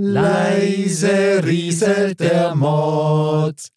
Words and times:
Leise 0.00 1.42
rieselt 1.44 2.20
der 2.20 2.54
Modcast. 2.54 3.72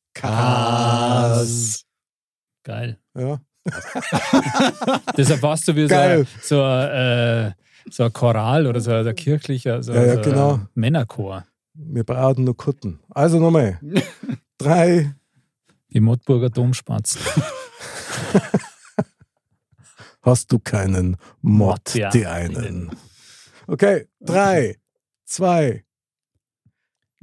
Geil. 2.64 3.00
Ja. 3.18 3.42
Deshalb 5.18 5.42
warst 5.42 5.68
du 5.68 5.76
wie 5.76 5.82
so, 5.84 5.88
Geil. 5.88 6.20
ein- 6.20 6.28
so, 6.44 6.62
äh, 6.62 7.52
so 7.90 8.04
ein 8.04 8.14
Choral 8.14 8.68
oder 8.68 8.80
so 8.82 8.92
ein 8.92 9.16
kirchlicher 9.16 9.82
so, 9.82 9.94
Ja, 9.94 10.06
ja, 10.06 10.14
so 10.16 10.22
genau. 10.30 10.60
Männerchor. 10.76 11.44
Wir 11.74 12.04
brauchen 12.04 12.44
nur 12.44 12.56
Kutten. 12.56 13.00
Also 13.10 13.40
nochmal. 13.40 13.80
Drei. 14.60 15.16
Die 15.90 16.02
Mottburger 16.02 16.52
Domspatzen. 16.52 17.20
Hast 20.22 20.52
du 20.52 20.60
keinen 20.60 21.18
Mod, 21.42 21.80
Mod, 21.80 21.96
ja. 21.96 22.12
die 22.12 22.28
einen. 22.28 22.92
Okay, 23.66 24.08
drei, 24.20 24.78
zwei. 25.26 25.84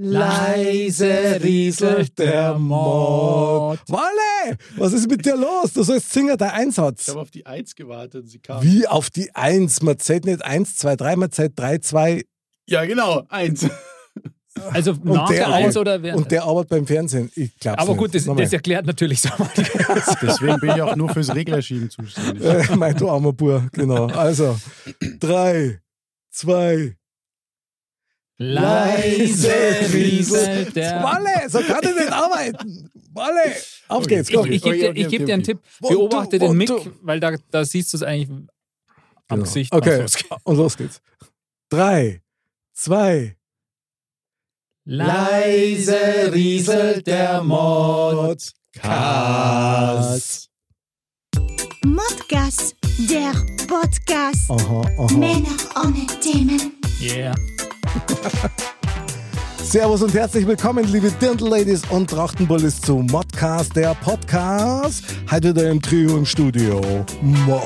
Leise 0.00 1.40
rieselt 1.42 2.18
der 2.20 2.56
Mod. 2.56 3.80
Walle, 3.88 4.56
was 4.76 4.92
ist 4.92 5.10
mit 5.10 5.26
dir 5.26 5.36
los? 5.36 5.72
Du 5.74 5.82
sollst 5.82 6.12
singen, 6.12 6.38
der 6.38 6.46
Ich 6.48 6.52
Einsatz. 6.54 7.08
habe 7.08 7.20
auf 7.20 7.32
die 7.32 7.44
Eins 7.44 7.74
gewartet 7.74 8.22
und 8.22 8.28
sie 8.28 8.38
kam. 8.38 8.62
Wie 8.62 8.86
auf 8.86 9.10
die 9.10 9.34
Eins. 9.34 9.82
Man 9.82 9.98
zählt 9.98 10.24
nicht 10.24 10.44
eins, 10.44 10.76
zwei, 10.76 10.94
drei, 10.94 11.16
man 11.16 11.32
zählt 11.32 11.58
drei, 11.58 11.78
zwei. 11.78 12.22
Ja, 12.68 12.84
genau, 12.84 13.24
Eins. 13.28 13.66
Also 14.72 14.92
nach 15.04 15.28
der, 15.28 15.52
Eins 15.52 15.76
oder 15.76 16.02
während 16.02 16.20
Und 16.22 16.30
der 16.32 16.42
arbeitet 16.42 16.70
beim 16.70 16.84
Fernsehen. 16.86 17.30
Ich 17.36 17.56
glaub's 17.60 17.78
Aber 17.80 17.90
nicht. 17.92 17.98
gut, 17.98 18.14
das, 18.14 18.24
das 18.24 18.52
erklärt 18.52 18.86
natürlich 18.86 19.20
so 19.20 19.28
mal. 19.38 19.48
Deswegen 20.20 20.58
bin 20.58 20.70
ich 20.70 20.82
auch 20.82 20.96
nur 20.96 21.08
fürs 21.10 21.32
Reglerschieben 21.32 21.88
zuständig. 21.90 22.44
Äh, 22.44 22.74
mein 22.74 22.96
du 22.96 23.08
armer 23.08 23.32
Bur, 23.32 23.68
genau. 23.72 24.06
Also, 24.06 24.58
drei, 25.20 25.80
zwei. 26.32 26.96
Leise 28.40 29.50
rieselt 29.92 30.76
der. 30.76 31.02
Walle, 31.02 31.48
so 31.48 31.58
kann 31.60 31.80
ich 31.82 31.94
nicht 31.94 32.12
arbeiten. 32.12 32.88
Walle, 33.12 33.52
auf 33.88 34.06
geht's, 34.06 34.28
Ich, 34.30 34.34
komm. 34.36 34.50
ich 34.50 34.62
gebe 34.62 34.76
dir, 34.78 34.90
Okay, 34.90 35.00
ich 35.00 35.06
okay, 35.06 35.16
geb 35.18 35.26
dir 35.26 35.34
einen. 35.34 35.42
Tipp. 35.42 35.58
One, 35.80 35.96
Beobachte 35.96 36.38
den 36.38 36.56
Mick, 36.56 36.70
weil 37.02 37.18
da, 37.20 37.32
da 37.50 37.64
siehst 37.64 37.92
du 37.92 37.96
es 37.96 38.02
eigentlich 38.04 38.28
am 38.30 38.46
Genau. 39.28 39.42
Gesicht. 39.42 39.72
Okay, 39.74 40.06
und 40.44 40.56
los 40.56 40.76
geht's. 40.76 41.00
Drei, 41.68 42.22
zwei. 42.72 43.36
Leise 44.84 46.32
rieselt 46.32 47.06
der 47.06 47.42
Modcast. 47.42 48.54
Modcast, 51.84 52.76
der 53.10 53.32
Podcast. 53.66 54.50
Aha, 54.50 54.80
aha. 54.98 55.12
Männer 55.18 55.56
ohne 55.76 56.06
Themen. 56.20 56.72
Yeah. 57.00 57.34
Servus 59.62 60.02
und 60.02 60.14
herzlich 60.14 60.46
willkommen, 60.46 60.84
liebe 60.84 61.10
Dirndl-Ladies 61.10 61.82
und 61.90 62.08
Trachtenbullis 62.10 62.80
zu 62.80 62.96
Modcast, 62.96 63.76
der 63.76 63.94
Podcast. 63.94 65.04
Heute 65.30 65.50
wieder 65.50 65.70
im 65.70 65.82
Trio 65.82 66.16
im 66.16 66.24
Studio. 66.24 66.80
Mod. 67.20 67.64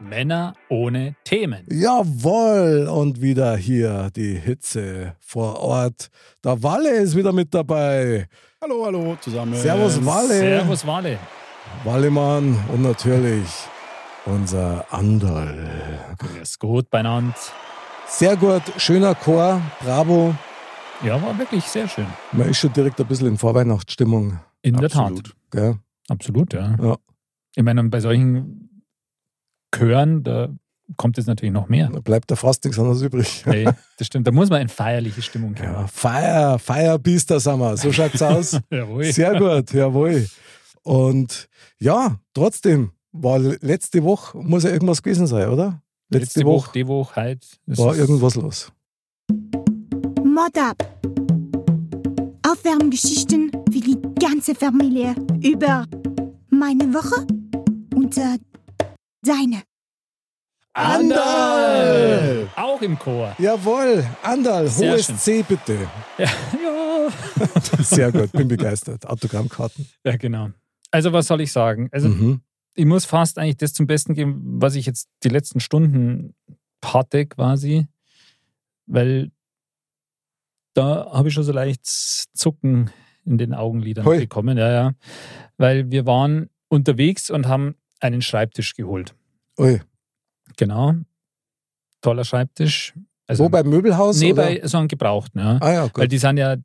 Männer 0.00 0.54
ohne 0.68 1.16
Themen. 1.24 1.66
Jawohl, 1.70 2.88
und 2.88 3.20
wieder 3.20 3.56
hier 3.56 4.10
die 4.14 4.34
Hitze 4.36 5.16
vor 5.20 5.60
Ort. 5.60 6.08
Der 6.44 6.62
Walle 6.62 6.90
ist 6.90 7.16
wieder 7.16 7.32
mit 7.32 7.52
dabei. 7.52 8.28
Hallo, 8.62 8.84
hallo 8.84 9.16
zusammen. 9.20 9.54
Servus, 9.54 10.04
Walle. 10.04 10.38
Servus, 10.38 10.86
Wale. 10.86 11.18
Wallemann 11.84 12.58
und 12.72 12.82
natürlich 12.82 13.48
unser 14.24 14.84
Andal. 14.90 16.16
Grüß 16.18 16.58
gut 16.58 16.90
beieinander. 16.90 17.34
Sehr 18.08 18.36
gut, 18.36 18.62
schöner 18.78 19.14
Chor, 19.14 19.60
bravo. 19.80 20.34
Ja, 21.04 21.20
war 21.20 21.36
wirklich 21.38 21.64
sehr 21.64 21.88
schön. 21.88 22.06
Man 22.32 22.48
ist 22.48 22.58
schon 22.58 22.72
direkt 22.72 23.00
ein 23.00 23.06
bisschen 23.06 23.26
in 23.26 23.36
Vorweihnachtsstimmung. 23.36 24.38
In 24.62 24.76
der 24.76 24.86
Absolut. 24.86 25.24
Tat. 25.24 25.36
Gell? 25.50 25.76
Absolut, 26.08 26.52
ja. 26.54 26.76
Ja. 26.80 26.96
Ich 27.54 27.62
meine, 27.62 27.82
bei 27.84 28.00
solchen 28.00 28.82
Chören, 29.74 30.22
da 30.22 30.48
kommt 30.96 31.18
es 31.18 31.26
natürlich 31.26 31.52
noch 31.52 31.68
mehr. 31.68 31.90
Da 31.92 32.00
bleibt 32.00 32.30
da 32.30 32.36
fast 32.36 32.64
nichts 32.64 32.78
anderes 32.78 33.02
übrig. 33.02 33.44
Nee, 33.44 33.64
das 33.98 34.06
stimmt. 34.06 34.26
Da 34.26 34.30
muss 34.32 34.48
man 34.50 34.62
in 34.62 34.68
feierliche 34.68 35.20
Stimmung 35.20 35.54
Ja, 35.56 35.72
kommen. 35.72 35.88
Feier, 35.88 36.58
Feierbiester 36.58 37.40
sind 37.40 37.58
wir. 37.58 37.76
So 37.76 37.92
schaut's 37.92 38.22
aus. 38.22 38.58
Jawohl. 38.70 39.04
Sehr 39.12 39.38
gut, 39.38 39.72
jawohl. 39.72 40.26
Und 40.82 41.48
ja, 41.78 42.18
trotzdem 42.32 42.92
war 43.12 43.38
letzte 43.38 44.04
Woche, 44.04 44.38
muss 44.38 44.62
ja 44.62 44.70
irgendwas 44.70 45.02
gewesen 45.02 45.26
sein, 45.26 45.48
oder? 45.48 45.82
Letzte, 46.08 46.40
Letzte 46.40 46.44
Woche 46.44 46.66
Woche, 46.68 46.72
die 46.74 46.86
Woche, 46.86 47.16
heute. 47.20 47.46
Das 47.66 47.78
war 47.78 47.96
irgendwas 47.96 48.34
los. 48.36 48.72
Mod 50.24 50.56
ab. 50.56 50.76
Aufwärmgeschichten 52.48 53.50
für 53.72 53.80
die 53.80 53.98
ganze 54.20 54.54
Familie 54.54 55.16
über 55.42 55.84
meine 56.48 56.94
Woche 56.94 57.26
und 57.94 58.16
äh, 58.18 58.38
deine. 59.22 59.62
Andal! 60.74 62.48
Auch 62.54 62.80
im 62.82 62.96
Chor. 62.98 63.34
Jawohl, 63.38 64.04
Andal, 64.22 64.68
Sehr 64.68 64.92
hohes 64.92 65.06
schön. 65.06 65.18
C 65.18 65.42
bitte. 65.42 65.88
Ja, 66.18 66.26
ja. 66.62 67.82
Sehr 67.82 68.12
gut, 68.12 68.30
bin 68.32 68.46
begeistert. 68.46 69.06
Autogrammkarten. 69.06 69.88
ja, 70.04 70.16
genau. 70.16 70.50
Also, 70.92 71.12
was 71.12 71.26
soll 71.26 71.40
ich 71.40 71.50
sagen? 71.50 71.88
Also, 71.90 72.08
Mhm. 72.08 72.40
Ich 72.76 72.84
muss 72.86 73.04
fast 73.04 73.38
eigentlich 73.38 73.56
das 73.56 73.72
zum 73.72 73.86
Besten 73.86 74.14
geben, 74.14 74.42
was 74.60 74.74
ich 74.74 74.86
jetzt 74.86 75.08
die 75.24 75.28
letzten 75.28 75.60
Stunden 75.60 76.34
hatte, 76.84 77.26
quasi. 77.26 77.88
Weil 78.86 79.32
da 80.74 81.10
habe 81.12 81.28
ich 81.28 81.34
schon 81.34 81.42
so 81.42 81.52
leicht 81.52 81.86
Zucken 81.86 82.90
in 83.24 83.38
den 83.38 83.54
Augenlidern 83.54 84.04
Hui. 84.04 84.18
bekommen. 84.20 84.58
Ja, 84.58 84.70
ja. 84.70 84.92
Weil 85.56 85.90
wir 85.90 86.06
waren 86.06 86.50
unterwegs 86.68 87.30
und 87.30 87.48
haben 87.48 87.74
einen 88.00 88.22
Schreibtisch 88.22 88.74
geholt. 88.74 89.14
Ui. 89.58 89.80
Genau. 90.56 90.94
Toller 92.02 92.24
Schreibtisch. 92.24 92.94
Also, 93.26 93.44
Wo 93.44 93.48
beim 93.48 93.68
Möbelhaus? 93.68 94.20
Nee, 94.20 94.32
oder? 94.32 94.42
bei 94.44 94.60
so 94.64 94.78
einem 94.78 94.86
Gebrauchten, 94.88 95.40
ja. 95.40 95.58
Ah 95.60 95.72
ja, 95.72 95.82
Weil 95.82 95.90
gut. 96.04 96.12
die 96.12 96.18
sind 96.18 96.36
ja 96.36 96.56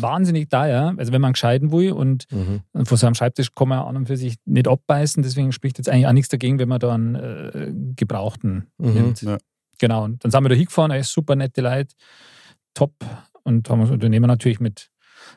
wahnsinnig 0.00 0.48
teuer. 0.50 0.94
Also 0.96 1.12
wenn 1.12 1.20
man 1.20 1.32
gescheiden 1.34 1.70
will 1.72 1.92
und 1.92 2.26
Mhm. 2.32 2.62
von 2.84 2.96
so 2.96 3.06
einem 3.06 3.14
Schreibtisch 3.14 3.54
kann 3.54 3.68
man 3.68 3.80
an 3.80 3.96
und 3.96 4.06
für 4.06 4.16
sich 4.16 4.36
nicht 4.44 4.66
abbeißen, 4.68 5.22
deswegen 5.22 5.52
spricht 5.52 5.78
jetzt 5.78 5.88
eigentlich 5.88 6.06
auch 6.06 6.12
nichts 6.12 6.28
dagegen, 6.30 6.58
wenn 6.58 6.68
man 6.68 6.80
da 6.80 6.94
einen 6.94 7.14
äh, 7.14 7.72
Gebrauchten 7.96 8.66
Mhm. 8.78 8.92
nimmt. 8.94 9.22
Ja. 9.22 9.38
Genau. 9.78 10.04
Und 10.04 10.24
dann 10.24 10.30
sind 10.30 10.42
wir 10.42 10.48
da 10.48 10.54
hingefahren, 10.54 10.90
ey, 10.90 11.02
super 11.02 11.36
nette 11.36 11.60
Leute, 11.60 11.94
top. 12.74 12.92
Und 13.42 13.68
haben 13.68 13.80
uns 13.82 13.90
Unternehmer 13.90 14.26
natürlich 14.26 14.58
mit. 14.60 14.90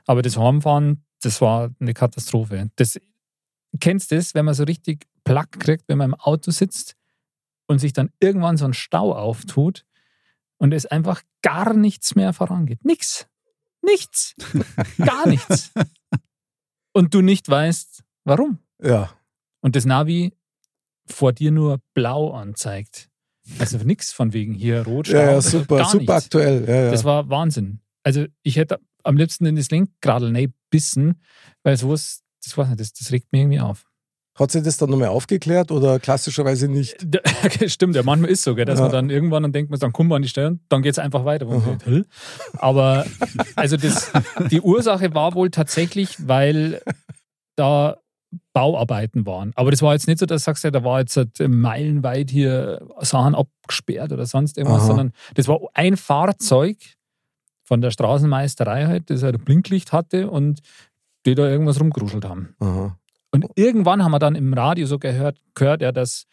Aber 0.06 0.22
das 0.22 0.38
Heimfahren, 0.38 1.03
das 1.22 1.41
war 1.41 1.72
eine 1.80 1.94
Katastrophe. 1.94 2.69
Das, 2.78 2.97
kennst 3.81 4.12
du 4.12 4.16
das, 4.16 4.34
wenn 4.34 4.46
man 4.46 4.53
so 4.53 4.63
richtig 4.63 5.06
Plack 5.25 5.59
kriegt, 5.59 5.84
wenn 5.90 5.97
man 5.97 6.12
im 6.12 6.16
Auto 6.16 6.52
sitzt 6.52 6.96
und 7.66 7.80
sich 7.80 7.91
dann 7.91 8.09
irgendwann 8.22 8.56
so 8.56 8.63
ein 8.63 8.74
Stau 8.74 9.13
auftut 9.13 9.84
und 10.57 10.74
es 10.74 10.86
einfach 10.86 11.22
gar 11.41 11.74
nichts 11.74 12.16
mehr 12.16 12.31
vorangeht. 12.31 12.86
Nix. 12.86 13.28
Nichts. 13.88 14.36
Gar 14.98 15.28
nichts. 15.28 15.72
Und 16.94 17.14
du 17.14 17.22
nicht 17.22 17.48
weißt, 17.50 18.03
warum. 18.25 18.59
Ja. 18.81 19.12
Und 19.62 19.75
das 19.75 19.86
Navi 19.86 20.34
vor 21.09 21.34
dir 21.34 21.52
nur 21.52 21.80
blau 21.94 22.31
anzeigt. 22.34 23.09
Also 23.59 23.78
nichts 23.78 24.12
von 24.12 24.34
wegen 24.34 24.53
hier 24.53 24.84
rot, 24.86 25.08
Ja, 25.08 25.22
ja, 25.24 25.30
also 25.30 25.59
super, 25.59 25.86
super 25.86 25.98
nichts. 26.00 26.12
aktuell. 26.25 26.68
Ja, 26.68 26.75
ja. 26.84 26.92
Das 26.92 27.06
war 27.06 27.30
Wahnsinn. 27.30 27.80
Also 28.03 28.25
ich 28.44 28.58
hätte 28.58 28.80
am 29.03 29.16
liebsten 29.16 29.46
in 29.46 29.56
das 29.56 29.70
Lenkradl 29.72 30.52
bissen, 30.69 31.22
weil 31.64 31.78
sowas, 31.78 32.24
das 32.44 32.58
weiß 32.58 32.68
nicht, 32.68 32.80
das, 32.81 32.92
das 32.94 33.12
regt 33.12 33.31
mich 33.31 33.42
irgendwie 33.42 33.62
auf. 33.62 33.87
Hat 34.40 34.52
sich 34.52 34.64
das 34.64 34.78
dann 34.78 34.90
nochmal 34.90 35.08
aufgeklärt 35.09 35.72
oder 35.72 36.00
klassischerweise 36.00 36.68
nicht? 36.68 36.96
Da- 37.06 37.20
Stimmt, 37.68 37.96
ja, 37.96 38.03
manchmal 38.03 38.30
ist 38.31 38.44
so, 38.44 38.53
gell, 38.56 38.66
dass 38.66 38.80
Ja. 38.80 38.86
man 38.86 38.92
dann 38.92 39.09
irgendwann 39.09 39.44
dann 39.44 39.52
denkt, 39.52 39.72
man, 39.72 39.80
dann 39.80 39.94
kommen 39.94 40.09
wir 40.09 40.16
an 40.16 40.22
die 40.22 40.28
Stelle 40.30 40.59
dann 40.70 40.81
geht 40.81 40.92
es 40.94 41.00
einfach 41.00 41.25
weiter. 41.25 41.46
Denkt, 41.46 41.86
"Hä?" 41.86 42.03
Aber 42.58 43.06
also 43.56 43.78
das, 43.78 44.12
die 44.51 44.62
Ursache 44.62 45.13
war 45.13 45.34
wohl 45.34 45.50
tatsächlich, 45.50 46.28
weil 46.28 46.81
da 47.56 47.98
Bauarbeiten 48.54 49.25
waren. 49.25 49.51
Aber 49.56 49.72
das 49.72 49.81
war 49.81 49.94
jetzt 49.94 50.07
nicht 50.07 50.19
so, 50.19 50.25
dass 50.25 50.42
du 50.44 50.45
sagst, 50.45 50.63
ja, 50.63 50.72
da 50.72 50.84
war 50.84 51.00
jetzt 51.00 51.16
halt 51.16 51.39
meilenweit 51.48 52.30
hier 52.30 52.86
Sachen 53.00 53.36
abgesperrt 53.36 54.12
oder 54.12 54.25
sonst 54.25 54.57
irgendwas, 54.57 54.81
Aha. 54.81 54.88
sondern 54.88 55.13
das 55.36 55.48
war 55.48 55.60
ein 55.74 55.95
Fahrzeug 55.98 56.78
von 57.63 57.81
der 57.81 57.92
Straßenmeisterei 57.92 58.86
halt, 58.86 59.10
das 59.10 59.24
halt 59.24 59.36
ein 59.36 59.44
Blinklicht 59.45 59.92
hatte 59.94 60.30
und 60.30 60.60
die 61.25 61.36
da 61.36 61.48
irgendwas 61.48 61.80
rumgeruschelt 61.80 62.25
haben. 62.25 62.56
Aha. 62.60 62.98
Und 63.44 63.51
irgendwann 63.56 64.04
haben 64.04 64.12
wir 64.12 64.19
dann 64.19 64.36
im 64.36 64.54
Radio 64.54 64.86
so 64.88 65.00
gehört, 65.00 65.38
gehört, 65.56 65.81
ja, 65.81 65.92
dass 65.92 66.25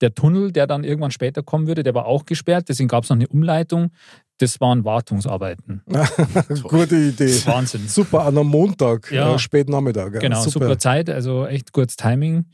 der 0.00 0.14
Tunnel, 0.14 0.50
der 0.52 0.66
dann 0.66 0.84
irgendwann 0.84 1.10
später 1.12 1.42
kommen 1.42 1.66
würde, 1.66 1.82
der 1.82 1.94
war 1.94 2.06
auch 2.06 2.24
gesperrt. 2.26 2.68
Deswegen 2.68 2.88
gab 2.88 3.04
es 3.04 3.10
noch 3.10 3.16
eine 3.16 3.28
Umleitung. 3.28 3.90
Das 4.38 4.60
waren 4.60 4.84
Wartungsarbeiten. 4.84 5.82
Gute 6.64 6.96
Idee. 6.96 7.32
Wahnsinn. 7.46 7.86
Super, 7.86 8.22
an 8.26 8.36
einem 8.36 8.48
Montag, 8.48 9.12
Ja. 9.12 9.34
äh, 9.34 9.38
spät 9.38 9.68
Nachmittag. 9.68 10.14
Ja. 10.14 10.20
Genau, 10.20 10.40
super. 10.42 10.66
super. 10.66 10.78
Zeit, 10.78 11.08
also 11.08 11.46
echt 11.46 11.72
gutes 11.72 11.94
Timing. 11.96 12.46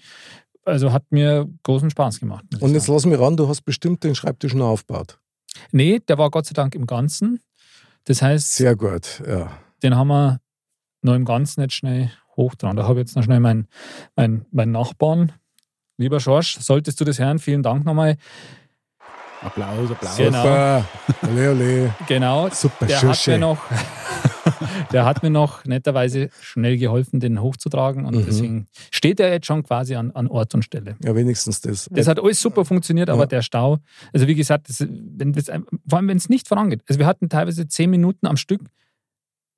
Also 0.65 0.93
hat 0.93 1.05
mir 1.11 1.49
großen 1.63 1.89
Spaß 1.89 2.21
gemacht. 2.21 2.45
Und 2.61 2.75
jetzt 2.75 2.85
sagen. 2.85 2.95
lass 2.97 3.07
mich 3.07 3.19
ran, 3.19 3.39
du 3.39 3.49
hast 3.49 3.63
bestimmt 3.63 4.05
den 4.05 4.15
Schreibtisch 4.15 4.53
noch 4.53 4.69
aufgebaut. 4.69 5.19
Nee, 5.73 6.01
der 6.07 6.19
war 6.19 6.31
Gott 6.31 6.45
sei 6.45 6.53
Dank 6.53 6.75
im 6.75 6.87
Ganzen. 6.87 7.41
Das 8.05 8.21
heißt, 8.21 8.55
Sehr 8.57 8.77
gut, 8.77 9.23
ja. 9.27 9.51
den 9.83 9.97
haben 9.97 10.09
wir 10.09 10.41
noch 11.01 11.15
im 11.15 11.25
Ganzen 11.25 11.63
nicht 11.63 11.73
schnell 11.73 12.11
hoch 12.39 12.55
dran. 12.55 12.77
Da 12.77 12.85
habe 12.85 12.95
ich 12.95 13.07
jetzt 13.09 13.17
noch 13.17 13.23
schnell 13.25 13.41
meinen 13.41 13.69
mein, 14.17 14.47
mein 14.51 14.71
Nachbarn. 14.71 15.33
Lieber 15.99 16.21
Schorsch, 16.21 16.57
solltest 16.61 16.99
du 17.01 17.05
das 17.05 17.19
hören, 17.19 17.39
vielen 17.39 17.63
Dank 17.63 17.85
nochmal. 17.85 18.17
Applaus, 19.43 19.91
Applaus. 19.91 20.17
Genau. 20.17 20.43
Super. 20.43 20.85
Ole, 21.31 21.51
ole. 21.53 21.95
Genau, 22.09 22.49
Super, 22.51 22.87
der 22.87 23.03
hat, 23.03 23.27
mir 23.29 23.39
noch, 23.39 23.59
der 24.93 25.05
hat 25.05 25.23
mir 25.23 25.31
noch 25.31 25.65
netterweise 25.65 26.31
schnell 26.41 26.77
geholfen, 26.77 27.21
den 27.21 27.41
hochzutragen. 27.41 28.05
Und 28.05 28.17
Mhm. 28.17 28.25
deswegen 28.27 28.67
steht 28.91 29.21
er 29.21 29.31
jetzt 29.31 29.47
schon 29.47 29.63
quasi 29.63 29.95
an, 29.95 30.11
an 30.11 30.27
Ort 30.27 30.55
und 30.55 30.65
Stelle. 30.65 30.97
Ja, 31.05 31.15
wenigstens 31.15 31.61
das. 31.61 31.89
Das 31.93 32.09
hat 32.09 32.19
alles 32.19 32.41
super 32.41 32.65
funktioniert, 32.65 33.11
aber 33.11 33.23
Ja. 33.23 33.27
der 33.27 33.43
Stau, 33.43 33.79
also 34.13 34.27
wie 34.27 34.35
gesagt, 34.35 34.69
das, 34.69 34.81
wenn 34.89 35.33
das, 35.33 35.47
vor 35.47 35.99
allem 35.99 36.09
wenn 36.09 36.17
es 36.17 36.29
nicht 36.29 36.49
vorangeht. 36.49 36.83
Also 36.89 36.99
wir 36.99 37.07
hatten 37.07 37.29
teilweise 37.29 37.69
zehn 37.69 37.91
Minuten 37.91 38.27
am 38.27 38.37
Stück, 38.37 38.63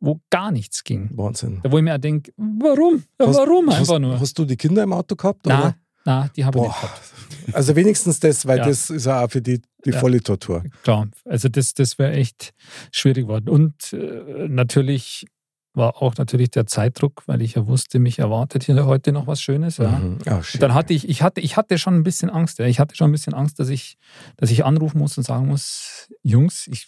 wo 0.01 0.21
gar 0.31 0.51
nichts 0.51 0.83
ging. 0.85 1.11
Wahnsinn. 1.15 1.61
Da 1.63 1.71
wo 1.71 1.77
ich 1.79 1.85
mir 1.85 1.95
auch 1.95 1.99
denke, 1.99 2.33
warum? 2.37 3.05
Ja, 3.21 3.27
Hast- 3.27 3.37
warum 3.37 3.69
hast, 3.71 3.79
einfach 3.81 3.99
nur? 3.99 4.19
Hast 4.19 4.39
du 4.39 4.45
die 4.45 4.57
Kinder 4.57 4.83
im 4.83 4.93
Auto 4.93 5.15
gehabt? 5.15 5.47
Na, 5.47 5.61
oder? 5.61 5.77
na, 6.05 6.29
die 6.35 6.45
habe 6.45 6.59
ich 6.59 6.65
nicht 6.65 6.81
gehabt. 6.81 7.01
Also 7.53 7.75
wenigstens 7.75 8.21
das, 8.21 8.47
weil 8.47 8.59
Ja. 8.59 8.67
das 8.67 8.91
ist 8.91 9.07
ja 9.07 9.25
auch 9.25 9.31
für 9.31 9.43
die, 9.43 9.61
die 9.85 9.91
Ja. 9.91 9.99
volle 9.99 10.23
Tortur. 10.23 10.63
Klar, 10.85 11.09
also 11.25 11.49
das, 11.49 11.75
das 11.75 11.99
wäre 11.99 12.13
echt 12.13 12.53
schwierig 12.93 13.25
geworden. 13.25 13.49
Und 13.49 13.93
äh, 13.93 14.47
natürlich 14.49 15.27
war 15.75 16.01
auch 16.03 16.17
natürlich 16.17 16.51
der 16.51 16.67
Zeitdruck, 16.67 17.23
weil 17.27 17.43
ich 17.43 17.55
ja 17.55 17.67
wusste, 17.67 17.99
mich 17.99 18.19
erwartet 18.21 18.65
hier 18.65 18.85
heute 18.87 19.11
noch 19.13 19.27
was 19.27 19.41
Schönes. 19.43 19.79
Ja. 19.79 19.99
Mhm. 19.99 20.19
Ah, 20.27 20.43
schön. 20.43 20.61
Dann 20.61 20.75
hatte 20.75 20.93
ich, 20.95 21.09
ich 21.09 21.23
hatte, 21.23 21.41
ich 21.41 21.57
hatte 21.57 21.79
schon 21.79 21.95
ein 21.95 22.03
bisschen 22.05 22.31
Angst. 22.31 22.59
Ja. 22.61 22.67
Ich 22.67 22.79
hatte 22.79 22.95
schon 22.95 23.09
ein 23.11 23.13
bisschen 23.13 23.35
Angst, 23.35 23.59
dass 23.59 23.69
ich, 23.69 23.97
dass 24.37 24.51
ich 24.51 24.65
anrufen 24.65 24.99
muss 24.99 25.17
und 25.19 25.25
sagen 25.25 25.47
muss, 25.49 26.09
Jungs, 26.23 26.67
ich 26.69 26.87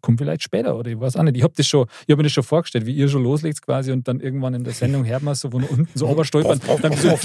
komme 0.00 0.18
vielleicht 0.18 0.42
später 0.42 0.76
oder 0.76 0.90
ich 0.90 0.98
weiß 0.98 1.16
auch 1.16 1.22
nicht. 1.22 1.36
Ich 1.36 1.42
habe 1.42 1.54
das 1.56 1.66
schon, 1.66 1.86
ich 2.06 2.12
habe 2.12 2.16
mir 2.18 2.24
das 2.24 2.32
schon 2.32 2.44
vorgestellt, 2.44 2.86
wie 2.86 2.94
ihr 2.94 3.08
schon 3.08 3.22
loslegt 3.22 3.62
quasi 3.62 3.92
und 3.92 4.06
dann 4.08 4.20
irgendwann 4.20 4.54
in 4.54 4.64
der 4.64 4.72
Sendung 4.72 5.04
hört 5.04 5.22
man 5.22 5.34
so 5.34 5.50
von 5.50 5.64
unten 5.64 5.88
so 5.94 6.08
oberstolpern, 6.08 6.60
dann 6.82 6.92
so 6.96 7.18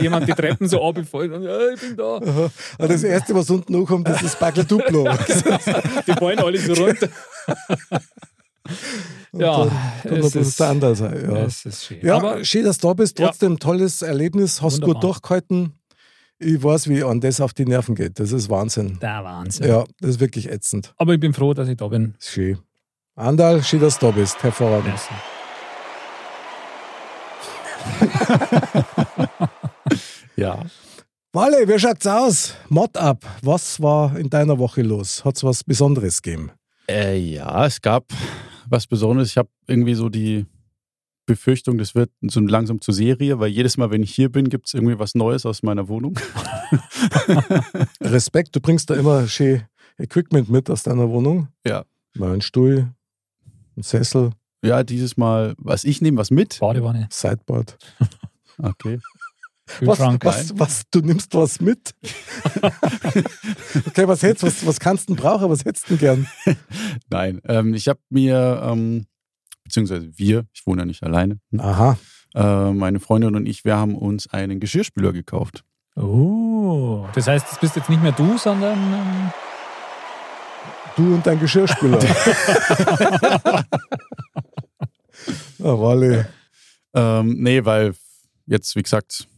jemand 0.00 0.28
die 0.28 0.32
Treppen 0.32 0.68
so 0.68 0.82
abfällt 0.82 1.32
und 1.32 1.42
ja, 1.42 1.70
ich 1.72 1.80
bin 1.80 1.96
da. 1.96 2.16
Aha. 2.16 2.50
Aber 2.78 2.88
das 2.88 3.02
Erste, 3.02 3.34
was 3.34 3.50
unten 3.50 3.76
hochkommt, 3.76 4.08
ist 4.08 4.22
das 4.22 4.38
Backel 4.38 4.64
Duplo. 4.64 5.04
Die 6.06 6.12
fallen 6.12 6.38
alle 6.38 6.58
so 6.58 6.72
runter. 6.74 7.08
ja, 9.32 9.68
Kann 10.02 10.16
es 10.16 10.32
das 10.32 10.48
ist, 10.48 10.60
der 10.60 10.68
andere 10.68 10.94
sein. 10.94 11.30
Ja. 11.30 11.44
es 11.44 11.64
ist 11.64 11.84
schön. 11.84 11.98
Ja, 12.02 12.16
Aber 12.16 12.44
schön, 12.44 12.64
dass 12.64 12.78
du 12.78 12.88
da 12.88 12.94
bist. 12.94 13.18
Ja. 13.18 13.26
Trotzdem 13.26 13.58
tolles 13.58 14.02
Erlebnis. 14.02 14.62
Hast 14.62 14.74
Wunderbar. 14.74 14.94
gut 14.94 15.04
durchgehalten. 15.04 15.72
Ich 16.38 16.62
weiß, 16.62 16.88
wie 16.88 17.02
an 17.02 17.20
das 17.20 17.40
auf 17.40 17.54
die 17.54 17.64
Nerven 17.64 17.94
geht. 17.94 18.20
Das 18.20 18.30
ist 18.32 18.50
Wahnsinn. 18.50 18.98
der 19.00 19.24
Wahnsinn. 19.24 19.68
Ja, 19.68 19.84
das 20.00 20.10
ist 20.10 20.20
wirklich 20.20 20.50
ätzend. 20.50 20.92
Aber 20.98 21.14
ich 21.14 21.20
bin 21.20 21.32
froh, 21.32 21.54
dass 21.54 21.68
ich 21.68 21.76
da 21.78 21.88
bin. 21.88 22.14
Schön. 22.20 22.58
Andal, 23.14 23.62
schön, 23.62 23.80
dass 23.80 23.98
du 23.98 24.06
da 24.06 24.12
bist. 24.12 24.42
Hervorragend. 24.42 24.88
Merci. 24.88 25.10
Ja. 30.36 30.60
Wale, 31.32 31.66
wie 31.66 31.78
schaut's 31.78 32.06
aus? 32.06 32.54
Mod 32.68 32.94
ab. 32.98 33.24
Was 33.40 33.80
war 33.80 34.18
in 34.18 34.28
deiner 34.28 34.58
Woche 34.58 34.82
los? 34.82 35.24
Hat's 35.24 35.42
was 35.42 35.64
Besonderes 35.64 36.20
gegeben? 36.20 36.50
Äh, 36.88 37.16
ja, 37.16 37.64
es 37.64 37.80
gab 37.80 38.04
was 38.68 38.86
Besonderes. 38.86 39.30
Ich 39.30 39.38
habe 39.38 39.48
irgendwie 39.66 39.94
so 39.94 40.10
die 40.10 40.44
Befürchtung, 41.26 41.76
das 41.76 41.94
wird 41.94 42.10
so 42.22 42.40
langsam 42.40 42.80
zur 42.80 42.94
Serie, 42.94 43.38
weil 43.38 43.48
jedes 43.48 43.76
Mal, 43.76 43.90
wenn 43.90 44.02
ich 44.02 44.14
hier 44.14 44.30
bin, 44.30 44.48
gibt 44.48 44.68
es 44.68 44.74
irgendwie 44.74 44.98
was 44.98 45.14
Neues 45.14 45.44
aus 45.44 45.62
meiner 45.62 45.88
Wohnung. 45.88 46.18
Respekt, 48.00 48.54
du 48.54 48.60
bringst 48.60 48.88
da 48.90 48.94
immer 48.94 49.26
schön 49.26 49.62
Equipment 49.98 50.48
mit 50.48 50.70
aus 50.70 50.84
deiner 50.84 51.10
Wohnung. 51.10 51.48
Ja. 51.66 51.84
Mal 52.14 52.32
einen 52.32 52.42
Stuhl, 52.42 52.92
einen 53.76 53.82
Sessel, 53.82 54.30
Ja, 54.62 54.82
dieses 54.84 55.16
Mal, 55.16 55.54
was 55.58 55.84
ich 55.84 56.00
nehme, 56.00 56.18
was 56.18 56.30
mit. 56.30 56.60
Badewanne, 56.60 57.08
Sideboard. 57.10 57.76
Okay. 58.58 59.00
Was, 59.82 59.98
was, 59.98 60.58
was, 60.58 60.82
du 60.90 61.00
nimmst 61.00 61.34
was 61.34 61.60
mit? 61.60 61.94
okay, 63.86 64.08
was 64.08 64.22
hättest 64.22 64.44
was, 64.44 64.66
was 64.66 64.80
kannst 64.80 65.10
du 65.10 65.14
denn 65.14 65.22
brauchen? 65.22 65.50
Was 65.50 65.62
hättest 65.62 65.90
du 65.90 65.96
denn 65.96 65.98
gern? 65.98 66.56
Nein, 67.10 67.42
ähm, 67.44 67.74
ich 67.74 67.86
habe 67.88 68.00
mir, 68.08 68.62
ähm, 68.64 69.06
beziehungsweise 69.66 70.08
wir, 70.16 70.46
ich 70.54 70.66
wohne 70.66 70.82
ja 70.82 70.86
nicht 70.86 71.02
alleine, 71.02 71.38
Aha. 71.58 71.98
äh, 72.34 72.72
meine 72.72 73.00
Freundin 73.00 73.34
und 73.36 73.46
ich, 73.46 73.64
wir 73.64 73.76
haben 73.76 73.94
uns 73.94 74.26
einen 74.32 74.60
Geschirrspüler 74.60 75.12
gekauft. 75.12 75.64
Oh, 75.96 77.06
das 77.14 77.26
heißt, 77.26 77.46
das 77.50 77.58
bist 77.58 77.76
jetzt 77.76 77.88
nicht 77.90 78.02
mehr 78.02 78.12
du, 78.12 78.38
sondern 78.38 78.78
ähm, 78.78 79.32
Du 80.96 81.14
und 81.14 81.26
dein 81.26 81.38
Geschirrspüler. 81.38 81.98
ah, 83.58 83.64
Wale. 85.58 86.28
Ähm, 86.94 87.36
nee, 87.42 87.64
weil 87.64 87.94
jetzt, 88.46 88.74
wie 88.76 88.82
gesagt, 88.82 89.28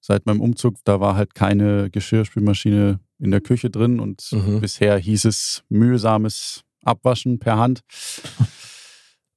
seit 0.00 0.24
meinem 0.26 0.40
Umzug, 0.40 0.76
da 0.84 1.00
war 1.00 1.14
halt 1.16 1.34
keine 1.34 1.90
Geschirrspülmaschine 1.90 2.98
in 3.18 3.30
der 3.30 3.40
Küche 3.40 3.68
drin 3.70 4.00
und 4.00 4.26
Mhm. 4.32 4.60
bisher 4.60 4.96
hieß 4.98 5.26
es 5.26 5.62
mühsames 5.68 6.62
Abwaschen 6.84 7.38
per 7.38 7.58
Hand. 7.58 7.82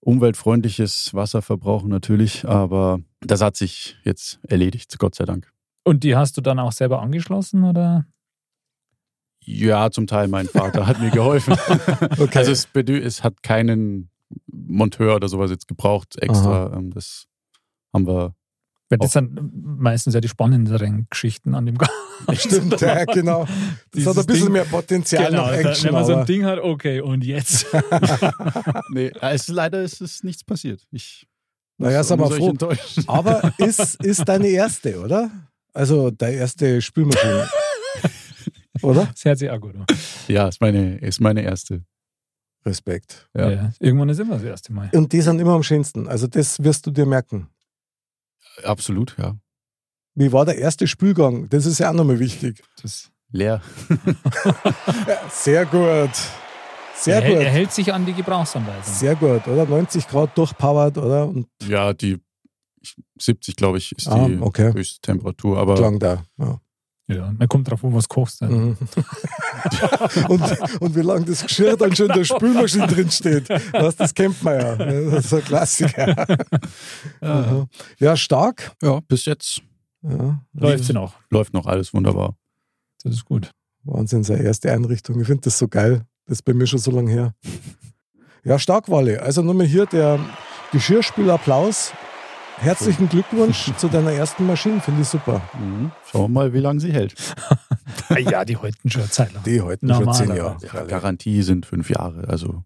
Umweltfreundliches 0.06 1.14
Wasserverbrauch 1.16 1.84
natürlich, 1.84 2.48
aber 2.48 3.00
das 3.22 3.42
hat 3.42 3.56
sich 3.58 3.98
jetzt 4.04 4.40
erledigt, 4.44 4.98
Gott 5.00 5.16
sei 5.16 5.26
Dank. 5.26 5.52
und 5.84 6.04
die 6.04 6.16
hast 6.16 6.38
du 6.38 6.42
dann 6.42 6.60
auch 6.60 6.72
selber 6.72 7.02
angeschlossen 7.02 7.64
oder? 7.64 8.06
Ja, 9.48 9.90
zum 9.92 10.06
Teil 10.08 10.28
mein 10.28 10.48
Vater 10.48 10.86
hat 10.88 11.00
mir 11.00 11.10
geholfen. 11.12 11.56
Okay. 12.20 12.38
Also 12.38 12.52
es, 12.52 12.68
es 12.74 13.24
hat 13.24 13.42
keinen 13.44 14.10
Monteur 14.48 15.16
oder 15.16 15.28
sowas 15.28 15.50
jetzt 15.52 15.68
gebraucht 15.68 16.16
extra. 16.22 16.72
Ähm, 16.76 16.92
Das 16.92 17.26
haben 17.94 18.08
wir 18.08 18.36
Weil 18.90 19.00
das 19.00 19.14
sind 19.14 19.40
meistens 19.64 20.14
ja 20.14 20.22
die 20.22 20.28
spannenderen 20.28 21.08
Geschichten 21.10 21.56
an 21.56 21.66
dem 21.66 21.78
Garten. 21.80 21.94
Stimmt, 22.36 22.80
ja, 22.82 23.04
genau. 23.06 23.48
Das 23.92 24.06
hat 24.06 24.18
ein 24.18 24.26
bisschen 24.28 24.44
Ding- 24.46 24.54
mehr 24.54 24.66
Potenzial 24.66 25.26
Genau, 25.32 25.48
nach 25.48 25.54
Action. 25.54 25.86
wenn 25.86 25.94
man 25.94 26.06
so 26.06 26.12
aber 26.14 26.22
ein 26.22 26.28
Ding 26.28 26.46
hat, 26.46 26.60
okay, 26.60 27.02
und 27.02 27.24
jetzt? 27.24 27.66
Nee, 28.92 29.12
es, 29.22 29.48
leider 29.48 29.82
ist 29.82 30.02
es 30.02 30.24
nichts 30.24 30.44
passiert. 30.44 30.86
Ich 30.92 31.26
Naja, 31.78 31.98
muss- 32.00 32.08
sind 32.10 32.20
wir 32.20 32.26
muss 32.30 32.62
euch 32.64 32.80
froh. 32.96 33.04
Aber 33.08 33.54
ist, 33.58 33.96
ist 34.04 34.28
deine 34.28 34.48
erste, 34.48 35.00
oder? 35.00 35.32
Also 35.74 36.12
deine 36.12 36.36
erste 36.38 36.82
Spülmaschine. 36.82 37.50
oder? 38.82 39.06
Das 39.08 39.26
hört 39.26 39.40
sich 39.40 39.50
auch 39.50 39.60
gut 39.60 39.76
an. 39.76 39.86
Ja, 40.28 40.48
ist 40.48 40.62
meine, 40.62 40.98
ist 41.00 41.20
meine 41.20 41.42
erste. 41.42 41.84
Respekt. 42.66 43.28
Ja. 43.38 43.50
Ja. 43.52 43.72
Irgendwann 43.80 44.10
ist 44.10 44.20
immer 44.20 44.36
das 44.36 44.44
erste 44.44 44.74
Mal. 44.74 44.90
Und 44.94 45.12
die 45.14 45.22
sind 45.22 45.40
immer 45.40 45.54
am 45.54 45.62
schönsten. 45.64 46.08
Also 46.08 46.26
das 46.28 46.64
wirst 46.64 46.86
du 46.88 46.92
dir 46.92 47.06
merken. 47.06 47.48
Absolut, 48.64 49.16
ja. 49.18 49.36
Wie 50.16 50.32
war 50.32 50.46
der 50.46 50.58
erste 50.58 50.88
Spülgang? 50.88 51.50
Das 51.50 51.66
ist 51.66 51.80
ja 51.80 51.90
auch 51.90 51.94
nochmal 51.94 52.20
wichtig. 52.20 52.64
Das 52.82 53.12
Leer. 53.32 53.62
Ja, 55.08 55.20
sehr 55.30 55.66
gut. 55.66 56.10
Sehr 56.96 57.16
er, 57.18 57.22
hält- 57.22 57.38
er 57.38 57.44
gut. 57.44 57.54
hält 57.54 57.72
sich 57.74 57.94
an 57.94 58.06
die 58.06 58.14
Gebrauchsanweisung. 58.14 58.94
Sehr 58.94 59.16
gut, 59.16 59.46
oder? 59.48 59.66
90 59.66 60.08
Grad 60.08 60.38
durchpowert, 60.38 60.98
oder? 60.98 61.28
Und 61.28 61.48
Ja, 61.68 61.94
die 61.94 62.20
ich- 62.82 62.96
70, 63.20 63.56
glaube 63.58 63.78
ich, 63.80 63.92
ist 63.98 64.08
Ah, 64.08 64.28
die 64.28 64.38
okay. 64.40 64.72
höchste 64.74 65.02
Temperatur. 65.02 65.58
Aber 65.58 65.78
lang 65.80 66.00
da. 66.00 66.24
Ja. 66.38 66.60
Ja, 67.08 67.32
man 67.38 67.48
kommt 67.48 67.70
drauf 67.70 67.84
an, 67.84 67.94
was 67.94 68.08
du 68.08 68.16
kochst. 68.16 68.42
Mhm. 68.42 68.76
und, 70.30 70.42
und 70.82 70.96
wie 70.96 71.02
lange 71.02 71.26
das 71.26 71.44
Geschirr 71.44 71.78
dann 71.78 71.96
schon 71.96 72.08
in 72.08 72.14
der 72.14 72.24
Spülmaschine 72.24 72.88
drin 72.88 73.12
steht. 73.12 73.48
Was, 73.74 73.96
das 73.96 74.14
kennt 74.14 74.42
man 74.44 74.60
ja. 74.60 74.76
Das 74.76 75.26
ist 75.26 75.34
ein 75.34 75.44
Klassiker. 75.44 76.38
Aha. 77.22 77.68
Ja, 78.00 78.18
stark. 78.18 78.72
ja, 78.82 79.00
bis 79.08 79.26
jetzt 79.26 79.62
Ja. 80.02 80.42
Läuft 80.54 80.86
sie 80.86 80.94
noch. 80.94 81.14
läuft 81.30 81.54
noch 81.54 81.68
alles 81.68 81.94
wunderbar. 81.94 82.36
Das 83.04 83.14
ist 83.14 83.26
gut. 83.26 83.52
Wahnsinn, 83.84 84.24
seine 84.24 84.42
erste 84.42 84.72
Einrichtung. 84.72 85.20
Ich 85.22 85.28
finde 85.28 85.42
das 85.44 85.60
so 85.60 85.68
geil. 85.68 86.06
Das 86.26 86.40
ist 86.40 86.42
bei 86.42 86.56
mir 86.56 86.66
schon 86.66 86.80
so 86.80 86.90
lange 86.90 87.12
her. 87.12 87.36
Ja, 88.44 88.58
stark, 88.58 88.90
Walle. 88.90 89.22
Also 89.22 89.44
nochmal 89.44 89.68
hier 89.68 89.86
der 89.86 90.20
Geschirrspülapplaus. 90.72 91.94
Herzlichen 92.58 93.10
Glückwunsch 93.10 93.72
zu 93.78 93.88
deiner 93.88 94.12
ersten 94.12 94.46
Maschine. 94.48 94.80
Finde 94.82 95.02
ich 95.02 95.08
super. 95.08 95.42
Mhm. 95.60 95.92
Schauen 96.12 96.22
wir 96.24 96.28
mal, 96.30 96.54
wie 96.54 96.60
lange 96.60 96.80
sie 96.80 96.92
hält. 96.92 97.14
Ah 98.10 98.18
ja, 98.20 98.46
die 98.46 98.58
halten 98.58 98.90
schon 98.90 99.02
eine 99.02 99.12
Zeit 99.12 99.34
lang. 99.34 99.44
Die 99.44 99.62
heute 99.62 99.80
schon 99.88 99.90
Normalerweise. 100.00 100.26
zehn 100.28 100.36
Jahre. 100.36 100.58
Ja, 100.74 100.84
Garantie 100.86 101.42
sind 101.44 101.66
fünf 101.66 101.90
Jahre. 101.90 102.28
Also 102.28 102.64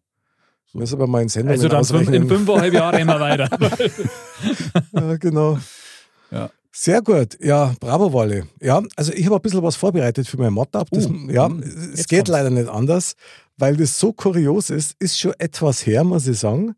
Muss 0.74 0.93
aber 0.93 1.08
mal 1.08 1.22
in 1.22 1.29
Sendungen 1.29 1.53
Also 1.58 1.67
dann 1.67 1.84
fünf, 1.86 2.10
in 2.10 2.27
fünfeinhalb 2.27 2.74
Jahren 2.74 3.00
immer 3.00 3.19
weiter. 3.19 3.50
Ja, 4.93 5.15
genau. 5.17 5.58
Ja. 6.31 6.50
Sehr 6.72 7.01
gut. 7.01 7.38
Ja, 7.43 7.74
bravo, 7.79 8.13
Walle. 8.13 8.48
Ja, 8.62 8.81
also 8.96 9.12
ich 9.12 9.25
habe 9.25 9.36
ein 9.38 9.41
bisschen 9.41 9.63
was 9.63 9.75
vorbereitet 9.75 10.27
für 10.27 10.38
mein 10.38 10.53
Mod-Up. 10.53 10.88
Das- 10.91 11.08
Uh, 11.08 11.29
ja, 11.29 11.50
mm, 11.50 11.63
es 11.93 12.08
geht 12.08 12.19
kommt's. 12.19 12.29
leider 12.31 12.50
nicht 12.51 12.69
anders, 12.69 13.13
weil 13.58 13.75
das 13.75 14.00
so 14.00 14.13
kurios 14.13 14.69
ist. 14.69 14.96
Ist 15.00 15.19
schon 15.19 15.34
etwas 15.39 15.86
her, 15.86 16.03
muss 16.03 16.27
ich 16.27 16.38
sagen. 16.39 16.75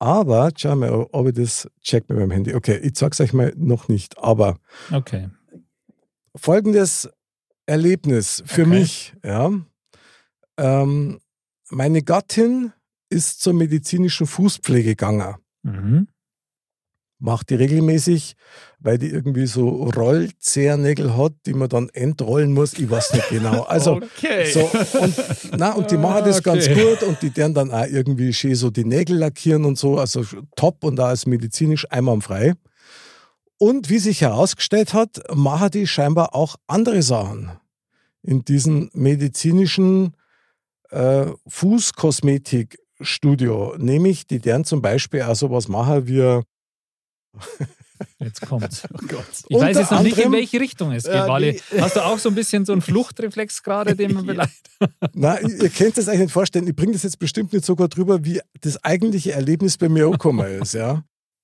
Aber, 0.00 0.50
schau 0.56 0.76
mal, 0.76 0.90
ob 1.12 1.26
ich 1.28 1.34
das 1.34 1.68
check 1.82 2.08
mit 2.08 2.18
meinem 2.18 2.30
Handy. 2.30 2.54
Okay, 2.54 2.78
ich 2.78 2.96
sag's 2.96 3.20
euch 3.20 3.32
mal 3.32 3.52
noch 3.56 3.88
nicht. 3.88 4.16
Aber 4.18 4.58
Okay. 4.92 5.28
folgendes 6.36 7.08
Erlebnis 7.66 8.42
für 8.46 8.62
Okay. 8.62 8.70
mich. 8.70 9.14
Ja. 9.24 9.50
Ähm, 10.56 11.18
meine 11.70 12.02
Gattin 12.02 12.72
ist 13.10 13.40
zur 13.40 13.54
medizinischen 13.54 14.26
Fußpflege 14.26 14.90
gegangen. 14.90 15.34
Mhm. 15.62 16.08
Macht 17.20 17.50
die 17.50 17.56
regelmäßig, 17.56 18.36
weil 18.78 18.96
die 18.96 19.08
irgendwie 19.08 19.46
so 19.46 19.82
Rollzehennägel 19.84 21.16
hat, 21.16 21.32
die 21.46 21.54
man 21.54 21.68
dann 21.68 21.88
entrollen 21.88 22.52
muss. 22.52 22.74
Ich 22.74 22.88
weiß 22.88 23.12
nicht 23.14 23.28
genau. 23.28 23.62
Also, 23.62 23.96
okay. 23.96 24.52
so, 24.52 24.70
und, 25.00 25.16
na, 25.56 25.72
und 25.72 25.90
die 25.90 25.96
machen 25.96 26.24
das 26.24 26.38
Okay. 26.38 26.50
ganz 26.50 26.68
gut 26.68 27.02
und 27.02 27.20
die 27.22 27.36
werden 27.36 27.54
dann 27.54 27.72
auch 27.72 27.86
irgendwie 27.86 28.32
schön 28.32 28.54
so 28.54 28.70
die 28.70 28.84
Nägel 28.84 29.16
lackieren 29.16 29.64
und 29.64 29.76
so. 29.78 29.98
Also 29.98 30.22
top 30.54 30.84
und 30.84 30.94
da 30.96 31.10
ist 31.12 31.26
medizinisch 31.26 31.90
einwandfrei. 31.90 32.52
Und 33.58 33.90
wie 33.90 33.98
sich 33.98 34.20
herausgestellt 34.20 34.94
hat, 34.94 35.20
machen 35.34 35.72
die 35.72 35.88
scheinbar 35.88 36.36
auch 36.36 36.54
andere 36.68 37.02
Sachen 37.02 37.50
in 38.22 38.44
diesem 38.44 38.90
medizinischen 38.92 40.14
äh, 40.90 41.26
Fußkosmetikstudio. 41.48 43.74
Nämlich, 43.78 44.28
die 44.28 44.38
deren 44.38 44.64
zum 44.64 44.80
Beispiel 44.80 45.22
auch 45.22 45.34
sowas 45.34 45.66
machen 45.66 46.06
wie 46.06 46.42
Jetzt 48.20 48.40
kommt's. 48.42 48.82
Oh 48.94 48.98
Gott. 49.08 49.24
Ich 49.48 49.56
weiß 49.56 49.68
Unter 49.68 49.80
jetzt 49.80 49.90
noch 49.90 50.02
nicht, 50.02 50.18
in 50.18 50.24
anderem- 50.24 50.32
welche 50.40 50.60
Richtung 50.60 50.92
es 50.92 51.04
geht, 51.04 51.12
Wally. 51.14 51.60
nee. 51.72 51.80
Hast 51.80 51.96
du 51.96 52.04
auch 52.04 52.18
so 52.18 52.28
ein 52.28 52.34
bisschen 52.34 52.64
so 52.64 52.72
einen 52.72 52.80
Fluchtreflex 52.82 53.62
gerade, 53.62 53.96
den 53.96 54.14
man 54.14 54.24
vielleicht. 54.26 54.70
Na, 55.14 55.40
ihr 55.40 55.68
könnt 55.70 55.98
es 55.98 56.06
euch 56.08 56.18
nicht 56.18 56.30
vorstellen. 56.32 56.66
Ich 56.68 56.76
bringe 56.76 56.92
das 56.92 57.02
jetzt 57.02 57.18
bestimmt 57.18 57.52
nicht 57.52 57.64
sogar 57.64 57.88
drüber, 57.88 58.24
wie 58.24 58.40
das 58.60 58.82
eigentliche 58.84 59.32
Erlebnis 59.32 59.76
bei 59.78 59.88
mir 59.88 60.06
angekommen 60.06 60.46
ist. 60.62 60.74
Ja? 60.74 61.02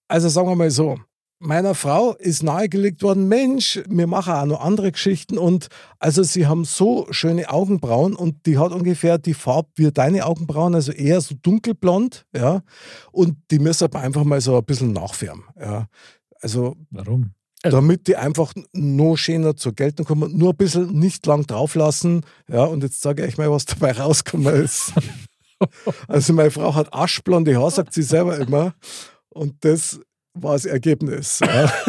Also 0.08 0.28
sagen 0.28 0.48
wir 0.48 0.54
mal 0.54 0.70
so. 0.70 0.98
Meiner 1.40 1.74
Frau 1.74 2.14
ist 2.14 2.42
nahegelegt 2.42 3.02
worden, 3.02 3.28
Mensch, 3.28 3.82
wir 3.88 4.06
machen 4.06 4.32
auch 4.32 4.46
noch 4.46 4.60
andere 4.60 4.92
Geschichten 4.92 5.36
und 5.36 5.68
also 5.98 6.22
sie 6.22 6.46
haben 6.46 6.64
so 6.64 7.06
schöne 7.10 7.50
Augenbrauen 7.50 8.14
und 8.16 8.46
die 8.46 8.56
hat 8.56 8.72
ungefähr 8.72 9.18
die 9.18 9.34
Farbe 9.34 9.68
wie 9.74 9.90
deine 9.90 10.26
Augenbrauen, 10.26 10.74
also 10.74 10.92
eher 10.92 11.20
so 11.20 11.34
dunkelblond, 11.34 12.24
ja, 12.34 12.62
und 13.12 13.36
die 13.50 13.58
müssen 13.58 13.84
aber 13.84 14.00
einfach 14.00 14.24
mal 14.24 14.40
so 14.40 14.56
ein 14.56 14.64
bisschen 14.64 14.92
nachfärben, 14.92 15.44
ja. 15.60 15.88
Also 16.40 16.76
Warum? 16.90 17.34
damit 17.70 18.06
die 18.08 18.16
einfach 18.16 18.52
noch 18.72 19.16
schöner 19.16 19.56
zur 19.56 19.74
Geltung 19.74 20.06
kommen, 20.06 20.36
nur 20.36 20.50
ein 20.50 20.56
bisschen 20.56 20.98
nicht 20.98 21.24
lang 21.26 21.46
drauf 21.46 21.74
lassen. 21.74 22.24
Ja, 22.48 22.64
und 22.64 22.82
jetzt 22.82 23.00
sage 23.00 23.26
ich 23.26 23.38
mal, 23.38 23.50
was 23.50 23.64
dabei 23.64 23.92
rausgekommen 23.92 24.54
ist. 24.54 24.92
also 26.08 26.32
meine 26.34 26.50
Frau 26.50 26.74
hat 26.74 26.92
aschblonde 26.92 27.56
Haare, 27.56 27.70
sagt 27.70 27.94
sie 27.94 28.02
selber 28.02 28.38
immer. 28.38 28.74
Und 29.30 29.64
das 29.64 30.00
war 30.34 30.52
das 30.54 30.64
Ergebnis. 30.66 31.40
Ja. 31.40 31.72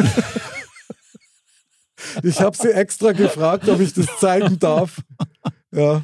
Ich 2.22 2.40
habe 2.40 2.56
sie 2.56 2.72
extra 2.72 3.12
gefragt, 3.12 3.68
ob 3.68 3.80
ich 3.80 3.92
das 3.92 4.06
zeigen 4.18 4.58
darf. 4.58 5.00
Ja. 5.72 6.02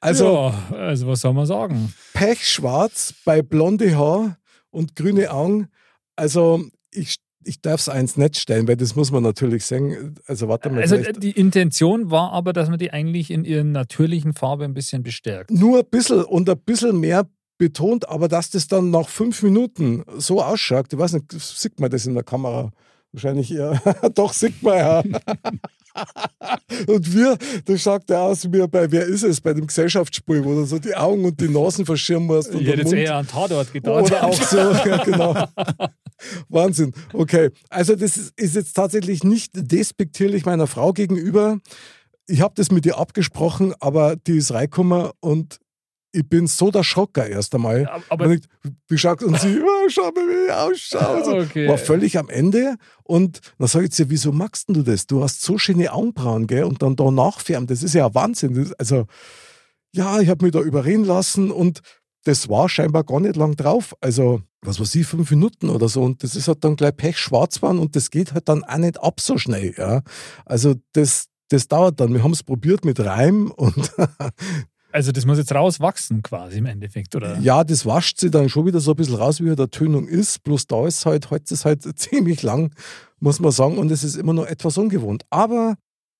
Also 0.00 0.32
ja, 0.34 0.76
also 0.76 1.06
was 1.08 1.20
soll 1.20 1.32
man 1.32 1.46
sagen? 1.46 1.92
pechschwarz 2.12 3.14
bei 3.24 3.42
blonde 3.42 3.96
Haar 3.96 4.36
und 4.70 4.96
grüne 4.96 5.30
Augen. 5.30 5.68
Also 6.16 6.64
ich, 6.90 7.16
ich 7.44 7.60
darf 7.60 7.80
es 7.80 7.88
eins 7.88 8.16
nicht 8.16 8.36
stellen, 8.36 8.66
weil 8.68 8.76
das 8.76 8.94
muss 8.96 9.10
man 9.10 9.22
natürlich 9.22 9.64
sagen. 9.64 10.14
Also 10.26 10.48
warte 10.48 10.70
mal. 10.70 10.80
Also 10.82 10.96
vielleicht- 10.96 11.22
die 11.22 11.30
Intention 11.32 12.10
war 12.10 12.32
aber, 12.32 12.52
dass 12.52 12.68
man 12.68 12.78
die 12.78 12.92
eigentlich 12.92 13.30
in 13.30 13.44
ihrer 13.44 13.64
natürlichen 13.64 14.34
Farbe 14.34 14.64
ein 14.64 14.74
bisschen 14.74 15.02
bestärkt. 15.02 15.50
nur 15.50 15.80
ein 15.80 15.86
bisschen 15.90 16.24
und 16.24 16.48
ein 16.48 16.58
bisschen 16.58 16.98
mehr 17.00 17.26
betont, 17.62 18.08
aber 18.08 18.26
dass 18.26 18.50
das 18.50 18.66
dann 18.66 18.90
nach 18.90 19.08
fünf 19.08 19.40
Minuten 19.44 20.02
so 20.16 20.42
ausschaut, 20.42 20.92
ich 20.92 20.98
weiß 20.98 21.12
nicht, 21.12 21.30
sieht 21.30 21.78
man 21.78 21.92
das 21.92 22.06
in 22.06 22.14
der 22.14 22.24
Kamera? 22.24 22.72
Wahrscheinlich 23.12 23.54
eher. 23.54 23.80
Doch, 24.16 24.32
sieht 24.32 24.60
man 24.64 24.78
ja. 24.78 24.98
und 26.88 27.14
wir, 27.14 27.38
das 27.64 27.80
schaut 27.80 28.10
ja 28.10 28.22
aus 28.22 28.50
wie 28.50 28.66
bei 28.66 28.90
Wer 28.90 29.04
ist 29.04 29.22
es? 29.22 29.40
Bei 29.40 29.54
dem 29.54 29.68
Gesellschaftsspiel, 29.68 30.44
wo 30.44 30.54
du 30.54 30.64
so 30.64 30.80
die 30.80 30.96
Augen 30.96 31.24
und 31.24 31.40
die 31.40 31.48
Nasen 31.48 31.86
verschirmen 31.86 32.26
musst. 32.26 32.52
Und 32.52 32.62
Ich 32.62 32.66
hätte 32.66 32.80
jetzt 32.80 32.92
eher 32.94 33.14
an 33.14 33.28
Tatort 33.28 33.72
gedacht. 33.72 34.06
Oder 34.06 34.24
auch 34.24 34.42
so, 34.42 34.56
ja, 34.56 35.04
genau. 35.04 35.46
Wahnsinn. 36.48 36.94
Okay, 37.12 37.50
also 37.68 37.94
das 37.94 38.16
ist, 38.16 38.32
ist 38.36 38.56
jetzt 38.56 38.74
tatsächlich 38.74 39.22
nicht 39.22 39.52
despektierlich 39.54 40.46
meiner 40.46 40.66
Frau 40.66 40.92
gegenüber. 40.92 41.60
Ich 42.26 42.40
habe 42.40 42.54
das 42.56 42.72
mit 42.72 42.86
ihr 42.86 42.98
abgesprochen, 42.98 43.72
aber 43.78 44.16
die 44.16 44.38
ist 44.38 44.52
reingekommen 44.52 45.10
und 45.20 45.60
ich 46.12 46.28
bin 46.28 46.46
so 46.46 46.70
der 46.70 46.84
Schocker 46.84 47.26
erst 47.26 47.54
einmal. 47.54 47.88
Aber 48.08 48.26
Und 48.26 48.46
ich, 48.90 49.00
schaut 49.00 49.22
und 49.22 49.40
sie, 49.40 49.58
oh, 49.62 49.88
schau 49.88 50.10
mal, 50.12 50.14
wie 50.14 50.46
ich 50.46 50.52
ausschaue. 50.52 51.24
So. 51.24 51.36
Okay. 51.38 51.68
War 51.68 51.78
völlig 51.78 52.18
am 52.18 52.28
Ende. 52.28 52.76
Und 53.02 53.40
dann 53.58 53.68
sage 53.68 53.86
ich 53.86 53.92
zu 53.92 54.02
ihr, 54.02 54.10
wieso 54.10 54.30
magst 54.30 54.68
du 54.68 54.82
das? 54.82 55.06
Du 55.06 55.22
hast 55.22 55.42
so 55.42 55.58
schöne 55.58 55.92
Augenbrauen, 55.92 56.46
gell? 56.46 56.64
Und 56.64 56.82
dann 56.82 56.96
da 56.96 57.10
nachfärben, 57.10 57.66
das 57.66 57.82
ist 57.82 57.94
ja 57.94 58.14
Wahnsinn. 58.14 58.54
Das, 58.54 58.72
also, 58.74 59.06
ja, 59.94 60.20
ich 60.20 60.28
habe 60.28 60.44
mich 60.44 60.52
da 60.52 60.60
überreden 60.60 61.04
lassen 61.04 61.50
und 61.50 61.80
das 62.24 62.48
war 62.48 62.68
scheinbar 62.68 63.04
gar 63.04 63.20
nicht 63.20 63.36
lang 63.36 63.56
drauf. 63.56 63.94
Also, 64.00 64.42
was 64.60 64.78
weiß 64.78 64.94
ich, 64.94 65.06
fünf 65.06 65.30
Minuten 65.30 65.70
oder 65.70 65.88
so. 65.88 66.02
Und 66.02 66.22
das 66.22 66.36
ist 66.36 66.46
halt 66.46 66.62
dann 66.62 66.76
gleich 66.76 66.96
pechschwarz 66.96 67.56
geworden 67.56 67.78
und 67.78 67.96
das 67.96 68.10
geht 68.10 68.34
halt 68.34 68.48
dann 68.48 68.64
auch 68.64 68.76
nicht 68.76 69.02
ab 69.02 69.20
so 69.20 69.38
schnell. 69.38 69.74
Ja? 69.76 70.02
Also, 70.44 70.74
das, 70.92 71.28
das 71.48 71.68
dauert 71.68 72.00
dann. 72.00 72.12
Wir 72.12 72.22
haben 72.22 72.32
es 72.32 72.42
probiert 72.42 72.84
mit 72.84 73.00
Reim 73.00 73.50
und 73.50 73.92
also 74.92 75.12
das 75.12 75.24
muss 75.24 75.38
jetzt 75.38 75.54
rauswachsen 75.54 76.22
quasi 76.22 76.58
im 76.58 76.66
Endeffekt, 76.66 77.14
oder? 77.14 77.38
Ja, 77.38 77.64
das 77.64 77.86
wascht 77.86 78.18
sie 78.18 78.30
dann 78.30 78.48
schon 78.48 78.66
wieder 78.66 78.80
so 78.80 78.92
ein 78.92 78.96
bisschen 78.96 79.16
raus, 79.16 79.40
wie 79.40 79.54
der 79.54 79.70
Tönung 79.70 80.06
ist. 80.06 80.42
Bloß 80.44 80.66
da 80.66 80.86
ist 80.86 81.06
halt, 81.06 81.30
heute 81.30 81.54
ist 81.54 81.64
halt 81.64 81.82
ziemlich 81.98 82.42
lang, 82.42 82.74
muss 83.18 83.40
man 83.40 83.52
sagen. 83.52 83.78
Und 83.78 83.90
es 83.90 84.04
ist 84.04 84.16
immer 84.16 84.32
noch 84.32 84.46
etwas 84.46 84.78
ungewohnt. 84.78 85.24
Aber, 85.30 85.76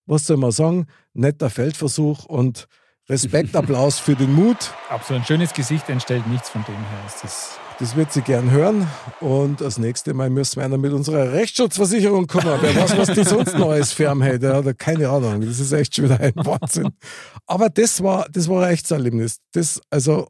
was 0.07 0.27
soll 0.27 0.39
man 0.39 0.53
sagen, 0.53 0.87
netter 1.13 1.51
Feldversuch 1.51 2.25
und 2.25 2.67
Respekt, 3.09 3.55
Applaus 3.57 3.99
für 3.99 4.15
den 4.15 4.33
Mut. 4.33 4.73
Absolut 4.89 5.23
ein 5.23 5.27
schönes 5.27 5.53
Gesicht 5.53 5.89
entstellt 5.89 6.27
nichts 6.27 6.49
von 6.49 6.65
dem 6.65 6.75
her. 6.75 7.05
Ist 7.07 7.25
das 7.25 7.59
Das 7.83 7.97
wird 7.97 8.13
sie 8.13 8.23
gern 8.23 8.53
hören. 8.53 8.87
Und 9.19 9.61
das 9.61 9.77
nächste 9.77 10.15
Mal 10.15 10.31
müssen 10.31 10.59
wir 10.59 10.65
einer 10.65 10.79
mit 10.79 10.93
unserer 10.93 11.33
Rechtsschutzversicherung 11.33 12.29
kommen. 12.29 12.57
Wer 12.61 12.77
weiß, 12.77 12.97
was 12.97 13.09
die 13.11 13.25
sonst 13.25 13.59
Neues 13.59 13.99
hätte. 13.99 14.39
Der 14.39 14.55
hat 14.65 14.79
keine 14.79 15.09
Ahnung. 15.09 15.41
Das 15.41 15.59
ist 15.59 15.73
echt 15.73 15.97
schon 15.97 16.05
wieder 16.05 16.21
ein 16.21 16.33
Wahnsinn. 16.37 16.91
Aber 17.45 17.71
das 17.71 18.01
war, 18.01 18.29
das 18.31 18.47
war 18.47 18.65
ein 18.65 18.73
echtes 18.75 18.93
Erlebnis. 18.93 19.39
Das, 19.51 19.81
also, 19.91 20.29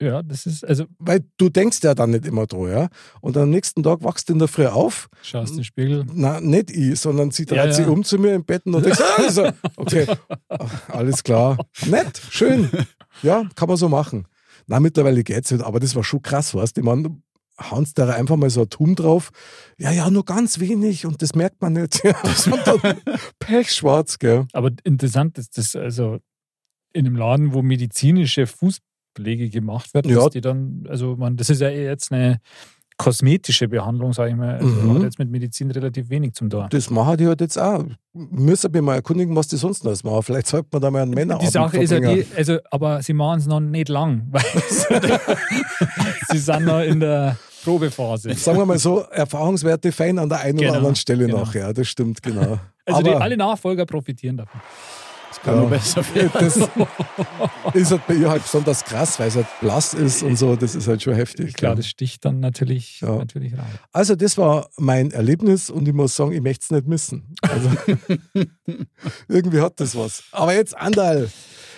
ja, 0.00 0.22
das 0.22 0.46
ist, 0.46 0.64
also 0.64 0.86
weil 0.98 1.20
du 1.36 1.50
denkst 1.50 1.80
ja 1.82 1.94
dann 1.94 2.12
nicht 2.12 2.24
immer 2.24 2.46
dran, 2.46 2.70
ja. 2.70 2.88
Und 3.20 3.36
am 3.36 3.50
nächsten 3.50 3.82
Tag 3.82 4.02
wachst 4.02 4.30
du 4.30 4.32
in 4.32 4.38
der 4.38 4.48
Früh 4.48 4.66
auf. 4.66 5.08
schaust 5.22 5.50
in 5.50 5.58
den 5.58 5.64
Spiegel. 5.64 6.06
Na, 6.10 6.40
nicht 6.40 6.70
ich, 6.70 6.98
sondern 6.98 7.30
sie 7.32 7.44
dreht 7.44 7.58
Ja, 7.58 7.66
ja. 7.66 7.72
sich 7.72 7.86
um 7.86 8.02
zu 8.02 8.16
mir 8.16 8.32
im 8.32 8.46
Bett 8.46 8.64
und 8.64 8.82
denkst, 8.82 9.02
also, 9.18 9.50
okay, 9.76 10.06
alles 10.88 11.22
klar. 11.22 11.58
Nett, 11.84 12.18
schön. 12.30 12.70
Ja, 13.20 13.44
kann 13.56 13.68
man 13.68 13.76
so 13.76 13.90
machen. 13.90 14.26
Na, 14.66 14.80
mittlerweile 14.80 15.22
geht's 15.24 15.52
wieder, 15.52 15.66
aber 15.66 15.80
das 15.80 15.94
war 15.94 16.04
schon 16.04 16.22
krass, 16.22 16.54
weißt 16.54 16.76
du? 16.76 16.80
Ich 16.80 16.84
meine, 16.84 17.16
hauen 17.60 17.86
da 17.94 18.08
einfach 18.10 18.36
mal 18.36 18.50
so 18.50 18.62
ein 18.62 18.70
Tum 18.70 18.94
drauf. 18.94 19.30
Ja, 19.78 19.92
ja, 19.92 20.10
nur 20.10 20.24
ganz 20.24 20.58
wenig 20.58 21.06
und 21.06 21.22
das 21.22 21.34
merkt 21.34 21.60
man 21.62 21.74
nicht. 21.74 22.02
Pechschwarz, 23.38 24.18
gell. 24.18 24.46
Aber 24.52 24.70
interessant 24.84 25.38
ist 25.38 25.56
das, 25.58 25.76
also 25.76 26.18
in 26.92 27.06
einem 27.06 27.16
Laden, 27.16 27.54
wo 27.54 27.62
medizinische 27.62 28.46
Fußpflege 28.46 29.50
gemacht 29.50 29.94
wird, 29.94 30.06
Ja. 30.06 30.16
dass 30.16 30.30
die 30.30 30.40
dann, 30.40 30.84
also 30.88 31.16
man, 31.16 31.36
das 31.36 31.50
ist 31.50 31.60
ja 31.60 31.68
eher 31.68 31.90
jetzt 31.90 32.12
eine 32.12 32.40
kosmetische 32.96 33.66
Behandlung, 33.68 34.12
sage 34.12 34.30
ich 34.30 34.36
mal. 34.36 34.54
Also 34.54 34.66
Mhm. 34.68 34.94
hat 34.96 35.02
jetzt 35.02 35.18
mit 35.18 35.30
Medizin 35.30 35.70
relativ 35.70 36.10
wenig 36.10 36.34
zum 36.34 36.48
Tun. 36.48 36.66
Das 36.70 36.90
machen 36.90 37.16
die 37.16 37.26
halt 37.26 37.40
jetzt 37.40 37.58
auch. 37.58 37.84
Müssen 38.12 38.72
wir 38.72 38.82
mal 38.82 38.94
erkundigen, 38.94 39.34
was 39.34 39.48
die 39.48 39.56
sonst 39.56 39.84
noch 39.84 40.00
machen. 40.04 40.22
Vielleicht 40.22 40.46
sollte 40.46 40.68
man 40.72 40.82
da 40.82 40.90
mal 40.90 41.02
einen 41.02 41.10
Männer 41.12 41.38
Die 41.38 41.46
Sache 41.48 41.78
ist 41.82 41.90
ja 41.90 41.98
die, 42.00 42.24
also, 42.36 42.58
aber 42.70 43.02
sie 43.02 43.12
machen 43.12 43.40
es 43.40 43.46
noch 43.46 43.58
nicht 43.60 43.88
lang, 43.88 44.26
weil 44.30 44.42
sie 46.30 46.38
sind 46.38 46.64
noch 46.64 46.80
in 46.80 47.00
der 47.00 47.36
Probephase. 47.64 48.34
Sagen 48.34 48.58
wir 48.58 48.66
mal 48.66 48.78
so, 48.78 49.00
Erfahrungswerte 49.10 49.90
fein 49.90 50.18
an 50.18 50.28
der 50.28 50.40
einen 50.40 50.58
Genau, 50.58 50.70
oder 50.70 50.76
anderen 50.78 50.96
Stelle 50.96 51.26
genau. 51.26 51.40
noch. 51.40 51.54
Ja, 51.54 51.72
das 51.72 51.88
stimmt, 51.88 52.22
genau. 52.22 52.58
Also 52.86 53.02
die, 53.02 53.10
Aber- 53.10 53.22
alle 53.22 53.36
Nachfolger 53.36 53.86
profitieren 53.86 54.36
davon. 54.36 54.60
Das 55.44 55.52
kann 55.52 55.58
nur 55.60 55.68
besser 55.70 56.02
werden. 56.14 56.30
Das 56.32 56.56
ist 57.74 57.90
halt 57.90 58.06
bei 58.06 58.14
ihr 58.14 58.30
halt 58.30 58.42
besonders 58.42 58.84
krass, 58.84 59.18
weil 59.18 59.28
es 59.28 59.36
halt 59.36 59.46
blass 59.60 59.92
ist 59.94 60.22
und 60.22 60.36
so. 60.36 60.56
Das 60.56 60.74
ist 60.74 60.88
halt 60.88 61.02
schon 61.02 61.14
heftig. 61.14 61.54
Klar, 61.54 61.74
das 61.76 61.86
sticht 61.86 62.24
dann 62.24 62.40
natürlich, 62.40 63.00
natürlich 63.02 63.52
raus. 63.52 63.64
Also, 63.92 64.16
das 64.16 64.38
war 64.38 64.68
mein 64.78 65.10
Erlebnis 65.10 65.68
und 65.70 65.86
ich 65.86 65.94
muss 65.94 66.16
sagen, 66.16 66.32
ich 66.32 66.40
möchte 66.40 66.64
es 66.64 66.70
nicht 66.70 66.86
missen. 66.86 67.34
Also, 67.42 67.70
irgendwie 69.28 69.60
hat 69.60 69.78
das 69.80 69.96
was. 69.96 70.22
Aber 70.32 70.54
jetzt, 70.54 70.76
Andal, 70.76 71.28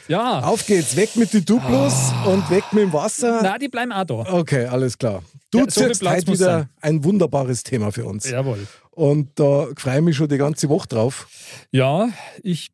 Ja, 0.09 0.41
auf 0.41 0.65
geht's. 0.67 0.95
Weg 0.97 1.17
mit 1.17 1.33
den 1.33 1.45
Duplos 1.45 2.13
und 2.27 2.49
weg 2.51 2.65
mit 2.73 2.85
dem 2.85 2.93
Wasser. 2.93 3.41
na, 3.43 3.59
die 3.59 3.69
bleiben 3.69 3.93
auch 3.93 4.05
da. 4.05 4.15
Okay, 4.33 4.67
alles 4.67 4.97
klar. 4.97 5.23
Du 5.51 5.59
Ja, 5.61 5.65
so 5.71 5.83
heute 5.83 6.27
wieder 6.29 6.37
sein. 6.37 6.69
ein 6.81 7.05
wunderbares 7.05 7.63
Thema 7.65 7.91
für 7.91 8.05
uns. 8.05 8.29
Jawohl. 8.31 8.67
Und 8.91 9.39
da 9.39 9.67
freue 9.77 9.97
ich 9.99 10.03
mich 10.05 10.17
schon 10.17 10.29
die 10.29 10.39
ganze 10.39 10.69
Woche 10.69 10.89
drauf. 10.89 11.29
Ja, 11.71 12.09
ich 12.43 12.69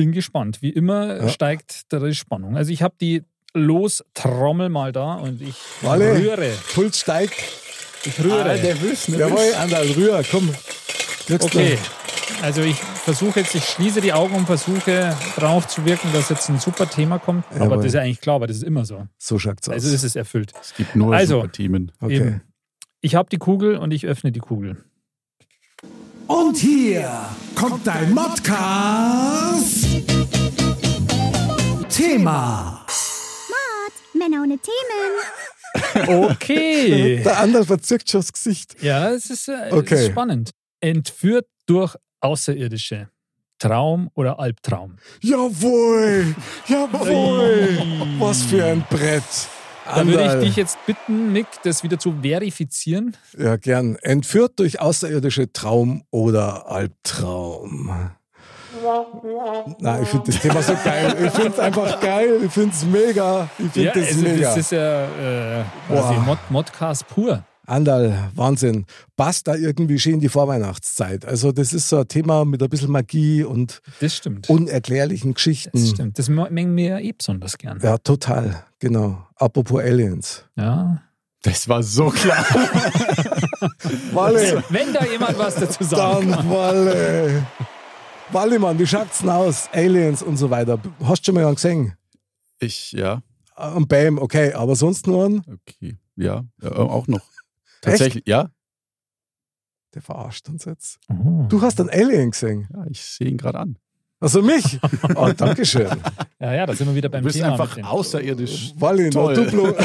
bin 0.00 0.12
gespannt. 0.12 0.62
Wie 0.62 0.70
immer 0.70 1.16
Ja. 1.22 1.28
steigt 1.28 1.92
da 1.92 1.98
die 1.98 2.14
Spannung. 2.14 2.56
Also 2.56 2.72
ich 2.72 2.82
habe 2.82 2.94
die 3.00 3.22
Lostrommel 3.52 4.68
mal 4.70 4.92
da 4.92 5.14
und 5.14 5.42
ich 5.42 5.56
Alle. 5.86 6.14
rühre. 6.18 6.52
Puls 6.74 7.00
steigt. 7.00 7.34
Ich 8.04 8.18
rühre. 8.18 8.44
nervös, 8.62 9.06
Jawohl, 9.08 9.54
Andal, 9.58 9.86
rühr, 9.88 10.22
komm. 10.30 10.48
Drückst 11.28 11.46
Okay. 11.54 11.76
Also 12.42 12.62
ich 12.62 12.76
versuche 12.76 13.40
jetzt, 13.40 13.54
ich 13.54 13.64
schließe 13.64 14.00
die 14.00 14.14
Augen 14.14 14.34
und 14.34 14.46
versuche 14.46 15.14
drauf 15.36 15.68
zu 15.68 15.84
wirken, 15.84 16.08
dass 16.14 16.30
jetzt 16.30 16.48
ein 16.48 16.58
super 16.58 16.88
Thema 16.88 17.18
kommt. 17.18 17.44
Aber 17.50 17.64
Jawohl. 17.64 17.76
das 17.78 17.86
ist 17.86 17.94
ja 17.94 18.00
eigentlich 18.00 18.22
klar, 18.22 18.36
aber 18.36 18.46
das 18.46 18.56
ist 18.56 18.62
immer 18.62 18.86
so. 18.86 19.06
So 19.18 19.38
schaut's 19.38 19.68
aus. 19.68 19.74
Also 19.74 19.94
ist 19.94 20.04
es 20.04 20.16
erfüllt. 20.16 20.54
Es 20.58 20.74
gibt 20.74 20.96
nur 20.96 21.14
Also. 21.14 21.40
super 21.42 21.52
Themen. 21.52 21.92
okay. 22.00 22.16
Eben. 22.16 22.40
Ich 23.02 23.14
habe 23.16 23.28
die 23.28 23.36
Kugel 23.38 23.76
und 23.76 23.90
ich 23.92 24.06
öffne 24.06 24.32
die 24.32 24.40
Kugel. 24.40 24.82
Und 26.28 26.56
hier 26.56 27.10
kommt 27.56 27.86
dein 27.86 28.14
Modcast. 28.14 29.89
Thema. 32.02 32.86
Männer 34.14 34.42
ohne 34.42 34.58
Themen. 34.58 36.30
Okay. 36.30 37.22
Der 37.24 37.38
andere 37.38 37.64
verzückt 37.64 38.10
schon 38.10 38.20
das 38.20 38.32
Gesicht. 38.32 38.82
ja, 38.82 39.10
es 39.10 39.30
ist, 39.30 39.48
äh, 39.48 39.68
es 39.68 39.72
Okay. 39.72 39.94
ist 40.06 40.10
spannend. 40.10 40.50
Entführt 40.80 41.46
durch 41.66 41.96
Außerirdische. 42.20 43.08
Traum 43.58 44.10
oder 44.14 44.38
Albtraum? 44.40 44.96
Jawohl! 45.22 46.34
Jawohl! 46.66 47.78
Was 48.18 48.42
für 48.42 48.64
ein 48.64 48.84
Brett. 48.88 49.22
Da 49.84 50.06
würde 50.06 50.24
ich 50.38 50.48
dich 50.48 50.56
jetzt 50.56 50.78
bitten, 50.86 51.32
Nick, 51.32 51.46
das 51.64 51.82
wieder 51.82 51.98
zu 51.98 52.14
verifizieren. 52.22 53.16
Ja, 53.36 53.56
gern. 53.56 53.96
Entführt 53.96 54.58
durch 54.60 54.80
außerirdische 54.80 55.52
Traum 55.52 56.04
oder 56.10 56.68
Albtraum. 56.70 58.10
Na, 59.80 60.00
ich 60.00 60.08
finde 60.08 60.30
das 60.32 60.40
Thema 60.40 60.62
so 60.62 60.74
geil. 60.84 61.16
Ich 61.24 61.30
finde 61.32 61.48
es 61.52 61.58
einfach 61.58 62.00
geil. 62.00 62.40
Ich 62.44 62.52
finde 62.52 62.70
es 62.74 62.84
mega. 62.84 63.48
Ich 63.58 63.70
finde 63.72 63.82
Ja, 63.88 63.92
das 63.94 64.08
also 64.08 64.20
mega. 64.22 64.48
das 64.48 64.56
ist 64.56 64.72
ja 64.72 65.04
äh, 65.60 65.64
quasi. 65.88 66.14
Mod 66.20 66.38
Modcast 66.50 67.06
pur. 67.08 67.44
Andal, 67.66 68.30
Wahnsinn. 68.34 68.84
Passt 69.16 69.46
da 69.46 69.54
irgendwie 69.54 69.98
schön 70.00 70.14
in 70.14 70.20
die 70.20 70.28
Vorweihnachtszeit. 70.28 71.24
Also, 71.24 71.52
das 71.52 71.72
ist 71.72 71.88
so 71.88 71.98
ein 72.00 72.08
Thema 72.08 72.44
mit 72.44 72.60
ein 72.60 72.68
bisschen 72.68 72.90
Magie 72.90 73.44
und 73.44 73.80
Das 74.00 74.16
stimmt. 74.16 74.50
unerklärlichen 74.50 75.34
Geschichten. 75.34 75.70
das 75.78 75.90
stimmt. 75.90 76.18
Das 76.18 76.28
mengen 76.28 76.74
mir 76.74 76.98
eh 77.00 77.12
besonders 77.12 77.56
gern. 77.58 77.78
Ja, 77.80 77.96
total. 77.98 78.64
Genau. 78.80 79.24
Apropos 79.36 79.80
Aliens. 79.82 80.44
Ja. 80.56 81.00
Das 81.42 81.68
war 81.68 81.82
so 81.82 82.08
klar. 82.10 82.44
Walle, 84.12 84.62
Wenn 84.68 84.92
da 84.92 85.04
jemand 85.06 85.38
was 85.38 85.54
dazu 85.54 85.84
sagen 85.84 86.30
dann. 86.32 86.50
Walle. 86.50 87.46
Walle, 88.32 88.58
Mann, 88.58 88.78
wie 88.78 88.86
schaut's 88.86 89.20
denn 89.20 89.30
aus? 89.30 89.68
Aliens 89.72 90.22
und 90.22 90.36
so 90.36 90.50
weiter. 90.50 90.80
Hast 91.02 91.22
du 91.22 91.26
schon 91.26 91.34
mal 91.34 91.44
einen 91.46 91.56
gesehen? 91.56 91.94
Ich, 92.60 92.92
ja, 92.92 93.22
Und 93.56 93.88
Bam, 93.88 94.18
okay, 94.18 94.52
aber 94.52 94.76
sonst 94.76 95.06
nur 95.06 95.24
einen? 95.24 95.40
okay. 95.40 95.96
Ja, 96.16 96.44
ja 96.62 96.72
auch 96.72 97.08
noch. 97.08 97.22
Tatsächlich, 97.80 98.24
ja. 98.26 98.50
Der 99.94 100.02
verarscht 100.02 100.48
uns 100.48 100.64
jetzt. 100.66 101.00
Oh. 101.08 101.46
Du 101.48 101.60
hast 101.62 101.80
einen 101.80 101.90
Alien 101.90 102.30
gesehen. 102.30 102.68
Ja, 102.72 102.86
ich 102.88 103.02
sehe 103.02 103.28
ihn 103.28 103.38
gerade 103.38 103.58
an. 103.58 103.78
Also 104.22 104.42
mich? 104.42 104.78
Oh, 105.14 105.30
Dankeschön. 105.34 105.88
Ja, 106.38 106.52
ja, 106.54 106.66
da 106.66 106.74
sind 106.74 106.86
wir 106.88 106.94
wieder 106.94 107.08
beim 107.08 107.22
Du 107.22 107.28
bist 107.28 107.36
Thema. 107.38 107.52
einfach 107.52 107.76
außerirdisch. 107.82 108.74
Toll. 108.78 109.34
Duplo. 109.34 109.74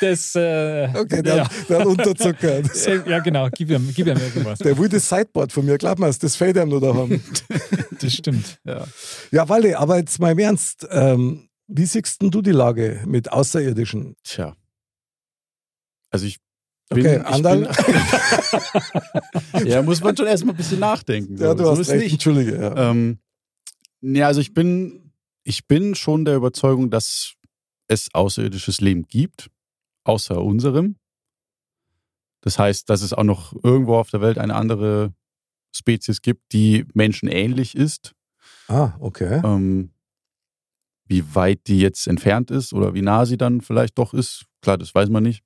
Das, 0.00 0.34
äh, 0.34 0.88
Okay, 0.94 1.22
der, 1.22 1.36
ja. 1.36 1.44
hat- 1.44 1.68
der 1.68 1.78
hat 1.80 1.86
unterzuckert. 1.86 2.86
Äh, 2.86 3.10
ja, 3.10 3.18
genau. 3.18 3.48
Gib 3.52 3.68
ihm, 3.70 3.92
gib 3.94 4.06
ihm 4.06 4.16
irgendwas. 4.16 4.58
Der 4.60 4.76
will 4.78 4.88
das 4.88 5.06
Sideboard 5.06 5.52
von 5.52 5.66
mir, 5.66 5.76
glaub 5.76 5.98
mir, 5.98 6.10
das 6.10 6.36
fällt 6.36 6.56
ihm 6.56 6.68
nur 6.70 6.80
daheim. 6.80 7.20
Das 8.00 8.14
stimmt. 8.14 8.58
Ja. 8.64 8.86
Ja, 9.30 9.46
Walle, 9.50 9.78
aber 9.78 9.98
jetzt 9.98 10.18
mal 10.18 10.32
im 10.32 10.38
Ernst. 10.38 10.88
Ähm, 10.90 11.50
wie 11.66 11.84
siehst 11.84 12.22
denn 12.22 12.30
du 12.30 12.40
die 12.40 12.50
Lage 12.52 13.02
mit 13.06 13.30
Außerirdischen? 13.30 14.16
Tja. 14.24 14.56
Also 16.10 16.24
ich 16.24 16.38
bin, 16.90 17.06
Okay, 17.06 17.18
Andal. 17.18 17.70
Ja, 19.64 19.82
muss 19.82 20.02
man 20.02 20.16
schon 20.16 20.26
erstmal 20.26 20.54
ein 20.54 20.56
bisschen 20.56 20.80
nachdenken. 20.80 21.36
Ja, 21.36 21.54
du 21.54 21.64
so 21.64 21.70
hast 21.70 21.88
recht, 21.90 22.02
nicht. 22.02 22.12
entschuldige. 22.12 22.56
Ja. 22.56 22.90
Ähm, 22.90 23.18
ja, 24.00 24.26
also 24.26 24.40
ich 24.40 24.54
bin, 24.54 25.12
ich 25.44 25.66
bin 25.66 25.94
schon 25.94 26.24
der 26.24 26.36
Überzeugung, 26.36 26.90
dass 26.90 27.34
es 27.88 28.08
außerirdisches 28.12 28.80
Leben 28.80 29.06
gibt, 29.06 29.50
außer 30.04 30.42
unserem. 30.42 30.96
Das 32.42 32.58
heißt, 32.58 32.88
dass 32.88 33.02
es 33.02 33.12
auch 33.12 33.24
noch 33.24 33.54
irgendwo 33.62 33.96
auf 33.96 34.10
der 34.10 34.20
Welt 34.20 34.38
eine 34.38 34.54
andere 34.54 35.12
Spezies 35.72 36.22
gibt, 36.22 36.52
die 36.52 36.86
menschenähnlich 36.94 37.76
ist. 37.76 38.14
Ah, 38.68 38.94
okay. 39.00 39.40
Ähm, 39.44 39.90
wie 41.04 41.34
weit 41.34 41.66
die 41.66 41.80
jetzt 41.80 42.06
entfernt 42.06 42.50
ist 42.50 42.72
oder 42.72 42.94
wie 42.94 43.02
nah 43.02 43.26
sie 43.26 43.36
dann 43.36 43.60
vielleicht 43.60 43.98
doch 43.98 44.14
ist, 44.14 44.46
klar, 44.62 44.78
das 44.78 44.94
weiß 44.94 45.08
man 45.10 45.24
nicht. 45.24 45.42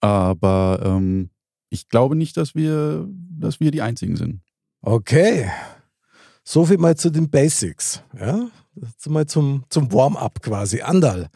Aber 0.00 0.80
ähm, 0.84 1.30
ich 1.70 1.88
glaube 1.88 2.16
nicht, 2.16 2.36
dass 2.36 2.54
wir, 2.54 3.06
dass 3.08 3.60
wir 3.60 3.70
die 3.70 3.82
Einzigen 3.82 4.16
sind. 4.16 4.42
Okay. 4.80 5.50
So 6.44 6.64
viel 6.64 6.78
mal 6.78 6.96
zu 6.96 7.10
den 7.10 7.30
Basics. 7.30 8.02
Ja? 8.18 8.48
Mal 9.06 9.26
zum, 9.26 9.64
zum 9.68 9.92
Warm-up 9.92 10.40
quasi. 10.40 10.82
Andal. 10.82 11.28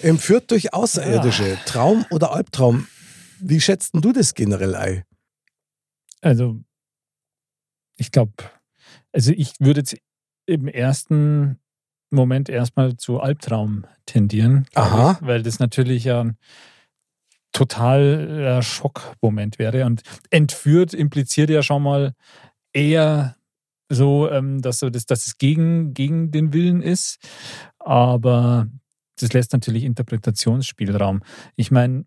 Entführt 0.00 0.50
durch 0.50 0.72
Außerirdische. 0.72 1.58
Traum 1.66 2.06
oder 2.10 2.32
Albtraum? 2.32 2.86
Wie 3.40 3.60
schätzt 3.60 3.94
denn 3.94 4.00
du 4.00 4.12
das 4.12 4.34
generell 4.34 4.74
ein? 4.74 5.04
Also, 6.20 6.60
ich 7.96 8.10
glaube, 8.10 8.32
also 9.12 9.32
ich 9.32 9.54
würde 9.58 9.80
jetzt 9.80 9.96
im 10.46 10.68
ersten 10.68 11.58
Moment 12.10 12.48
erstmal 12.48 12.96
zu 12.96 13.20
Albtraum 13.20 13.84
tendieren. 14.06 14.66
Aha. 14.74 15.18
Ich, 15.20 15.26
weil 15.26 15.42
das 15.42 15.58
natürlich 15.58 16.04
ja 16.04 16.20
ein 16.22 16.38
totaler 17.54 18.60
Schockmoment 18.60 19.58
wäre. 19.58 19.86
Und 19.86 20.02
entführt 20.28 20.92
impliziert 20.92 21.48
ja 21.48 21.62
schon 21.62 21.82
mal 21.82 22.12
eher 22.74 23.36
so, 23.88 24.30
ähm, 24.30 24.60
dass, 24.60 24.80
so 24.80 24.90
das, 24.90 25.06
dass 25.06 25.26
es 25.26 25.38
gegen, 25.38 25.94
gegen 25.94 26.30
den 26.30 26.52
Willen 26.52 26.82
ist. 26.82 27.18
Aber 27.78 28.68
das 29.18 29.32
lässt 29.32 29.52
natürlich 29.52 29.84
Interpretationsspielraum. 29.84 31.22
Ich 31.56 31.70
meine, 31.70 32.04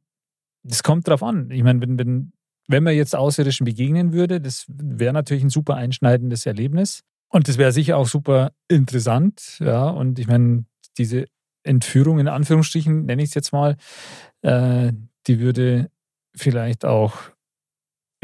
das 0.63 0.83
kommt 0.83 1.07
drauf 1.07 1.23
an. 1.23 1.49
Ich 1.49 1.63
meine, 1.63 1.81
wenn, 1.81 1.97
wenn, 1.97 2.33
wenn 2.67 2.83
man 2.83 2.95
jetzt 2.95 3.15
Außerirdischen 3.15 3.65
begegnen 3.65 4.11
würde, 4.11 4.41
das 4.41 4.65
wäre 4.67 5.13
natürlich 5.13 5.43
ein 5.43 5.49
super 5.49 5.75
einschneidendes 5.75 6.45
Erlebnis. 6.45 7.03
Und 7.29 7.47
das 7.47 7.57
wäre 7.57 7.71
sicher 7.71 7.97
auch 7.97 8.07
super 8.07 8.51
interessant. 8.67 9.57
Ja, 9.59 9.89
und 9.89 10.19
ich 10.19 10.27
meine, 10.27 10.65
diese 10.97 11.25
Entführung 11.63 12.19
in 12.19 12.27
Anführungsstrichen, 12.27 13.05
nenne 13.05 13.23
ich 13.23 13.29
es 13.29 13.35
jetzt 13.35 13.53
mal, 13.53 13.77
äh, 14.41 14.91
die 15.27 15.39
würde 15.39 15.89
vielleicht 16.35 16.85
auch 16.85 17.15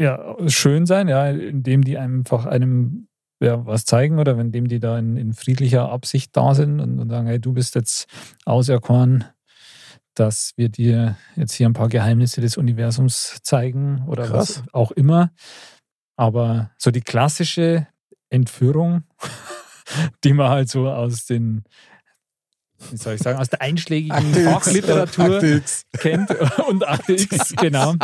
ja, 0.00 0.36
schön 0.48 0.86
sein, 0.86 1.08
ja, 1.08 1.30
indem 1.30 1.82
die 1.82 1.98
einfach 1.98 2.46
einem 2.46 3.08
ja, 3.40 3.64
was 3.66 3.84
zeigen 3.84 4.18
oder 4.18 4.38
indem 4.38 4.68
die 4.68 4.80
da 4.80 4.98
in, 4.98 5.16
in 5.16 5.34
friedlicher 5.34 5.90
Absicht 5.90 6.36
da 6.36 6.54
sind 6.54 6.80
und, 6.80 6.98
und 6.98 7.10
sagen, 7.10 7.26
hey, 7.26 7.40
du 7.40 7.52
bist 7.52 7.74
jetzt 7.74 8.08
auserkoren, 8.44 9.24
dass 10.14 10.52
wir 10.56 10.68
dir 10.68 11.16
jetzt 11.36 11.52
hier 11.52 11.68
ein 11.68 11.74
paar 11.74 11.88
Geheimnisse 11.88 12.40
des 12.40 12.56
Universums 12.56 13.40
zeigen 13.42 14.04
oder 14.06 14.26
Krass. 14.26 14.62
was 14.62 14.74
auch 14.74 14.92
immer. 14.92 15.32
Aber 16.16 16.70
so 16.78 16.90
die 16.90 17.00
klassische 17.00 17.86
Entführung, 18.30 19.02
die 20.24 20.32
man 20.32 20.48
halt 20.48 20.68
so 20.68 20.88
aus 20.88 21.26
den, 21.26 21.64
wie 22.90 22.96
soll 22.96 23.14
ich 23.14 23.20
sagen, 23.22 23.38
aus 23.38 23.48
der 23.48 23.60
einschlägigen. 23.62 24.34
Fachliteratur 24.34 25.40
kennt 25.98 26.30
und 26.68 26.86
Akte 26.86 27.12
X, 27.14 27.54
genau. 27.56 27.94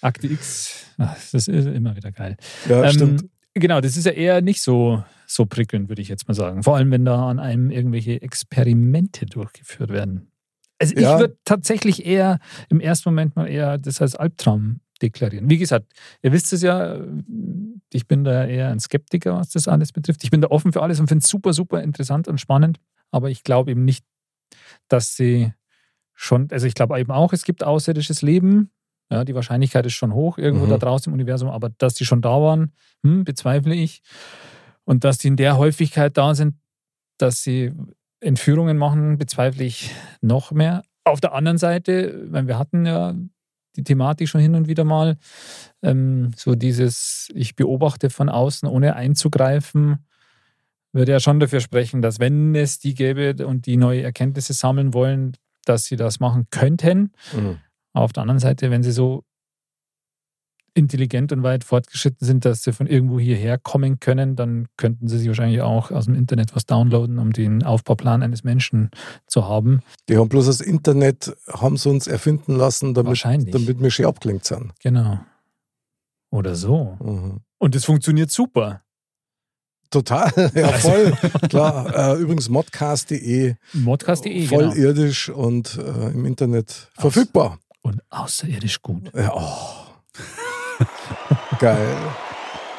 Akte 0.00 0.26
X, 0.26 0.86
ach, 0.98 1.16
das 1.32 1.48
ist 1.48 1.66
immer 1.66 1.96
wieder 1.96 2.12
geil. 2.12 2.36
Ja, 2.68 2.90
stimmt. 2.92 3.22
Ähm, 3.22 3.30
genau, 3.54 3.80
das 3.80 3.96
ist 3.96 4.04
ja 4.06 4.12
eher 4.12 4.40
nicht 4.42 4.60
so, 4.62 5.02
so 5.26 5.46
prickelnd, 5.46 5.88
würde 5.88 6.02
ich 6.02 6.08
jetzt 6.08 6.28
mal 6.28 6.34
sagen. 6.34 6.62
Vor 6.62 6.76
allem, 6.76 6.90
wenn 6.90 7.04
da 7.04 7.28
an 7.28 7.38
einem 7.38 7.70
irgendwelche 7.70 8.20
Experimente 8.22 9.26
durchgeführt 9.26 9.90
werden. 9.90 10.30
Also 10.78 10.94
ich 10.94 11.00
Ja. 11.02 11.18
würde 11.18 11.38
tatsächlich 11.44 12.04
eher 12.04 12.38
im 12.68 12.80
ersten 12.80 13.08
Moment 13.08 13.34
mal 13.34 13.46
eher 13.46 13.78
das 13.78 14.02
als 14.02 14.14
Albtraum 14.14 14.80
deklarieren. 15.00 15.48
Wie 15.48 15.58
gesagt, 15.58 15.92
ihr 16.22 16.32
wisst 16.32 16.52
es 16.52 16.62
ja, 16.62 16.98
ich 17.92 18.06
bin 18.06 18.24
da 18.24 18.44
eher 18.46 18.68
ein 18.68 18.80
Skeptiker, 18.80 19.34
was 19.38 19.50
das 19.50 19.68
alles 19.68 19.92
betrifft. 19.92 20.22
Ich 20.24 20.30
bin 20.30 20.40
da 20.42 20.48
offen 20.48 20.72
für 20.72 20.82
alles 20.82 21.00
und 21.00 21.08
finde 21.08 21.22
es 21.22 21.28
super, 21.30 21.52
super 21.52 21.82
interessant 21.82 22.28
und 22.28 22.38
spannend. 22.40 22.78
Aber 23.10 23.30
ich 23.30 23.42
glaube 23.44 23.70
eben 23.70 23.84
nicht, 23.84 24.04
dass 24.88 25.16
sie 25.16 25.52
schon, 26.14 26.48
also 26.50 26.66
ich 26.66 26.74
glaube 26.74 26.98
eben 26.98 27.10
auch, 27.12 27.32
es 27.32 27.44
gibt 27.44 27.64
außerirdisches 27.64 28.22
Leben. 28.22 28.70
Ja, 29.10 29.24
die 29.24 29.34
Wahrscheinlichkeit 29.34 29.86
ist 29.86 29.92
schon 29.94 30.12
hoch 30.14 30.38
irgendwo 30.38 30.66
Mhm. 30.66 30.70
da 30.70 30.78
draußen 30.78 31.10
im 31.10 31.14
Universum, 31.14 31.48
aber 31.48 31.70
dass 31.78 31.94
die 31.94 32.04
schon 32.04 32.22
da 32.22 32.30
waren, 32.40 32.72
hm, 33.04 33.24
bezweifle 33.24 33.74
ich. 33.74 34.02
Und 34.84 35.04
dass 35.04 35.18
die 35.18 35.28
in 35.28 35.36
der 35.36 35.56
Häufigkeit 35.58 36.16
da 36.16 36.34
sind, 36.34 36.56
dass 37.18 37.42
sie 37.42 37.72
Entführungen 38.20 38.78
machen, 38.78 39.18
bezweifle 39.18 39.64
ich 39.64 39.90
noch 40.20 40.50
mehr. 40.52 40.82
Auf 41.04 41.20
der 41.20 41.34
anderen 41.34 41.58
Seite, 41.58 42.24
weil 42.32 42.46
wir 42.48 42.58
hatten 42.58 42.84
ja 42.86 43.14
die 43.76 43.84
Thematik 43.84 44.28
schon 44.28 44.40
hin 44.40 44.54
und 44.54 44.68
wieder 44.68 44.84
mal, 44.84 45.18
ähm, 45.82 46.32
so 46.34 46.54
dieses, 46.54 47.28
ich 47.34 47.54
beobachte 47.56 48.10
von 48.10 48.28
außen, 48.28 48.68
ohne 48.68 48.96
einzugreifen, 48.96 50.06
würde 50.96 51.12
ja 51.12 51.20
schon 51.20 51.40
dafür 51.40 51.60
sprechen, 51.60 52.02
dass 52.02 52.18
wenn 52.18 52.54
es 52.54 52.78
die 52.78 52.94
gäbe 52.94 53.46
und 53.46 53.66
die 53.66 53.76
neue 53.76 54.02
Erkenntnisse 54.02 54.52
sammeln 54.52 54.94
wollen, 54.94 55.36
dass 55.64 55.84
sie 55.84 55.96
das 55.96 56.20
machen 56.20 56.46
könnten. 56.50 57.12
Mhm. 57.32 57.58
Auf 57.92 58.12
der 58.12 58.22
anderen 58.22 58.38
Seite, 58.38 58.70
wenn 58.70 58.82
sie 58.82 58.92
so 58.92 59.24
intelligent 60.76 61.32
und 61.32 61.42
weit 61.42 61.64
fortgeschritten 61.64 62.26
sind, 62.26 62.44
dass 62.44 62.62
sie 62.62 62.72
von 62.72 62.86
irgendwo 62.86 63.18
hierher 63.18 63.56
kommen 63.58 63.98
können, 63.98 64.36
dann 64.36 64.66
könnten 64.76 65.08
sie 65.08 65.18
sich 65.18 65.28
wahrscheinlich 65.28 65.62
auch 65.62 65.90
aus 65.90 66.04
dem 66.04 66.14
Internet 66.14 66.54
was 66.54 66.66
downloaden, 66.66 67.18
um 67.18 67.32
den 67.32 67.62
Aufbauplan 67.62 68.22
eines 68.22 68.44
Menschen 68.44 68.90
zu 69.26 69.48
haben. 69.48 69.80
Die 70.08 70.18
haben 70.18 70.28
bloß 70.28 70.46
das 70.46 70.60
Internet, 70.60 71.34
haben 71.48 71.78
sie 71.78 71.88
uns 71.88 72.06
erfinden 72.06 72.56
lassen, 72.56 72.92
damit, 72.92 73.24
damit 73.24 73.80
wir 73.80 73.90
schön 73.90 74.06
abgelenkt 74.06 74.44
sind. 74.44 74.72
Genau. 74.80 75.20
Oder 76.30 76.54
so. 76.54 76.98
Mhm. 77.00 77.40
Und 77.58 77.74
es 77.74 77.86
funktioniert 77.86 78.30
super. 78.30 78.82
Total, 79.90 80.30
ja 80.54 80.68
voll, 80.72 81.12
klar. 81.48 82.14
Äh, 82.16 82.20
übrigens 82.20 82.48
modcast.de, 82.48 83.54
Modcast.de, 83.72 84.46
voll 84.46 84.70
genau. 84.70 84.74
irdisch 84.74 85.28
und 85.28 85.78
äh, 85.78 86.08
im 86.10 86.24
Internet 86.26 86.90
verfügbar. 86.98 87.58
Und 87.82 88.00
außerirdisch 88.10 88.82
gut. 88.82 89.12
Ja, 89.14 89.32
oh. 89.32 89.86
Geil. 91.60 91.96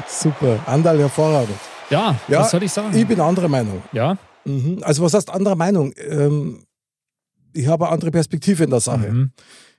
Super. 0.08 0.60
Andal 0.66 1.00
hervorragend. 1.00 1.58
Ja, 1.90 2.16
Ja, 2.28 2.40
was 2.42 2.52
soll 2.52 2.64
ich 2.64 2.72
sagen? 2.72 2.96
Ich 2.96 3.08
bin 3.08 3.20
anderer 3.20 3.48
Meinung. 3.48 3.82
ja. 3.94 4.18
Mhm. 4.46 4.80
Also 4.82 5.04
was 5.04 5.14
heißt 5.14 5.30
anderer 5.30 5.56
Meinung? 5.56 5.94
Ähm, 5.98 6.64
ich 7.54 7.68
habe 7.68 7.86
eine 7.86 7.94
andere 7.94 8.12
Perspektive 8.12 8.64
in 8.64 8.70
der 8.70 8.80
Sache. 8.80 9.12
Mhm. 9.12 9.32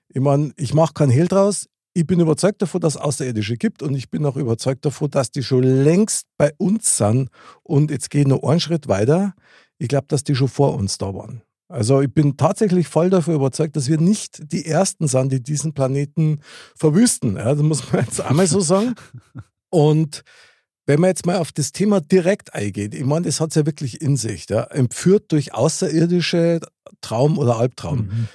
Ich 0.09 0.21
meine, 0.21 0.53
ich 0.57 0.75
mache 0.75 0.93
keinen 0.93 1.11
Hehl 1.11 1.27
draus. 1.27 1.69
Ich 1.99 2.07
bin 2.07 2.21
überzeugt 2.21 2.63
davon, 2.63 2.81
dass 2.81 2.95
es 2.95 3.01
Außerirdische 3.01 3.57
gibt 3.57 3.83
und 3.83 3.93
ich 3.97 4.09
bin 4.09 4.25
auch 4.25 4.37
überzeugt 4.37 4.85
davon, 4.85 5.11
dass 5.11 5.33
die 5.33 5.43
schon 5.43 5.65
längst 5.65 6.29
bei 6.37 6.53
uns 6.57 6.97
sind. 6.97 7.29
Und 7.65 7.91
jetzt 7.91 8.09
gehe 8.09 8.21
ich 8.21 8.29
noch 8.29 8.45
einen 8.45 8.61
Schritt 8.61 8.87
weiter. 8.87 9.35
Ich 9.79 9.89
glaube, 9.89 10.07
dass 10.07 10.23
die 10.23 10.37
schon 10.37 10.47
vor 10.47 10.77
uns 10.77 10.97
da 10.99 11.13
waren. 11.13 11.43
Also 11.67 12.01
ich 12.01 12.15
bin 12.15 12.37
tatsächlich 12.37 12.87
voll 12.87 13.11
davon 13.11 13.35
überzeugt, 13.35 13.75
dass 13.75 13.89
wir 13.89 13.99
nicht 13.99 14.53
die 14.53 14.65
Ersten 14.65 15.09
sind, 15.09 15.33
die 15.33 15.43
diesen 15.43 15.75
Planeten 15.75 16.39
verwüsten. 16.77 17.35
Ja, 17.35 17.53
das 17.53 17.65
muss 17.65 17.93
man 17.93 18.05
jetzt 18.05 18.21
einmal 18.21 18.47
so 18.47 18.61
sagen. 18.61 18.95
Und 19.69 20.23
wenn 20.87 21.01
man 21.01 21.09
jetzt 21.09 21.27
mal 21.27 21.39
auf 21.39 21.51
das 21.51 21.73
Thema 21.73 22.01
direkt 22.01 22.55
eingeht, 22.55 22.95
ich 22.95 23.05
meine, 23.05 23.27
das 23.27 23.41
hat 23.41 23.49
es 23.51 23.57
ja 23.57 23.67
wirklich 23.67 24.01
in 24.01 24.17
sich, 24.17 24.49
ja, 24.49 24.63
entführt 24.63 25.33
durch 25.33 25.53
außerirdische 25.53 26.61
Traum 27.01 27.39
oder 27.39 27.57
Albtraum. 27.57 27.99
Mhm. 27.99 28.29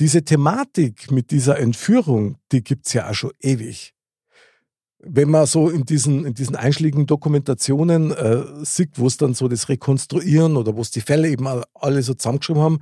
Diese 0.00 0.24
Thematik 0.24 1.10
mit 1.10 1.30
dieser 1.30 1.58
Entführung, 1.58 2.36
die 2.52 2.62
gibt 2.64 2.86
es 2.86 2.92
ja 2.94 3.08
auch 3.08 3.14
schon 3.14 3.32
ewig. 3.40 3.92
Wenn 5.06 5.30
man 5.30 5.44
so 5.46 5.68
in 5.68 5.84
diesen, 5.84 6.24
in 6.24 6.32
diesen 6.34 6.56
einschlägigen 6.56 7.06
Dokumentationen 7.06 8.10
äh, 8.10 8.42
sieht, 8.64 8.98
wo 8.98 9.06
es 9.06 9.18
dann 9.18 9.34
so 9.34 9.48
das 9.48 9.68
Rekonstruieren 9.68 10.56
oder 10.56 10.76
wo 10.76 10.80
es 10.80 10.90
die 10.90 11.02
Fälle 11.02 11.28
eben 11.28 11.46
alle 11.74 12.02
so 12.02 12.14
zusammengeschrieben 12.14 12.62
haben, 12.62 12.78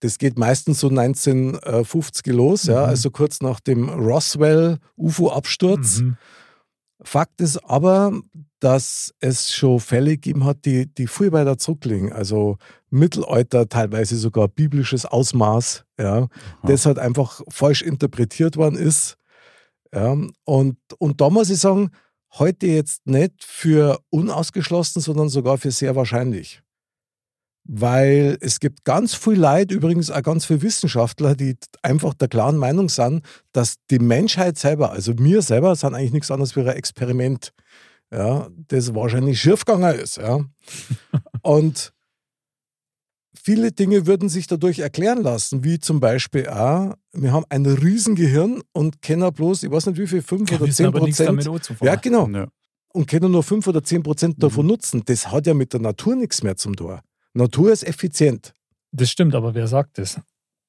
das 0.00 0.18
geht 0.18 0.38
meistens 0.38 0.80
so 0.80 0.88
1950 0.88 2.26
los, 2.32 2.64
ja, 2.64 2.82
Mhm. 2.82 2.88
also 2.88 3.10
kurz 3.10 3.40
nach 3.40 3.58
dem 3.60 3.88
Roswell-UFO-Absturz. 3.88 6.00
Mhm. 6.00 6.16
Fakt 7.02 7.40
ist 7.40 7.58
aber, 7.64 8.12
dass 8.60 9.14
es 9.20 9.52
schon 9.52 9.80
Fälle 9.80 10.12
gegeben 10.12 10.44
hat, 10.44 10.64
die, 10.64 10.86
die 10.86 11.06
viel 11.06 11.32
weiter 11.32 11.58
zurückliegen. 11.58 12.12
Also 12.12 12.56
Mittelalter, 12.90 13.68
teilweise 13.68 14.16
sogar 14.16 14.48
biblisches 14.48 15.04
Ausmaß, 15.04 15.84
ja, 15.98 16.28
das 16.62 16.86
halt 16.86 16.98
einfach 16.98 17.42
falsch 17.48 17.82
interpretiert 17.82 18.56
worden 18.56 18.76
ist. 18.76 19.16
Ja, 19.92 20.16
und, 20.44 20.78
und 20.98 21.20
da 21.20 21.30
muss 21.30 21.50
ich 21.50 21.58
sagen, 21.58 21.90
heute 22.38 22.66
jetzt 22.66 23.06
nicht 23.06 23.44
für 23.44 24.00
unausgeschlossen, 24.10 25.00
sondern 25.02 25.28
sogar 25.28 25.58
für 25.58 25.70
sehr 25.70 25.94
wahrscheinlich. 25.94 26.62
Weil 27.66 28.36
es 28.40 28.60
gibt 28.60 28.84
ganz 28.84 29.14
viel 29.14 29.34
Leid, 29.40 29.70
übrigens 29.72 30.10
auch 30.10 30.22
ganz 30.22 30.44
viele 30.44 30.60
Wissenschaftler, 30.60 31.34
die 31.34 31.56
einfach 31.82 32.12
der 32.12 32.28
klaren 32.28 32.58
Meinung 32.58 32.90
sind, 32.90 33.24
dass 33.52 33.76
die 33.90 33.98
Menschheit 33.98 34.58
selber, 34.58 34.90
also 34.92 35.18
wir 35.18 35.40
selber, 35.40 35.74
sind 35.74 35.94
eigentlich 35.94 36.12
nichts 36.12 36.30
anderes 36.30 36.54
wie 36.56 36.60
ein 36.60 36.66
Experiment, 36.68 37.52
ja, 38.12 38.48
das 38.68 38.94
wahrscheinlich 38.94 39.40
schiefgegangen 39.40 39.98
ist. 39.98 40.18
Ja. 40.18 40.40
Und 41.42 41.92
viele 43.34 43.72
Dinge 43.72 44.06
würden 44.06 44.28
sich 44.28 44.46
dadurch 44.46 44.80
erklären 44.80 45.22
lassen, 45.22 45.64
wie 45.64 45.78
zum 45.78 46.00
Beispiel 46.00 46.48
auch, 46.48 46.94
wir 47.12 47.32
haben 47.32 47.44
ein 47.48 47.64
Riesengehirn 47.66 48.62
und 48.72 49.02
kennen 49.02 49.32
bloß, 49.32 49.62
ich 49.62 49.70
weiß 49.70 49.86
nicht 49.86 49.98
wie 49.98 50.06
viel, 50.06 50.22
fünf 50.22 50.50
Wir 50.50 50.58
oder 50.58 50.66
wissen 50.66 50.76
zehn 50.76 50.86
aber 50.86 51.00
nichts 51.00 51.18
damit 51.18 51.44
Prozent. 51.46 51.56
anzufangen. 51.70 51.94
Ja, 51.94 51.98
genau. 52.00 52.28
Ja. 52.28 52.46
Und 52.92 53.08
können 53.08 53.32
nur 53.32 53.42
fünf 53.42 53.66
oder 53.66 53.82
zehn 53.82 54.02
Prozent 54.02 54.42
davon 54.42 54.66
Mhm. 54.66 54.70
nutzen. 54.72 55.02
Das 55.06 55.30
hat 55.32 55.46
ja 55.46 55.54
mit 55.54 55.72
der 55.72 55.80
Natur 55.80 56.14
nichts 56.14 56.42
mehr 56.42 56.56
zum 56.56 56.76
Tor. 56.76 57.02
Natur 57.34 57.72
ist 57.72 57.82
effizient. 57.86 58.54
Das 58.92 59.10
stimmt, 59.10 59.34
aber 59.34 59.54
wer 59.54 59.66
sagt 59.66 59.98
das? 59.98 60.20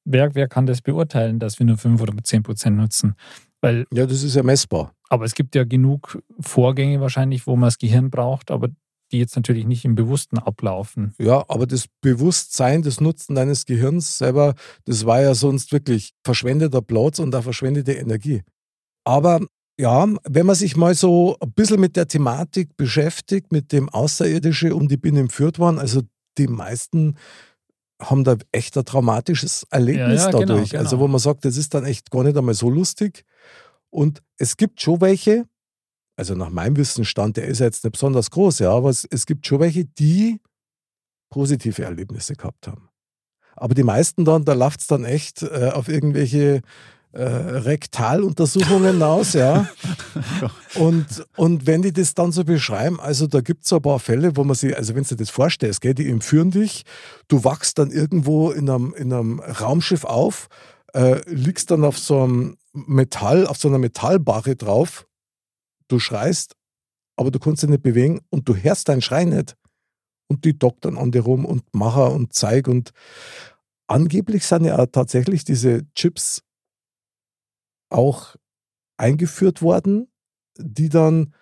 Wer, 0.03 0.33
wer 0.35 0.47
kann 0.47 0.65
das 0.65 0.81
beurteilen, 0.81 1.39
dass 1.39 1.59
wir 1.59 1.65
nur 1.65 1.77
5 1.77 2.01
oder 2.01 2.13
10 2.23 2.43
Prozent 2.43 2.77
nutzen? 2.77 3.15
Weil, 3.61 3.85
Ja, 3.93 4.05
das 4.05 4.23
ist 4.23 4.35
ja 4.35 4.43
messbar. 4.43 4.93
aber 5.09 5.25
es 5.25 5.33
gibt 5.35 5.55
ja 5.55 5.63
genug 5.63 6.21
Vorgänge 6.39 6.99
wahrscheinlich, 7.01 7.47
wo 7.47 7.55
man 7.55 7.67
das 7.67 7.77
Gehirn 7.77 8.09
braucht, 8.09 8.51
aber 8.51 8.69
die 9.11 9.19
jetzt 9.19 9.35
natürlich 9.35 9.65
nicht 9.67 9.85
im 9.85 9.93
Bewussten 9.95 10.39
ablaufen. 10.39 11.13
Ja, 11.19 11.45
aber 11.47 11.67
das 11.67 11.85
Bewusstsein, 12.01 12.81
das 12.81 12.99
Nutzen 12.99 13.35
deines 13.35 13.65
Gehirns 13.65 14.17
selber, 14.17 14.55
das 14.85 15.05
war 15.05 15.21
ja 15.21 15.35
sonst 15.35 15.71
wirklich 15.71 16.13
verschwendeter 16.23 16.81
Platz 16.81 17.19
und 17.19 17.35
auch 17.35 17.43
verschwendete 17.43 17.93
Energie. 17.93 18.41
Aber 19.03 19.41
ja, 19.79 20.07
wenn 20.27 20.45
man 20.45 20.55
sich 20.55 20.75
mal 20.75 20.95
so 20.95 21.37
ein 21.39 21.51
bisschen 21.51 21.79
mit 21.79 21.95
der 21.95 22.07
Thematik 22.07 22.75
beschäftigt, 22.77 23.51
mit 23.51 23.71
dem 23.71 23.89
Außerirdische 23.89 24.73
um 24.75 24.87
die 24.87 24.97
Binnen 24.97 25.17
entführt 25.25 25.59
worden, 25.59 25.77
also 25.79 26.01
die 26.37 26.47
meisten 26.47 27.17
haben 28.01 28.23
da 28.23 28.35
echt 28.51 28.77
ein 28.77 28.85
traumatisches 28.85 29.65
Erlebnis 29.69 30.21
Ja, 30.21 30.25
ja, 30.25 30.31
genau, 30.31 30.45
dadurch. 30.45 30.71
genau. 30.71 30.83
Also 30.83 30.99
wo 30.99 31.07
man 31.07 31.19
sagt, 31.19 31.45
das 31.45 31.57
ist 31.57 31.73
dann 31.73 31.85
echt 31.85 32.11
gar 32.11 32.23
nicht 32.23 32.37
einmal 32.37 32.53
so 32.53 32.69
lustig. 32.69 33.23
Und 33.89 34.21
es 34.37 34.57
gibt 34.57 34.81
schon 34.81 34.99
welche, 34.99 35.47
also 36.17 36.35
nach 36.35 36.49
meinem 36.49 36.75
Wissensstand, 36.75 37.37
der 37.37 37.45
ist 37.45 37.59
ja 37.59 37.67
jetzt 37.67 37.83
nicht 37.83 37.93
besonders 37.93 38.31
groß, 38.31 38.59
ja, 38.59 38.71
aber 38.71 38.89
es, 38.89 39.05
es 39.09 39.25
gibt 39.25 39.47
schon 39.47 39.61
welche, 39.61 39.85
die 39.85 40.41
positive 41.29 41.83
Erlebnisse 41.83 42.35
gehabt 42.35 42.67
haben. 42.67 42.89
Aber 43.55 43.73
die 43.73 43.83
meisten 43.83 44.25
dann, 44.25 44.43
da 44.43 44.53
läuft 44.53 44.81
es 44.81 44.87
dann 44.87 45.05
echt 45.05 45.43
äh, 45.43 45.71
auf 45.73 45.87
irgendwelche 45.87 46.61
äh, 47.15 47.23
Rektaluntersuchungen 47.23 48.93
hinaus, 48.93 49.33
ja. 49.33 49.69
Und, 50.75 51.25
und 51.37 51.65
wenn 51.65 51.81
die 51.81 51.93
das 51.93 52.15
dann 52.15 52.33
so 52.33 52.43
beschreiben, 52.43 52.99
also 52.99 53.27
da 53.27 53.39
gibt 53.39 53.63
es 53.63 53.69
so 53.69 53.77
ein 53.77 53.81
paar 53.81 53.99
Fälle, 53.99 54.35
wo 54.35 54.43
man 54.43 54.57
sich, 54.57 54.75
also 54.75 54.93
wenn 54.93 55.03
du 55.03 55.09
dir 55.09 55.15
das 55.15 55.29
vorstellst, 55.29 55.79
gell, 55.79 55.93
die 55.93 56.09
entführen 56.09 56.51
dich, 56.51 56.83
du 57.29 57.45
wachst 57.45 57.79
dann 57.79 57.91
irgendwo 57.91 58.51
in 58.51 58.69
einem, 58.69 58.93
in 58.93 59.13
einem 59.13 59.39
Raumschiff 59.39 60.03
auf, 60.03 60.49
äh, 60.93 61.21
liegst 61.29 61.71
dann 61.71 61.85
auf 61.85 61.97
so 61.97 62.23
einem 62.23 62.57
Metall, 62.73 63.47
auf 63.47 63.55
so 63.55 63.69
einer 63.69 63.77
Metallbarre 63.77 64.57
drauf, 64.57 65.07
du 65.87 65.99
schreist, 65.99 66.57
aber 67.15 67.31
du 67.31 67.39
kannst 67.39 67.63
dich 67.63 67.69
nicht 67.69 67.83
bewegen 67.83 68.19
und 68.29 68.49
du 68.49 68.55
hörst 68.57 68.89
deinen 68.89 69.01
Schrei 69.01 69.23
nicht. 69.23 69.55
Und 70.27 70.43
die 70.43 70.59
doktern 70.59 70.97
an 70.97 71.11
dir 71.11 71.21
rum 71.21 71.45
und 71.45 71.63
Macher 71.73 72.11
und 72.11 72.33
Zeig 72.33 72.67
und 72.67 72.91
angeblich 73.87 74.45
sind 74.45 74.65
ja 74.65 74.85
tatsächlich 74.87 75.45
diese 75.45 75.83
Chips 75.93 76.41
auch 77.95 78.35
eingeführt 78.97 79.61
worden, 79.61 80.07
die 80.57 80.89
dann 80.89 81.33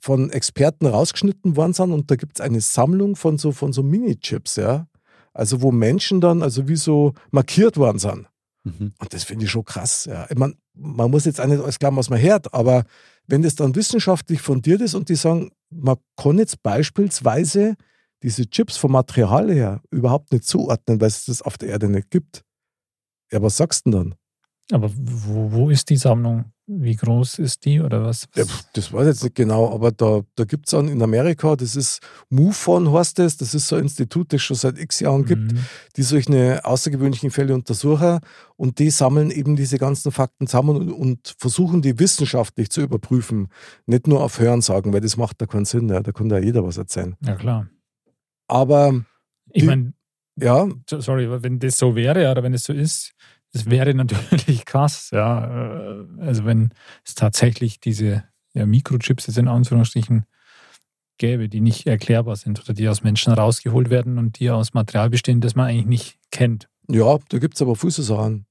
von 0.00 0.30
Experten 0.30 0.86
rausgeschnitten 0.86 1.56
worden 1.56 1.72
sind 1.72 1.92
und 1.92 2.10
da 2.10 2.16
gibt 2.16 2.38
es 2.38 2.40
eine 2.40 2.60
Sammlung 2.60 3.16
von 3.16 3.36
so, 3.36 3.52
von 3.52 3.72
so 3.72 3.82
Mini-Chips, 3.82 4.56
ja. 4.56 4.88
Also 5.32 5.60
wo 5.60 5.70
Menschen 5.70 6.20
dann, 6.20 6.42
also 6.42 6.68
wie 6.68 6.76
so 6.76 7.14
markiert 7.30 7.76
worden 7.76 7.98
sind. 7.98 8.26
Mhm. 8.64 8.92
Und 8.98 9.12
das 9.12 9.24
finde 9.24 9.44
ich 9.44 9.50
schon 9.50 9.64
krass. 9.64 10.04
Ja. 10.06 10.26
Ich 10.30 10.36
mein, 10.36 10.54
man 10.74 11.10
muss 11.10 11.24
jetzt 11.24 11.40
auch 11.40 11.46
nicht 11.46 11.62
alles 11.62 11.78
glauben, 11.78 11.96
was 11.96 12.10
man 12.10 12.20
hört, 12.20 12.52
aber 12.54 12.84
wenn 13.26 13.42
das 13.42 13.54
dann 13.54 13.74
wissenschaftlich 13.74 14.40
fundiert 14.40 14.80
ist 14.80 14.94
und 14.94 15.08
die 15.08 15.14
sagen, 15.14 15.50
man 15.70 15.96
kann 16.16 16.38
jetzt 16.38 16.62
beispielsweise 16.62 17.76
diese 18.22 18.48
Chips 18.48 18.76
vom 18.76 18.92
Material 18.92 19.52
her 19.52 19.82
überhaupt 19.90 20.32
nicht 20.32 20.44
zuordnen, 20.44 21.00
weil 21.00 21.08
es 21.08 21.26
das 21.26 21.42
auf 21.42 21.58
der 21.58 21.68
Erde 21.68 21.88
nicht 21.88 22.10
gibt. 22.10 22.42
Ja, 23.30 23.42
was 23.42 23.56
sagst 23.56 23.86
du 23.86 23.90
denn 23.90 24.00
dann? 24.00 24.14
Aber 24.70 24.90
wo, 24.94 25.50
wo 25.52 25.70
ist 25.70 25.88
die 25.88 25.96
Sammlung? 25.96 26.52
Wie 26.70 26.94
groß 26.94 27.38
ist 27.38 27.64
die 27.64 27.80
oder 27.80 28.04
was? 28.04 28.26
Ja, 28.36 28.44
das 28.74 28.92
weiß 28.92 29.02
ich 29.02 29.06
jetzt 29.06 29.22
nicht 29.22 29.34
genau, 29.36 29.72
aber 29.72 29.90
da, 29.90 30.20
da 30.34 30.44
gibt 30.44 30.66
es 30.66 30.72
dann 30.72 30.88
in 30.88 31.00
Amerika, 31.02 31.56
das 31.56 31.74
ist 31.74 32.00
MUFON 32.28 32.92
heißt 32.92 33.18
das, 33.18 33.38
das 33.38 33.54
ist 33.54 33.68
so 33.68 33.76
ein 33.76 33.84
Institut, 33.84 34.30
das 34.34 34.40
es 34.40 34.44
schon 34.44 34.56
seit 34.56 34.78
x 34.78 35.00
Jahren 35.00 35.24
gibt, 35.24 35.52
Mhm. 35.52 35.60
die 35.96 36.02
solche 36.02 36.62
außergewöhnlichen 36.66 37.30
Fälle 37.30 37.54
untersuchen 37.54 38.20
und 38.56 38.78
die 38.80 38.90
sammeln 38.90 39.30
eben 39.30 39.56
diese 39.56 39.78
ganzen 39.78 40.12
Fakten 40.12 40.46
zusammen 40.46 40.76
und, 40.76 40.92
und 40.92 41.34
versuchen 41.38 41.80
die 41.80 41.98
wissenschaftlich 41.98 42.68
zu 42.68 42.82
überprüfen. 42.82 43.48
Nicht 43.86 44.06
nur 44.06 44.22
auf 44.22 44.38
Hörensagen, 44.38 44.92
weil 44.92 45.00
das 45.00 45.16
macht 45.16 45.40
da 45.40 45.46
keinen 45.46 45.64
Sinn, 45.64 45.88
ja, 45.88 46.00
da 46.00 46.12
kann 46.12 46.28
da 46.28 46.38
jeder 46.38 46.62
was 46.64 46.76
erzählen. 46.76 47.16
Ja, 47.24 47.36
klar. 47.36 47.66
Aber 48.46 48.92
Ich 49.52 49.64
meine, 49.64 49.94
ja, 50.36 50.68
sorry, 50.86 51.42
wenn 51.42 51.58
das 51.58 51.78
so 51.78 51.96
wäre 51.96 52.30
oder 52.30 52.42
wenn 52.42 52.52
es 52.52 52.64
so 52.64 52.74
ist, 52.74 53.14
das 53.52 53.66
wäre 53.66 53.94
natürlich 53.94 54.64
krass, 54.66 55.10
ja. 55.12 56.00
Äh, 56.00 56.04
Also 56.20 56.44
wenn 56.44 56.70
es 57.04 57.14
tatsächlich 57.14 57.80
diese 57.80 58.24
ja, 58.54 58.66
Mikrochips 58.66 59.26
jetzt 59.26 59.38
in 59.38 59.48
Anführungsstrichen 59.48 60.24
gäbe, 61.18 61.48
die 61.48 61.60
nicht 61.60 61.86
erklärbar 61.86 62.36
sind 62.36 62.60
oder 62.60 62.72
die 62.74 62.88
aus 62.88 63.02
Menschen 63.02 63.32
rausgeholt 63.32 63.90
werden 63.90 64.18
und 64.18 64.38
die 64.38 64.50
aus 64.50 64.74
Material 64.74 65.10
bestehen, 65.10 65.40
das 65.40 65.54
man 65.54 65.66
eigentlich 65.66 65.86
nicht 65.86 66.18
kennt. 66.30 66.68
ja, 66.90 67.18
da 67.28 67.38
gibt 67.38 67.54
es 67.56 67.62
aber 67.62 67.76
viele 67.76 67.92
Sachen. 67.92 68.46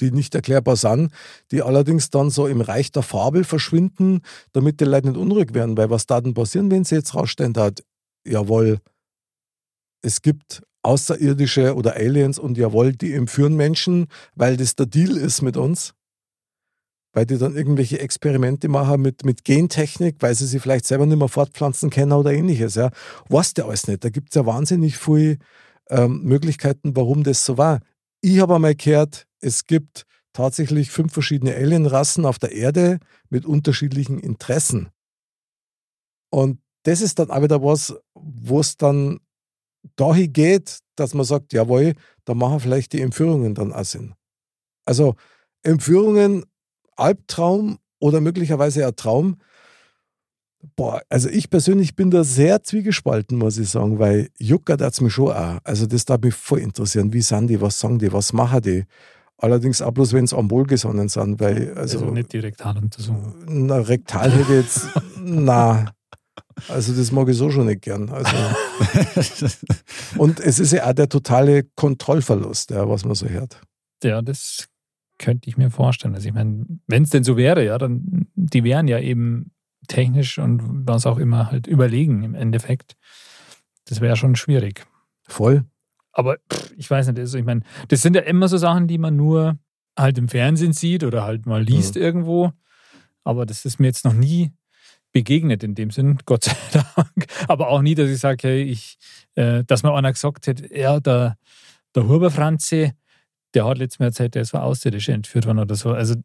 die 0.00 0.10
nicht 0.10 0.34
erklärbar 0.34 0.76
sind, 0.76 1.12
die 1.52 1.62
allerdings 1.62 2.10
dann 2.10 2.30
so 2.30 2.46
im 2.48 2.60
Reich 2.60 2.90
der 2.92 3.02
Fabel 3.02 3.44
verschwinden, 3.44 4.22
damit 4.52 4.80
die 4.80 4.84
Leute 4.84 5.08
nicht 5.08 5.16
unruhig 5.18 5.54
werden. 5.54 5.76
Weil 5.76 5.90
was 5.90 6.06
da 6.06 6.20
denn 6.20 6.34
passieren, 6.34 6.70
wenn 6.70 6.84
sie 6.84 6.96
jetzt 6.96 7.14
rausstellen, 7.14 7.54
hat, 7.56 7.84
jawohl, 8.26 8.80
es 10.02 10.20
gibt 10.20 10.62
Außerirdische 10.84 11.74
oder 11.74 11.96
Aliens 11.96 12.38
und 12.38 12.58
jawohl, 12.58 12.92
die 12.92 13.12
entführen 13.12 13.56
Menschen, 13.56 14.06
weil 14.34 14.56
das 14.56 14.76
der 14.76 14.86
Deal 14.86 15.16
ist 15.16 15.42
mit 15.42 15.56
uns. 15.56 15.94
Weil 17.12 17.26
die 17.26 17.38
dann 17.38 17.56
irgendwelche 17.56 18.00
Experimente 18.00 18.68
machen 18.68 19.00
mit, 19.00 19.24
mit 19.24 19.44
Gentechnik, 19.44 20.16
weil 20.20 20.34
sie 20.34 20.46
sich 20.46 20.60
vielleicht 20.60 20.84
selber 20.84 21.06
nicht 21.06 21.18
mehr 21.18 21.28
fortpflanzen 21.28 21.90
können 21.90 22.12
oder 22.12 22.32
ähnliches. 22.32 22.74
Ja. 22.74 22.90
Weißt 23.28 23.56
du 23.56 23.64
alles 23.64 23.86
nicht. 23.86 24.04
Da 24.04 24.10
gibt 24.10 24.30
es 24.30 24.34
ja 24.34 24.46
wahnsinnig 24.46 24.98
viele 24.98 25.38
ähm, 25.90 26.22
Möglichkeiten, 26.22 26.96
warum 26.96 27.22
das 27.22 27.44
so 27.44 27.56
war. 27.56 27.80
Ich 28.20 28.40
habe 28.40 28.56
einmal 28.56 28.74
gehört, 28.74 29.26
es 29.40 29.66
gibt 29.66 30.06
tatsächlich 30.32 30.90
fünf 30.90 31.12
verschiedene 31.12 31.54
Alienrassen 31.54 32.26
auf 32.26 32.38
der 32.38 32.52
Erde 32.52 32.98
mit 33.30 33.46
unterschiedlichen 33.46 34.18
Interessen. 34.18 34.88
Und 36.30 36.58
das 36.82 37.00
ist 37.00 37.18
dann 37.18 37.30
auch 37.30 37.42
wieder 37.42 37.62
was, 37.62 37.94
wo 38.14 38.60
es 38.60 38.76
dann 38.76 39.20
dahin 39.96 40.32
geht, 40.32 40.78
dass 40.96 41.14
man 41.14 41.24
sagt, 41.24 41.52
jawohl, 41.52 41.94
da 42.24 42.34
machen 42.34 42.60
vielleicht 42.60 42.92
die 42.92 43.00
Entführungen 43.00 43.54
dann 43.54 43.72
auch 43.72 43.84
Sinn. 43.84 44.14
Also 44.84 45.16
Entführungen, 45.62 46.44
Albtraum 46.96 47.78
oder 47.98 48.20
möglicherweise 48.20 48.86
ein 48.86 48.96
Traum. 48.96 49.36
Boah, 50.76 51.02
also 51.08 51.28
ich 51.28 51.50
persönlich 51.50 51.94
bin 51.94 52.10
da 52.10 52.24
sehr 52.24 52.62
zwiegespalten, 52.62 53.36
muss 53.36 53.58
ich 53.58 53.68
sagen, 53.68 53.98
weil 53.98 54.30
Jucker 54.38 54.74
hat 54.74 54.94
es 54.94 55.00
mich 55.00 55.12
schon 55.12 55.32
auch. 55.32 55.58
Also 55.62 55.86
das 55.86 56.04
darf 56.06 56.20
mich 56.22 56.34
voll 56.34 56.60
interessieren. 56.60 57.12
Wie 57.12 57.20
sind 57.20 57.48
die, 57.48 57.60
was 57.60 57.78
sagen 57.78 57.98
die, 57.98 58.12
was 58.12 58.32
machen 58.32 58.62
die? 58.62 58.84
Allerdings 59.36 59.82
auch 59.82 59.90
bloß, 59.90 60.12
wenn 60.12 60.24
es 60.24 60.32
am 60.32 60.50
Wohlgesonnen 60.50 61.08
sind, 61.08 61.40
weil 61.40 61.74
also, 61.74 61.98
Also, 61.98 62.10
nicht 62.12 62.32
die 62.32 62.38
Rektaluntersuchung. 62.38 63.34
na, 63.46 63.78
rektal 63.78 64.30
hätte 64.30 64.54
jetzt, 64.54 64.88
na, 65.22 65.93
also 66.68 66.94
das 66.94 67.12
mag 67.12 67.28
ich 67.28 67.36
so 67.36 67.50
schon 67.50 67.66
nicht 67.66 67.82
gern. 67.82 68.08
Also, 68.10 68.36
und 70.18 70.40
es 70.40 70.58
ist 70.58 70.72
ja 70.72 70.88
auch 70.88 70.92
der 70.92 71.08
totale 71.08 71.64
Kontrollverlust, 71.74 72.70
ja, 72.70 72.88
was 72.88 73.04
man 73.04 73.14
so 73.14 73.26
hört. 73.26 73.60
Ja, 74.02 74.22
das 74.22 74.68
könnte 75.18 75.48
ich 75.48 75.56
mir 75.56 75.70
vorstellen. 75.70 76.14
Also 76.14 76.28
ich 76.28 76.34
meine, 76.34 76.66
wenn 76.86 77.04
es 77.04 77.10
denn 77.10 77.24
so 77.24 77.36
wäre, 77.36 77.64
ja, 77.64 77.78
dann 77.78 78.26
die 78.34 78.64
wären 78.64 78.88
ja 78.88 78.98
eben 78.98 79.52
technisch 79.88 80.38
und 80.38 80.60
was 80.86 81.06
auch 81.06 81.18
immer 81.18 81.50
halt 81.50 81.66
überlegen 81.66 82.22
im 82.22 82.34
Endeffekt. 82.34 82.96
Das 83.86 84.00
wäre 84.00 84.16
schon 84.16 84.36
schwierig. 84.36 84.86
Voll. 85.28 85.64
Aber 86.12 86.38
pff, 86.52 86.72
ich 86.76 86.90
weiß 86.90 87.08
nicht, 87.08 87.18
also 87.18 87.38
ich 87.38 87.44
meine, 87.44 87.62
das 87.88 88.02
sind 88.02 88.16
ja 88.16 88.22
immer 88.22 88.48
so 88.48 88.56
Sachen, 88.56 88.86
die 88.86 88.98
man 88.98 89.16
nur 89.16 89.58
halt 89.98 90.18
im 90.18 90.28
Fernsehen 90.28 90.72
sieht 90.72 91.04
oder 91.04 91.24
halt 91.24 91.46
mal 91.46 91.62
liest 91.62 91.96
irgendwo. 91.96 92.52
Aber 93.24 93.46
das 93.46 93.64
ist 93.64 93.78
mir 93.78 93.86
jetzt 93.86 94.04
noch 94.04 94.12
nie 94.12 94.52
begegnet 95.14 95.62
in 95.62 95.74
dem 95.74 95.90
Sinn, 95.90 96.18
Gott 96.26 96.44
sei 96.44 96.56
Dank. 96.72 97.26
Aber 97.48 97.68
auch 97.68 97.80
nie, 97.80 97.94
dass 97.94 98.10
ich 98.10 98.18
sage, 98.18 98.48
hey, 98.48 98.62
ich, 98.62 98.98
äh, 99.36 99.64
dass 99.64 99.82
mir 99.82 99.94
einer 99.94 100.12
gesagt 100.12 100.46
hätte, 100.46 100.76
ja, 100.76 101.00
der, 101.00 101.38
der 101.94 102.06
Huber 102.06 102.30
Franzi, 102.30 102.92
der 103.54 103.64
hat 103.64 103.78
letztes 103.78 104.00
Mal 104.00 104.06
erzählt, 104.06 104.34
der 104.34 104.42
ist 104.42 104.50
von 104.50 104.60
Außerirdische 104.60 105.12
entführt 105.12 105.46
worden 105.46 105.60
oder 105.60 105.76
so. 105.76 105.92
Also 105.92 106.16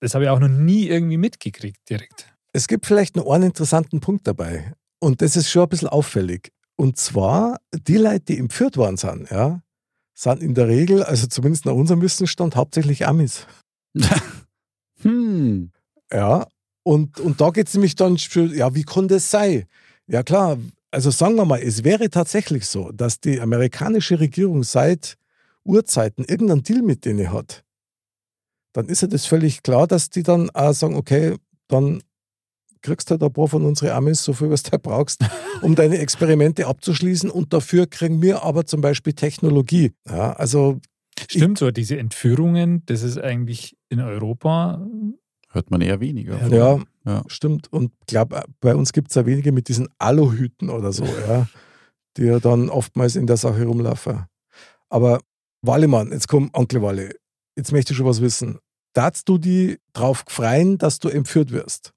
das 0.00 0.14
habe 0.14 0.24
ich 0.24 0.30
auch 0.30 0.40
noch 0.40 0.48
nie 0.48 0.88
irgendwie 0.88 1.18
mitgekriegt 1.18 1.88
direkt. 1.88 2.34
Es 2.52 2.66
gibt 2.66 2.86
vielleicht 2.86 3.14
noch 3.14 3.30
einen 3.30 3.44
interessanten 3.44 4.00
Punkt 4.00 4.26
dabei. 4.26 4.74
Und 4.98 5.22
das 5.22 5.36
ist 5.36 5.50
schon 5.50 5.64
ein 5.64 5.68
bisschen 5.68 5.88
auffällig. 5.88 6.52
Und 6.76 6.96
zwar, 6.96 7.60
die 7.72 7.98
Leute, 7.98 8.24
die 8.24 8.38
entführt 8.38 8.76
worden 8.76 8.96
sind, 8.96 9.30
ja, 9.30 9.62
sind 10.14 10.42
in 10.42 10.54
der 10.54 10.68
Regel, 10.68 11.02
also 11.02 11.26
zumindest 11.26 11.66
nach 11.66 11.74
unserem 11.74 12.00
Wissensstand, 12.00 12.56
hauptsächlich 12.56 13.06
Amis. 13.06 13.46
hm. 15.02 15.70
Ja, 16.10 16.46
und, 16.82 17.20
und 17.20 17.40
da 17.40 17.50
geht 17.50 17.68
es 17.68 17.74
nämlich 17.74 17.94
dann, 17.94 18.16
ja, 18.54 18.74
wie 18.74 18.82
kann 18.82 19.08
das 19.08 19.30
sein? 19.30 19.64
Ja 20.06 20.22
klar, 20.22 20.58
also 20.90 21.10
sagen 21.10 21.36
wir 21.36 21.44
mal, 21.44 21.60
es 21.60 21.84
wäre 21.84 22.10
tatsächlich 22.10 22.66
so, 22.66 22.90
dass 22.92 23.20
die 23.20 23.40
amerikanische 23.40 24.20
Regierung 24.20 24.62
seit 24.62 25.16
Urzeiten 25.64 26.24
irgendeinen 26.24 26.62
Deal 26.62 26.82
mit 26.82 27.04
denen 27.04 27.32
hat. 27.32 27.64
Dann 28.72 28.86
ist 28.86 29.02
ja 29.02 29.08
das 29.08 29.26
völlig 29.26 29.62
klar, 29.62 29.86
dass 29.86 30.10
die 30.10 30.22
dann 30.22 30.50
auch 30.50 30.72
sagen, 30.72 30.96
okay, 30.96 31.36
dann 31.68 32.02
kriegst 32.82 33.08
du 33.08 33.12
halt 33.12 33.22
ein 33.22 33.32
paar 33.32 33.48
von 33.48 33.64
unseren 33.64 33.90
Amis 33.90 34.24
so 34.24 34.32
viel, 34.32 34.50
was 34.50 34.64
du 34.64 34.76
brauchst, 34.78 35.24
um 35.62 35.74
deine 35.74 35.98
Experimente 35.98 36.66
abzuschließen 36.66 37.30
und 37.30 37.52
dafür 37.52 37.86
kriegen 37.86 38.20
wir 38.20 38.42
aber 38.42 38.66
zum 38.66 38.80
Beispiel 38.80 39.12
Technologie. 39.12 39.92
Ja, 40.06 40.32
also 40.32 40.80
Stimmt 41.30 41.58
so, 41.58 41.70
diese 41.70 41.98
Entführungen, 41.98 42.82
das 42.86 43.02
ist 43.02 43.18
eigentlich 43.18 43.76
in 43.88 44.00
Europa 44.00 44.84
Hört 45.52 45.70
man 45.70 45.80
eher 45.82 46.00
weniger. 46.00 46.38
Ja. 46.48 46.56
Ja, 46.76 46.78
Ja. 47.04 47.22
stimmt. 47.28 47.72
Und 47.72 47.92
ich 48.00 48.06
glaube, 48.06 48.42
bei 48.60 48.74
uns 48.74 48.92
gibt 48.92 49.10
es 49.10 49.14
ja 49.14 49.26
wenige 49.26 49.52
mit 49.52 49.68
diesen 49.68 49.88
Aluhüten 49.98 50.70
oder 50.70 50.92
so, 50.92 51.04
ja, 51.28 51.46
die 52.16 52.24
ja 52.24 52.40
dann 52.40 52.68
oftmals 52.70 53.16
in 53.16 53.26
der 53.26 53.36
Sache 53.36 53.64
rumlaufen. 53.64 54.24
Aber 54.88 55.20
Wallemann, 55.62 56.10
jetzt 56.12 56.28
komm, 56.28 56.50
Onkel 56.52 56.82
Walle, 56.82 57.14
jetzt 57.56 57.72
möchte 57.72 57.92
ich 57.92 57.96
schon 57.98 58.06
was 58.06 58.20
wissen. 58.20 58.58
Darfst 58.94 59.28
du 59.28 59.38
die 59.38 59.78
drauf 59.94 60.24
freien, 60.28 60.76
dass 60.78 60.98
du 60.98 61.08
entführt 61.08 61.50
wirst? 61.52 61.92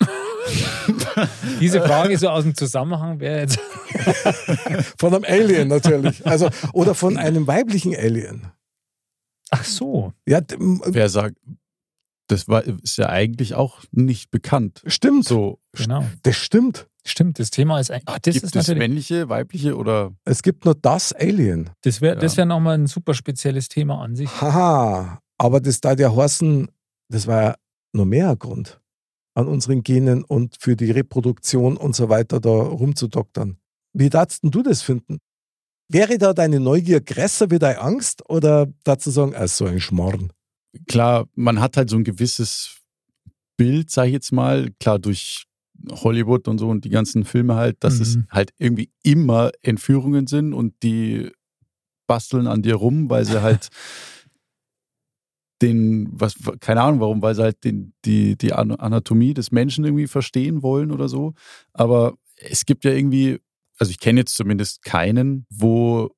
Diese 1.60 1.80
Frage 1.82 2.16
so 2.18 2.28
aus 2.28 2.44
dem 2.44 2.54
Zusammenhang 2.54 3.20
wäre 3.20 3.40
jetzt. 3.40 3.58
Von 4.98 5.14
einem 5.14 5.24
Alien 5.24 5.68
natürlich. 5.68 6.26
Also, 6.26 6.48
oder 6.72 6.94
von 6.94 7.16
einem 7.16 7.46
weiblichen 7.46 7.94
Alien. 7.94 8.46
Ach 9.50 9.64
so. 9.64 10.12
Ja, 10.26 10.40
Wer 10.58 11.08
sagt, 11.08 11.36
das 12.30 12.48
war, 12.48 12.64
ist 12.64 12.96
ja 12.98 13.08
eigentlich 13.08 13.54
auch 13.54 13.80
nicht 13.92 14.30
bekannt. 14.30 14.82
stimmt. 14.86 15.26
So, 15.26 15.58
Genau. 15.72 16.04
Das 16.22 16.36
stimmt. 16.36 16.86
Stimmt, 17.06 17.38
das 17.38 17.50
Thema 17.50 17.80
ist 17.80 17.90
eigentlich. 17.90 18.08
Ah, 18.08 18.18
das 18.20 18.34
gibt 18.34 18.44
ist 18.44 18.56
es 18.56 18.68
männliche, 18.74 19.28
weibliche 19.30 19.74
oder 19.76 20.12
Es 20.24 20.42
gibt 20.42 20.64
nur 20.66 20.74
das 20.74 21.12
Alien. 21.14 21.70
Das 21.82 22.00
wäre 22.02 22.16
das 22.16 22.32
Ja. 22.34 22.38
wär 22.38 22.44
nochmal 22.46 22.74
ein 22.76 22.86
super 22.86 23.14
spezielles 23.14 23.68
Thema 23.68 24.02
an 24.02 24.16
sich. 24.16 24.28
Haha, 24.40 25.18
aber 25.38 25.60
das 25.60 25.80
da 25.80 25.94
der 25.94 26.14
heißen, 26.14 26.68
das 27.08 27.26
war 27.26 27.42
ja 27.42 27.54
noch 27.94 28.04
mehr 28.04 28.30
ein 28.30 28.38
Grund 28.38 28.80
an 29.34 29.48
unseren 29.48 29.82
Genen 29.82 30.24
und 30.24 30.56
für 30.60 30.76
die 30.76 30.90
Reproduktion 30.90 31.76
und 31.78 31.96
so 31.96 32.08
weiter 32.10 32.38
da 32.38 32.50
rumzudoktern. 32.50 33.56
Wie 33.94 34.10
darfst 34.10 34.40
du 34.42 34.62
das 34.62 34.82
finden? 34.82 35.18
Wäre 35.88 36.18
da 36.18 36.34
deine 36.34 36.60
Neugier 36.60 37.00
größer 37.00 37.50
wie 37.50 37.58
deine 37.58 37.80
Angst 37.80 38.28
oder 38.28 38.68
dazu 38.84 39.10
sagen, 39.10 39.34
ah, 39.34 39.48
so 39.48 39.64
ein 39.64 39.80
Schmarrn? 39.80 40.32
Klar, 40.88 41.26
man 41.34 41.60
hat 41.60 41.76
halt 41.76 41.90
so 41.90 41.96
ein 41.96 42.04
gewisses 42.04 42.76
Bild, 43.56 43.90
sag 43.90 44.06
ich 44.06 44.12
jetzt 44.12 44.32
mal, 44.32 44.70
klar 44.80 44.98
durch 44.98 45.44
Hollywood 45.90 46.46
und 46.48 46.58
so 46.58 46.68
und 46.68 46.84
die 46.84 46.90
ganzen 46.90 47.24
Filme 47.24 47.54
halt, 47.54 47.76
dass 47.80 48.00
es 48.00 48.16
Mhm. 48.16 48.26
halt 48.30 48.52
irgendwie 48.58 48.90
immer 49.02 49.50
Entführungen 49.62 50.26
sind 50.26 50.52
und 50.52 50.74
die 50.82 51.30
basteln 52.06 52.46
an 52.46 52.62
dir 52.62 52.74
rum, 52.74 53.08
weil 53.08 53.24
sie 53.24 53.40
halt 53.42 53.68
den, 55.62 56.08
was, 56.12 56.34
keine 56.60 56.82
Ahnung 56.82 57.00
warum, 57.00 57.22
weil 57.22 57.34
sie 57.34 57.42
halt 57.42 57.64
den, 57.64 57.92
die, 58.04 58.36
die 58.36 58.52
An- 58.52 58.72
Anatomie 58.76 59.34
des 59.34 59.50
Menschen 59.52 59.84
irgendwie 59.84 60.06
verstehen 60.06 60.62
wollen 60.62 60.90
oder 60.90 61.08
so. 61.08 61.34
Aber 61.74 62.14
es 62.36 62.64
gibt 62.64 62.84
ja 62.84 62.92
irgendwie, 62.92 63.38
also 63.78 63.90
ich 63.90 64.00
kenne 64.00 64.20
jetzt 64.20 64.36
zumindest 64.36 64.82
keinen, 64.82 65.46
wo 65.50 66.10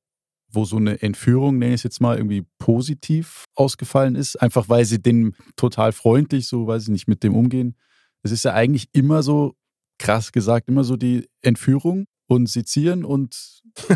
wo 0.52 0.64
so 0.64 0.76
eine 0.76 1.00
Entführung, 1.02 1.58
nenne 1.58 1.74
ich 1.74 1.80
es 1.80 1.84
jetzt 1.84 2.00
mal, 2.00 2.16
irgendwie 2.16 2.44
positiv 2.58 3.44
ausgefallen 3.54 4.14
ist, 4.14 4.36
einfach 4.40 4.68
weil 4.68 4.84
sie 4.84 5.00
den 5.02 5.34
total 5.56 5.92
freundlich, 5.92 6.46
so 6.48 6.66
weiß 6.66 6.84
ich 6.84 6.88
nicht, 6.90 7.08
mit 7.08 7.22
dem 7.22 7.34
umgehen. 7.34 7.76
Es 8.22 8.30
ist 8.30 8.44
ja 8.44 8.52
eigentlich 8.54 8.88
immer 8.92 9.22
so, 9.22 9.54
krass 9.98 10.32
gesagt, 10.32 10.68
immer 10.68 10.84
so 10.84 10.96
die 10.96 11.28
Entführung 11.42 12.06
und 12.28 12.48
Sezieren 12.48 13.04
und 13.04 13.34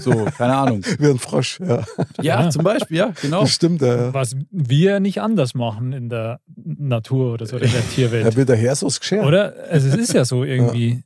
so, 0.01 0.11
keine 0.37 0.57
Ahnung. 0.57 0.83
Wie 0.99 1.07
ein 1.07 1.19
Frosch, 1.19 1.59
ja. 1.61 1.85
Ja, 2.21 2.43
Ja. 2.43 2.51
zum 2.51 2.65
Beispiel, 2.65 2.97
ja, 2.99 3.13
genau. 3.23 3.43
Das 3.43 3.53
stimmt, 3.53 3.81
ja. 3.83 4.13
Was 4.13 4.37
wir 4.51 5.01
nicht 5.01 5.21
anders 5.21 5.55
machen 5.55 5.93
in 5.93 6.09
der 6.09 6.41
Natur 6.57 7.33
oder 7.35 7.47
so, 7.47 7.57
oder 7.57 7.65
in 7.67 7.73
der 7.73 7.81
Er 7.81 7.89
Tierwelt. 7.95 8.37
wird 8.37 8.49
der 8.49 8.57
Herr 8.57 8.75
so 8.77 8.87
geschert. 8.89 9.25
Oder? 9.25 9.55
Also 9.71 9.89
es 9.89 9.95
ist 9.97 10.13
ja 10.13 10.25
so 10.25 10.45
irgendwie. 10.45 11.03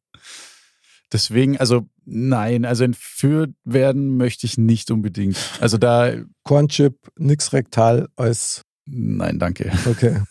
Deswegen, 1.12 1.56
also 1.58 1.88
nein, 2.04 2.64
also 2.64 2.84
entführt 2.84 3.54
werden 3.64 4.16
möchte 4.16 4.46
ich 4.46 4.58
nicht 4.58 4.90
unbedingt. 4.90 5.36
Also 5.60 5.76
da, 5.76 6.14
Kornchip, 6.44 6.96
nix 7.18 7.52
rektal, 7.52 8.08
als, 8.16 8.62
nein, 8.86 9.38
danke. 9.38 9.72
okay. 9.86 10.22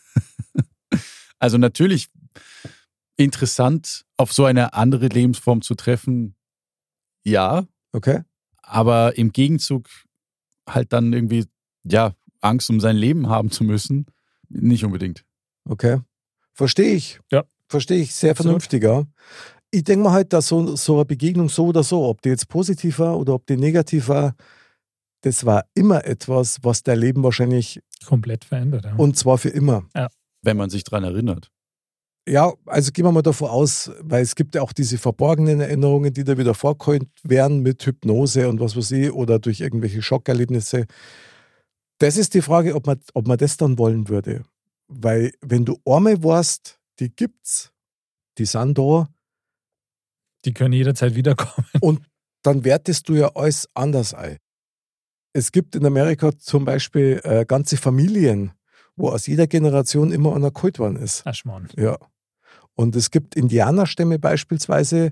Also 1.42 1.58
natürlich 1.58 2.10
interessant, 3.16 4.06
auf 4.18 4.34
so 4.34 4.44
eine 4.44 4.74
andere 4.74 5.08
Lebensform 5.08 5.62
zu 5.62 5.76
treffen, 5.76 6.36
ja, 7.24 7.66
Okay. 7.94 8.24
aber 8.62 9.18
im 9.18 9.32
Gegenzug 9.32 9.88
halt 10.68 10.92
dann 10.92 11.14
irgendwie, 11.14 11.46
ja, 11.86 12.14
Angst 12.42 12.70
um 12.70 12.82
sein 12.82 12.98
Leben 12.98 13.30
haben 13.30 13.52
zu 13.52 13.64
müssen, 13.64 14.06
nicht 14.50 14.84
unbedingt. 14.84 15.24
Okay. 15.64 16.02
Verstehe 16.54 16.94
ich. 16.94 17.20
Ja. 17.32 17.46
Verstehe 17.70 18.02
ich. 18.02 18.14
Sehr 18.14 18.32
Absolut. 18.32 18.64
vernünftig, 18.64 18.84
ja. 18.84 19.06
Ich 19.72 19.84
denke 19.84 20.04
mal 20.04 20.14
halt, 20.14 20.34
dass 20.34 20.48
so, 20.48 20.76
so 20.76 20.96
eine 20.96 21.06
Begegnung 21.06 21.50
so 21.50 21.68
oder 21.68 21.84
so, 21.84 22.06
ob 22.06 22.22
die 22.22 22.30
jetzt 22.30 22.48
positiv 22.48 23.00
war 23.00 23.18
oder 23.18 23.36
ob 23.36 23.46
die 23.46 23.58
negativ 23.58 24.08
war, 24.08 24.36
das 25.22 25.46
war 25.46 25.66
immer 25.74 26.06
etwas, 26.06 26.58
was 26.64 26.84
dein 26.84 27.00
Leben 27.00 27.24
wahrscheinlich, 27.24 27.82
Komplett 28.06 28.46
verändert. 28.46 28.86
Ja. 28.86 28.96
und 28.96 29.18
zwar 29.18 29.38
für 29.38 29.50
immer. 29.50 29.84
Wenn 30.42 30.58
man 30.58 30.70
sich 30.70 30.84
dran 30.84 31.04
erinnert. 31.04 31.52
Ja, 32.28 32.54
also 32.66 32.92
gehen 32.92 33.06
wir 33.06 33.12
mal 33.12 33.22
davon 33.22 33.50
aus, 33.50 33.92
weil 34.02 34.22
es 34.22 34.36
gibt 34.36 34.56
ja 34.56 34.62
auch 34.62 34.72
diese 34.72 34.98
verborgenen 34.98 35.62
Erinnerungen, 35.62 36.14
die 36.14 36.24
da 36.24 36.38
wieder 36.38 36.54
vorgeholt 36.54 37.08
werden 37.24 37.62
mit 37.62 37.84
Hypnose 37.86 38.48
und 38.48 38.60
was 38.60 38.76
weiß 38.76 38.92
ich 38.92 39.12
oder 39.12 39.40
durch 39.40 39.62
irgendwelche 39.62 40.02
Schockerlebnisse. 40.02 40.86
Das 41.98 42.18
ist 42.18 42.34
die 42.34 42.42
Frage, 42.42 42.76
ob 42.76 42.86
man, 42.86 43.00
ob 43.14 43.28
man 43.28 43.38
das 43.38 43.58
dann 43.58 43.78
wollen 43.78 44.10
würde. 44.10 44.44
Weil 44.88 45.34
wenn 45.42 45.66
du 45.66 45.78
einmal 45.86 46.24
weißt, 46.24 46.80
die 47.00 47.10
gibt's, 47.10 47.72
die 48.38 48.46
sind 48.46 48.78
da, 48.78 49.10
Die 50.46 50.54
können 50.54 50.74
jederzeit 50.74 51.16
wiederkommen. 51.16 51.68
dann 52.44 52.64
wertest 52.64 53.10
du 53.10 53.16
ja 53.16 53.32
alles 53.36 53.68
anders 53.74 54.14
ein. 54.14 54.38
Es 55.34 55.52
gibt 55.52 55.76
in 55.76 55.86
Amerika 55.86 56.38
zum 56.38 56.66
Beispiel 56.66 57.22
äh, 57.24 57.46
ganze 57.46 57.78
Familien, 57.78 58.52
wo 58.96 59.10
aus 59.10 59.28
jeder 59.28 59.48
Generation 59.48 60.12
immer 60.12 60.36
einer 60.36 60.52
geholt 60.52 60.80
worden 60.80 60.98
ist. 60.98 61.24
Ach, 61.26 61.36
Schmarrn. 61.36 61.70
Ja. 61.78 61.98
Und 62.76 62.96
es 62.96 63.12
gibt 63.12 63.36
Indianerstämme 63.36 64.20
beispielsweise, 64.20 65.12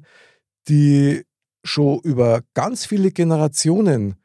die 0.67 1.23
schon 1.63 1.99
über 1.99 2.41
ganz 2.53 2.85
viele 2.85 3.11
Generationen 3.11 4.15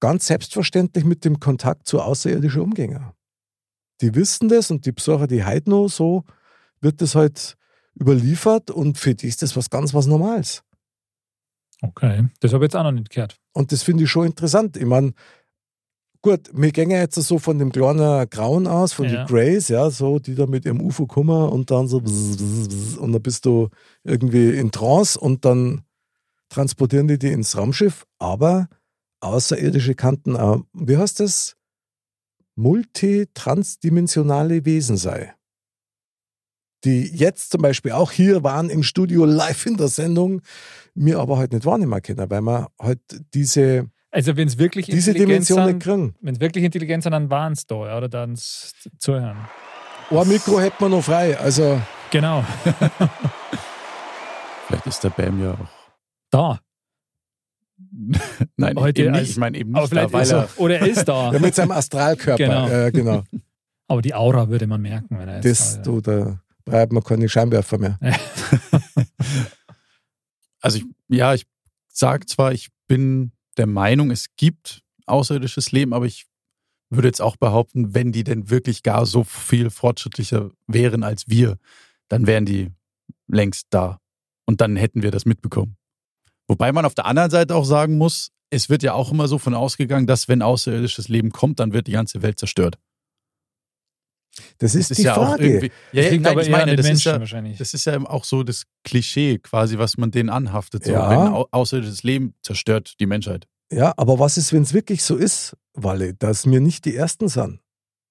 ganz 0.00 0.26
selbstverständlich 0.26 1.04
mit 1.04 1.24
dem 1.24 1.40
Kontakt 1.40 1.88
zu 1.88 2.00
Außerirdischen 2.02 2.60
umgehen. 2.60 3.12
Die 4.00 4.14
wissen 4.14 4.48
das 4.48 4.70
und 4.70 4.84
die 4.84 4.92
Besucher, 4.92 5.26
die 5.26 5.44
heute 5.44 5.70
noch 5.70 5.88
so, 5.88 6.24
wird 6.80 7.00
das 7.00 7.14
halt 7.14 7.56
überliefert 7.98 8.70
und 8.70 8.98
für 8.98 9.14
die 9.14 9.28
ist 9.28 9.40
das 9.42 9.56
was 9.56 9.70
ganz 9.70 9.94
was 9.94 10.06
Normales. 10.06 10.62
Okay. 11.82 12.28
Das 12.40 12.52
habe 12.52 12.64
ich 12.64 12.68
jetzt 12.68 12.76
auch 12.76 12.84
noch 12.84 12.92
nicht 12.92 13.10
gehört. 13.10 13.36
Und 13.52 13.72
das 13.72 13.82
finde 13.82 14.04
ich 14.04 14.10
schon 14.10 14.26
interessant. 14.26 14.76
Ich 14.76 14.84
meine, 14.86 15.12
gut, 16.22 16.48
wir 16.52 16.70
gehen 16.72 16.90
jetzt 16.90 17.14
so 17.16 17.38
von 17.38 17.58
dem 17.58 17.70
kleinen 17.72 18.28
Grauen 18.30 18.66
aus, 18.66 18.92
von 18.94 19.04
Ja. 19.06 19.24
den 19.24 19.26
Greys, 19.26 19.68
ja, 19.68 19.90
so, 19.90 20.18
die 20.18 20.34
da 20.34 20.46
mit 20.46 20.64
ihrem 20.64 20.80
UFO 20.80 21.06
kommen 21.06 21.48
und 21.50 21.70
dann 21.70 21.86
so 21.88 22.00
bzz, 22.00 22.36
bzz, 22.36 22.68
bzz, 22.68 22.96
und 22.96 23.12
dann 23.12 23.22
bist 23.22 23.44
du 23.44 23.68
irgendwie 24.04 24.56
in 24.56 24.70
Trance 24.72 25.18
und 25.20 25.44
dann 25.44 25.82
transportieren 26.48 27.08
die 27.08 27.18
die 27.18 27.32
ins 27.32 27.56
Raumschiff, 27.56 28.06
aber 28.18 28.68
außerirdische 29.20 29.94
Kanten, 29.94 30.34
äh, 30.36 30.58
wie 30.72 30.96
heißt 30.96 31.20
das? 31.20 31.56
Multitransdimensionale 32.54 34.64
Wesen 34.64 34.96
sei. 34.96 35.34
Die 36.86 37.10
jetzt 37.14 37.50
zum 37.50 37.62
Beispiel 37.62 37.92
auch 37.92 38.12
hier 38.12 38.44
waren 38.44 38.70
im 38.70 38.82
Studio 38.82 39.24
live 39.24 39.66
in 39.66 39.76
der 39.76 39.88
Sendung, 39.88 40.40
mir 40.94 41.18
aber 41.18 41.36
halt 41.36 41.52
nicht 41.52 41.66
wahrnehmen 41.66 42.00
können, 42.00 42.30
weil 42.30 42.40
wir 42.42 42.68
halt 42.80 43.00
diese, 43.34 43.90
Also, 44.10 44.36
wenn 44.36 44.46
es 44.46 44.56
wirklich 44.56 44.86
diese 44.86 45.12
Dimension 45.12 45.58
nicht 45.58 45.68
sind, 45.68 45.82
kriegen. 45.82 46.14
wenn 46.20 46.34
es 46.36 46.40
wirklich 46.40 46.64
intelligent 46.64 47.02
sind, 47.02 47.12
dann 47.12 47.28
waren 47.28 47.54
es 47.54 47.66
da, 47.66 47.86
ja, 47.86 47.98
oder 47.98 48.08
dann 48.08 48.38
zuhören. 48.98 49.36
Ein 50.10 50.28
Mikro 50.28 50.60
hätten 50.60 50.76
wir 50.78 50.88
noch 50.88 51.02
frei. 51.02 51.36
Also, 51.36 51.80
Genau. 52.10 52.44
Vielleicht 54.66 54.86
ist 54.86 55.04
der 55.04 55.10
Bam 55.10 55.42
ja 55.42 55.52
auch. 55.52 55.68
Da. 56.30 56.60
Nein, 58.56 58.78
Heute 58.78 59.02
eben 59.02 59.12
nicht. 59.12 59.30
Ich 59.30 59.36
meine 59.36 59.58
eben 59.58 59.72
nicht, 59.72 59.94
da, 59.94 60.12
weil 60.12 60.22
ist 60.22 60.32
er, 60.32 60.38
er, 60.38 60.48
oder 60.56 60.78
er 60.78 60.86
ist 60.86 61.04
da. 61.04 61.32
ja, 61.32 61.38
mit 61.38 61.54
seinem 61.54 61.72
Astralkörper. 61.72 62.44
Genau. 62.44 62.68
Ja, 62.68 62.90
genau. 62.90 63.22
Aber 63.88 64.02
die 64.02 64.14
Aura 64.14 64.48
würde 64.48 64.66
man 64.66 64.82
merken, 64.82 65.18
wenn 65.18 65.28
er 65.28 65.36
jetzt 65.36 65.46
Das, 65.46 65.76
da 65.76 65.82
du, 65.82 66.00
da 66.00 66.40
bleibt 66.66 66.92
man 66.92 67.02
keine 67.02 67.28
Scheinwerfer 67.28 67.78
mehr. 67.78 67.98
also 70.60 70.78
ich, 70.78 70.84
ja, 71.08 71.32
ich 71.32 71.46
sage 71.88 72.26
zwar, 72.26 72.52
ich 72.52 72.68
bin 72.86 73.32
der 73.56 73.66
Meinung, 73.66 74.10
es 74.10 74.26
gibt 74.36 74.82
außerirdisches 75.06 75.72
Leben, 75.72 75.94
aber 75.94 76.04
ich 76.04 76.26
würde 76.90 77.08
jetzt 77.08 77.22
auch 77.22 77.36
behaupten, 77.36 77.94
wenn 77.94 78.12
die 78.12 78.24
denn 78.24 78.50
wirklich 78.50 78.82
gar 78.82 79.06
so 79.06 79.24
viel 79.24 79.70
fortschrittlicher 79.70 80.50
wären 80.66 81.02
als 81.02 81.28
wir, 81.28 81.56
dann 82.08 82.26
wären 82.26 82.44
die 82.44 82.72
längst 83.26 83.68
da. 83.70 83.98
Und 84.44 84.60
dann 84.60 84.76
hätten 84.76 85.02
wir 85.02 85.10
das 85.10 85.24
mitbekommen. 85.24 85.76
Wobei 86.46 86.70
man 86.72 86.84
auf 86.84 86.94
der 86.94 87.06
anderen 87.06 87.30
Seite 87.30 87.56
auch 87.56 87.64
sagen 87.64 87.98
muss, 87.98 88.30
es 88.50 88.68
wird 88.68 88.84
ja 88.84 88.92
auch 88.94 89.10
immer 89.10 89.26
so 89.26 89.38
von 89.38 89.54
ausgegangen, 89.54 90.06
dass 90.06 90.28
wenn 90.28 90.42
außerirdisches 90.42 91.08
Leben 91.08 91.30
kommt, 91.30 91.58
dann 91.58 91.72
wird 91.72 91.88
die 91.88 91.92
ganze 91.92 92.22
Welt 92.22 92.38
zerstört. 92.38 92.78
Das 94.58 94.74
ist, 94.74 94.90
Das 94.90 94.96
die 94.98 95.04
ja 95.04 95.16
auch 95.16 95.28
Frage. 95.30 95.46
irgendwie. 95.46 95.66
Ja, 95.66 95.72
Das 95.92 96.04
ja, 96.04 96.10
liegt 96.10 96.22
nein, 96.24 96.32
aber 96.32 96.42
ich 96.42 96.50
meine, 96.50 96.76
das 96.76 96.84
ist 96.86 96.90
Menschen 96.90 97.12
ja, 97.12 97.20
wahrscheinlich. 97.20 97.58
das 97.58 97.74
ist 97.74 97.84
ja 97.86 97.98
auch 98.06 98.24
so 98.24 98.42
das 98.42 98.64
Klischee 98.84 99.38
quasi, 99.38 99.78
was 99.78 99.96
man 99.96 100.10
denen 100.10 100.28
anhaftet. 100.30 100.84
So, 100.84 100.92
Ja. 100.92 101.10
Wenn 101.10 101.18
au 101.32 101.46
außerirdisches 101.50 102.02
Leben 102.02 102.34
zerstört 102.42 102.94
die 103.00 103.06
Menschheit. 103.06 103.46
Ja, 103.72 103.94
aber 103.96 104.18
was 104.18 104.36
ist, 104.36 104.52
wenn 104.52 104.62
es 104.62 104.72
wirklich 104.74 105.02
so 105.02 105.16
ist, 105.16 105.56
Walle, 105.72 106.14
dass 106.14 106.46
wir 106.50 106.60
nicht 106.60 106.84
die 106.84 106.94
Ersten 106.94 107.28
sind, 107.28 107.60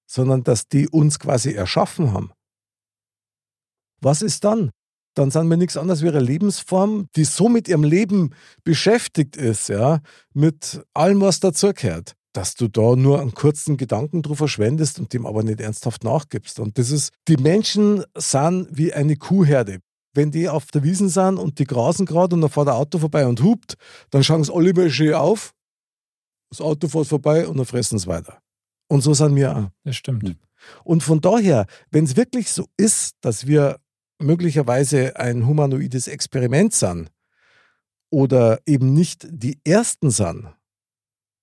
sondern 0.06 0.44
dass 0.44 0.68
die 0.68 0.88
uns 0.88 1.18
quasi 1.18 1.52
erschaffen 1.52 2.12
haben? 2.12 2.30
Was 4.00 4.22
ist 4.22 4.44
dann? 4.44 4.70
Dann 5.14 5.30
sind 5.30 5.48
wir 5.48 5.56
nichts 5.56 5.78
anderes 5.78 6.02
wie 6.02 6.08
eine 6.08 6.20
Lebensform, 6.20 7.08
die 7.16 7.24
so 7.24 7.48
mit 7.48 7.68
ihrem 7.68 7.84
Leben 7.84 8.34
beschäftigt 8.64 9.36
ist, 9.36 9.68
ja, 9.70 10.00
mit 10.34 10.82
allem, 10.92 11.22
was 11.22 11.40
dazugehört, 11.40 12.12
dass 12.36 12.54
du 12.54 12.68
da 12.68 12.96
nur 12.96 13.20
einen 13.20 13.32
kurzen 13.32 13.78
Gedanken 13.78 14.22
drüber 14.22 14.36
verschwendest 14.36 14.98
und 14.98 15.12
dem 15.14 15.24
aber 15.24 15.42
nicht 15.42 15.60
ernsthaft 15.60 16.04
nachgibst. 16.04 16.60
Und 16.60 16.76
das 16.76 16.90
ist, 16.90 17.12
die 17.28 17.38
Menschen 17.38 18.04
sind 18.14 18.68
wie 18.70 18.92
eine 18.92 19.16
Kuhherde. 19.16 19.80
Wenn 20.12 20.30
die 20.30 20.48
auf 20.48 20.66
der 20.66 20.82
Wiesen 20.82 21.08
sind 21.08 21.38
und 21.38 21.58
die 21.58 21.64
grasen 21.64 22.04
gerade 22.04 22.34
und 22.34 22.42
dann 22.42 22.50
fährt 22.50 22.68
ein 22.68 22.74
Auto 22.74 22.98
vorbei 22.98 23.26
und 23.26 23.42
hupt, 23.42 23.74
dann 24.10 24.22
schauen 24.22 24.44
sie 24.44 24.52
alle 24.52 24.74
mal 24.74 24.90
schön 24.90 25.14
auf, 25.14 25.52
das 26.50 26.60
Auto 26.60 26.88
fährt 26.88 27.06
vorbei 27.06 27.46
und 27.46 27.56
dann 27.56 27.66
fressen 27.66 27.98
sie 27.98 28.06
weiter. 28.06 28.38
Und 28.88 29.00
so 29.00 29.14
sind 29.14 29.34
wir 29.34 29.56
auch. 29.56 29.68
Das 29.84 29.96
stimmt. 29.96 30.22
Hm. 30.22 30.36
Und 30.84 31.02
von 31.02 31.20
daher, 31.20 31.66
wenn 31.90 32.04
es 32.04 32.16
wirklich 32.16 32.50
so 32.50 32.66
ist, 32.76 33.12
dass 33.22 33.46
wir 33.46 33.78
möglicherweise 34.18 35.16
ein 35.16 35.46
humanoides 35.46 36.06
Experiment 36.06 36.74
sind 36.74 37.10
oder 38.10 38.60
eben 38.66 38.92
nicht 38.92 39.26
die 39.30 39.58
Ersten 39.64 40.10
sind, 40.10 40.48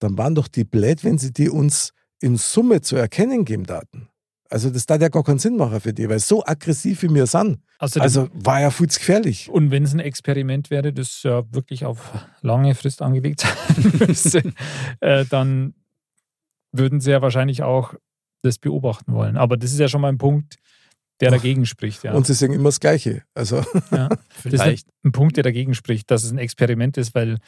dann 0.03 0.17
waren 0.17 0.35
doch 0.35 0.47
die 0.47 0.63
blöd, 0.63 1.03
wenn 1.03 1.17
sie 1.17 1.31
die 1.31 1.49
uns 1.49 1.93
in 2.21 2.37
Summe 2.37 2.81
zu 2.81 2.95
erkennen 2.95 3.45
geben 3.45 3.65
daten. 3.65 4.09
Also 4.49 4.69
das 4.69 4.85
darf 4.85 5.01
ja 5.01 5.09
gar 5.09 5.23
keinen 5.23 5.39
Sinn 5.39 5.57
machen 5.57 5.81
für 5.81 5.93
die, 5.93 6.07
weil 6.07 6.19
so 6.19 6.45
aggressiv 6.45 7.01
wie 7.01 7.13
wir 7.13 7.25
sind, 7.25 7.59
Außerdem, 7.79 8.03
also 8.03 8.29
war 8.33 8.61
ja 8.61 8.69
viel 8.69 8.87
zu 8.87 8.99
gefährlich. 8.99 9.49
und 9.49 9.71
wenn 9.71 9.83
es 9.83 9.93
ein 9.93 9.99
Experiment 9.99 10.69
wäre, 10.69 10.93
das 10.93 11.23
ja 11.23 11.43
wirklich 11.51 11.85
auf 11.85 12.13
lange 12.41 12.75
Frist 12.75 13.01
angelegt 13.01 13.41
sein 13.41 13.91
müsste, 14.07 14.53
äh, 14.99 15.25
dann 15.25 15.73
würden 16.71 16.99
sie 17.01 17.11
ja 17.11 17.21
wahrscheinlich 17.21 17.63
auch 17.63 17.95
das 18.43 18.59
beobachten 18.59 19.13
wollen. 19.13 19.37
Aber 19.37 19.57
das 19.57 19.71
ist 19.71 19.79
ja 19.79 19.87
schon 19.87 20.01
mal 20.01 20.09
ein 20.09 20.17
Punkt, 20.17 20.57
der 21.19 21.29
Ach, 21.29 21.33
dagegen 21.35 21.65
spricht. 21.65 22.03
Ja. 22.03 22.13
Und 22.13 22.27
sie 22.27 22.33
sagen 22.33 22.53
immer 22.53 22.69
das 22.69 22.79
Gleiche. 22.79 23.23
Also 23.33 23.63
ja. 23.91 24.09
Das 24.43 24.53
ist 24.53 24.61
Vielleicht. 24.61 24.87
ein 25.03 25.11
Punkt, 25.13 25.37
der 25.37 25.43
dagegen 25.43 25.73
spricht, 25.73 26.11
dass 26.11 26.23
es 26.23 26.31
ein 26.31 26.37
Experiment 26.37 26.97
ist, 26.97 27.15
weil 27.15 27.39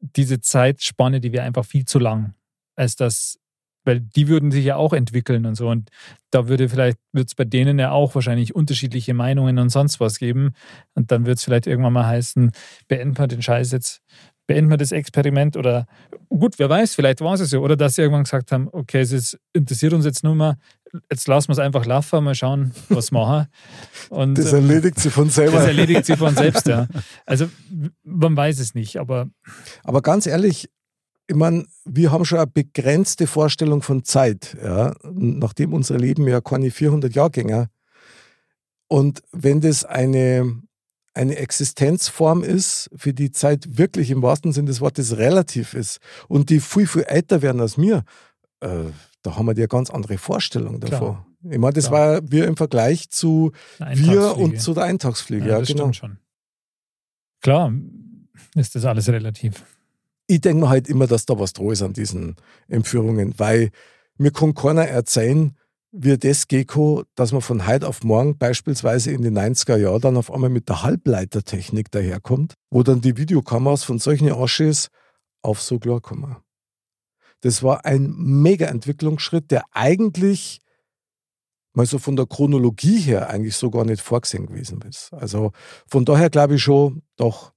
diese 0.00 0.40
Zeitspanne, 0.40 1.20
die 1.20 1.32
wäre 1.32 1.44
einfach 1.44 1.64
viel 1.64 1.84
zu 1.84 1.98
lang, 1.98 2.34
als 2.76 2.96
das, 2.96 3.38
weil 3.84 4.00
die 4.00 4.28
würden 4.28 4.50
sich 4.50 4.64
ja 4.64 4.76
auch 4.76 4.92
entwickeln 4.92 5.46
und 5.46 5.54
so. 5.54 5.68
Und 5.68 5.90
da 6.30 6.48
würde 6.48 6.68
vielleicht, 6.68 6.98
wird 7.12 7.28
es 7.28 7.34
bei 7.34 7.44
denen 7.44 7.78
ja 7.78 7.92
auch 7.92 8.14
wahrscheinlich 8.14 8.54
unterschiedliche 8.54 9.14
Meinungen 9.14 9.58
und 9.58 9.68
sonst 9.70 10.00
was 10.00 10.18
geben. 10.18 10.52
Und 10.94 11.10
dann 11.12 11.26
wird 11.26 11.38
es 11.38 11.44
vielleicht 11.44 11.66
irgendwann 11.66 11.92
mal 11.92 12.06
heißen, 12.06 12.52
beenden 12.88 13.18
wir 13.18 13.26
den 13.26 13.42
Scheiß 13.42 13.72
jetzt, 13.72 14.02
beenden 14.46 14.70
wir 14.70 14.76
das 14.78 14.92
Experiment 14.92 15.56
oder 15.56 15.86
gut, 16.28 16.58
wer 16.58 16.68
weiß, 16.68 16.94
vielleicht 16.94 17.20
war 17.20 17.34
es 17.34 17.50
so. 17.50 17.60
Oder 17.60 17.76
dass 17.76 17.94
sie 17.94 18.02
irgendwann 18.02 18.24
gesagt 18.24 18.52
haben, 18.52 18.68
okay, 18.72 19.00
es 19.00 19.12
ist, 19.12 19.38
interessiert 19.52 19.92
uns 19.92 20.04
jetzt 20.04 20.24
nur 20.24 20.34
mal, 20.34 20.56
jetzt 21.10 21.28
lassen 21.28 21.48
wir 21.48 21.52
es 21.52 21.58
einfach 21.58 21.86
laufen, 21.86 22.24
mal 22.24 22.34
schauen, 22.34 22.72
was 22.88 23.10
machen. 23.12 23.46
Und, 24.08 24.36
das 24.36 24.52
ähm, 24.52 24.68
erledigt 24.68 25.00
sie 25.00 25.10
von 25.10 25.30
selber. 25.30 25.58
das 25.58 25.66
erledigt 25.66 26.06
sie 26.06 26.16
von 26.16 26.34
selbst, 26.34 26.66
ja. 26.66 26.86
Also 27.26 27.48
man 28.02 28.36
weiß 28.36 28.58
es 28.58 28.74
nicht, 28.74 28.98
aber 28.98 29.28
Aber 29.84 30.02
ganz 30.02 30.26
ehrlich, 30.26 30.68
ich 31.26 31.36
meine, 31.36 31.64
wir 31.84 32.10
haben 32.10 32.24
schon 32.24 32.38
eine 32.38 32.46
begrenzte 32.48 33.26
Vorstellung 33.26 33.82
von 33.82 34.04
Zeit, 34.04 34.56
ja, 34.62 34.94
nachdem 35.12 35.72
unsere 35.72 35.98
Leben 35.98 36.26
ja 36.26 36.40
keine 36.40 36.70
400 36.70 37.14
Jahre 37.14 37.30
gingen. 37.30 37.68
Und 38.88 39.22
wenn 39.30 39.60
das 39.60 39.84
eine, 39.84 40.60
eine 41.14 41.36
Existenzform 41.36 42.42
ist, 42.42 42.90
für 42.96 43.14
die 43.14 43.30
Zeit 43.30 43.78
wirklich 43.78 44.10
im 44.10 44.22
wahrsten 44.22 44.52
Sinne 44.52 44.66
des 44.66 44.80
Wortes 44.80 45.16
relativ 45.16 45.74
ist 45.74 46.00
und 46.26 46.50
die 46.50 46.58
viel, 46.58 46.88
viel 46.88 47.02
älter 47.02 47.42
werden 47.42 47.60
als 47.60 47.78
wir, 47.78 48.02
äh, 48.60 48.86
da 49.22 49.36
haben 49.36 49.46
wir 49.46 49.54
ja 49.56 49.66
ganz 49.66 49.90
andere 49.90 50.18
Vorstellung 50.18 50.80
Klar. 50.80 50.90
davon. 50.90 51.18
Ich 51.50 51.58
meine, 51.58 51.72
das 51.74 51.88
Klar. 51.88 52.14
war 52.14 52.20
wir 52.30 52.46
im 52.46 52.56
Vergleich 52.56 53.10
zu 53.10 53.52
wir 53.78 54.36
und 54.36 54.60
zu 54.60 54.74
der 54.74 54.84
Eintagsfliege. 54.84 55.46
ja, 55.46 55.52
Ja, 55.52 55.58
das 55.60 55.68
genau. 55.68 55.84
stimmt 55.92 55.96
schon. 55.96 56.18
Klar 57.42 57.72
ist 58.54 58.74
das 58.74 58.84
alles 58.84 59.08
relativ. 59.08 59.64
ich 60.26 60.40
denke 60.40 60.62
mir 60.64 60.68
halt 60.68 60.88
immer, 60.88 61.06
dass 61.06 61.26
da 61.26 61.38
was 61.38 61.52
dran 61.52 61.70
ist 61.70 61.82
an 61.82 61.92
diesen 61.92 62.36
Entführungen, 62.68 63.34
weil 63.38 63.70
mir 64.18 64.30
kann 64.30 64.54
keiner 64.54 64.84
erzählen, 64.86 65.56
wie 65.92 66.16
das 66.16 66.46
Gecko, 66.46 67.02
dass 67.16 67.32
man 67.32 67.40
von 67.40 67.66
heute 67.66 67.88
auf 67.88 68.04
morgen 68.04 68.38
beispielsweise 68.38 69.10
in 69.10 69.22
den 69.22 69.36
90er 69.36 69.76
Jahren 69.76 70.00
dann 70.00 70.16
auf 70.16 70.30
einmal 70.32 70.50
mit 70.50 70.68
der 70.68 70.82
Halbleitertechnik 70.82 71.90
daherkommt, 71.90 72.54
wo 72.70 72.82
dann 72.84 73.00
die 73.00 73.16
Videokameras 73.16 73.82
von 73.82 73.98
solchen 73.98 74.30
Aschis 74.30 74.88
auf 75.42 75.60
so 75.60 75.78
klar 75.80 76.00
kommen. 76.00 76.36
Das 77.40 77.62
war 77.62 77.84
ein 77.84 78.12
mega 78.16 78.66
Entwicklungsschritt, 78.66 79.50
der 79.50 79.64
eigentlich 79.72 80.60
mal 81.72 81.86
so 81.86 81.98
von 81.98 82.16
der 82.16 82.26
Chronologie 82.26 82.98
her 82.98 83.30
eigentlich 83.30 83.56
so 83.56 83.70
gar 83.70 83.84
nicht 83.84 84.02
vorgesehen 84.02 84.46
gewesen 84.46 84.82
ist. 84.82 85.12
Also 85.12 85.52
von 85.86 86.04
daher 86.04 86.28
glaube 86.30 86.56
ich 86.56 86.62
schon, 86.62 87.02
doch, 87.16 87.52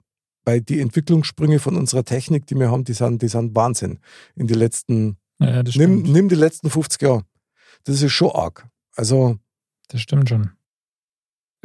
weil 0.46 0.62
die 0.62 0.80
Entwicklungssprünge 0.80 1.60
von 1.60 1.76
unserer 1.76 2.04
Technik, 2.04 2.46
die 2.46 2.56
wir 2.56 2.70
haben, 2.72 2.84
die 2.84 2.94
sind, 2.94 3.22
die 3.22 3.28
sind 3.28 3.56
Wahnsinn. 3.56 4.00
In 4.36 4.48
die 4.48 4.54
letzten, 4.54 5.18
Ja, 5.40 5.64
nimm, 5.76 6.04
nimm 6.04 6.30
die 6.30 6.36
letzten 6.36 6.70
50 6.70 7.02
Jahre. 7.02 7.24
Das 7.86 8.02
ist 8.02 8.12
schon 8.12 8.32
arg. 8.32 8.68
Also, 8.96 9.38
Das 9.90 10.00
stimmt 10.02 10.30
schon. 10.30 10.52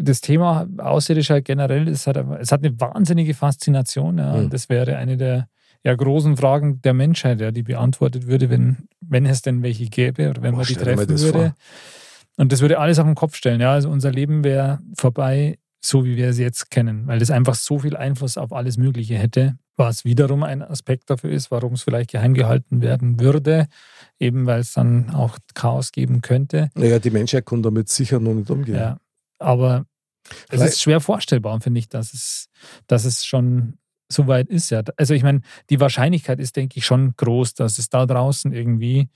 Das 0.01 0.21
Thema 0.21 0.67
Außerirdischer 0.79 1.41
generell 1.43 1.89
ist 1.89 2.07
halt, 2.07 2.19
einfach- 2.19 2.39
es 2.39 2.53
hat 2.53 2.65
eine 2.65 2.81
wahnsinnige 2.81 3.35
Faszination. 3.35 4.19
Ja. 4.19 4.37
Mhm. 4.37 4.51
Das 4.51 4.69
wäre 4.69 4.97
eine 4.97 5.17
der 5.17 5.49
ja, 5.85 5.95
großen 5.95 6.37
Fragen 6.37 6.81
der 6.83 6.95
Menschheit, 6.95 7.41
ja, 7.41 7.51
die 7.51 7.63
beantwortet 7.63 8.27
würde, 8.27 8.51
wenn, 8.51 8.89
wenn 9.01 9.27
es 9.27 9.43
denn 9.43 9.63
welche 9.63 9.87
gäbe 9.87 10.31
oder 10.31 10.43
wenn 10.43 10.53
Boah, 10.53 10.59
man 10.59 10.67
die 10.67 10.75
treffen 10.75 11.09
würde. 11.09 11.33
vor. 11.33 11.55
Und 12.37 12.53
das 12.53 12.61
würde 12.61 12.79
alles 12.79 12.99
auf 12.99 13.07
den 13.07 13.15
Kopf 13.15 13.35
stellen. 13.37 13.61
Ja. 13.61 13.73
Also 13.73 13.89
unser 13.91 14.11
Leben 14.13 14.45
wäre 14.45 14.81
vorbei, 14.97 15.59
so 15.81 16.05
wie 16.05 16.17
wir 16.17 16.29
es 16.29 16.39
jetzt 16.39 16.71
kennen, 16.71 17.07
weil 17.07 17.19
das 17.21 17.31
einfach 17.31 17.55
so 17.55 17.79
viel 17.79 17.97
Einfluss 17.97 18.37
auf 18.37 18.53
alles 18.53 18.77
Mögliche 18.79 19.17
hätte, 19.17 19.57
was 19.77 20.05
wiederum 20.05 20.43
ein 20.43 20.61
Aspekt 20.63 21.09
dafür 21.11 21.31
ist, 21.31 21.51
warum 21.53 21.75
es 21.75 21.83
vielleicht 21.83 22.11
geheim 22.11 22.35
gehalten 22.35 22.83
werden 22.83 23.21
würde, 23.21 23.69
eben 24.19 24.47
weil 24.47 24.61
es 24.61 24.73
dann 24.73 25.11
auch 25.15 25.39
Chaos 25.55 25.93
geben 25.93 26.21
könnte. 26.21 26.71
naja, 26.75 26.99
die 26.99 27.11
Menschheit 27.11 27.47
kann 27.47 27.63
damit 27.63 27.89
sicher 27.89 28.19
noch 28.19 28.35
nicht 28.35 28.51
umgehen. 28.51 28.75
Ja, 28.75 28.99
aber 29.39 29.87
es 30.29 30.35
Vielleicht- 30.51 30.73
ist 30.75 30.83
schwer 30.83 31.01
vorstellbar, 31.01 31.61
finde 31.61 31.79
ich, 31.79 31.89
dass 31.89 32.13
es, 32.13 32.49
dass 32.89 33.05
es 33.05 33.25
schon 33.25 33.75
so 34.11 34.27
weit 34.27 34.49
ist. 34.49 34.71
Ja. 34.71 34.83
Also 34.97 35.15
ich 35.15 35.23
meine, 35.23 35.43
die 35.71 35.81
Wahrscheinlichkeit 35.81 36.41
ist, 36.41 36.57
denke 36.57 36.79
ich, 36.79 36.87
schon 36.87 37.15
groß, 37.17 37.55
dass 37.55 37.79
es 37.79 37.89
da 37.89 38.07
draußen 38.07 38.53
irgendwie, 38.53 39.09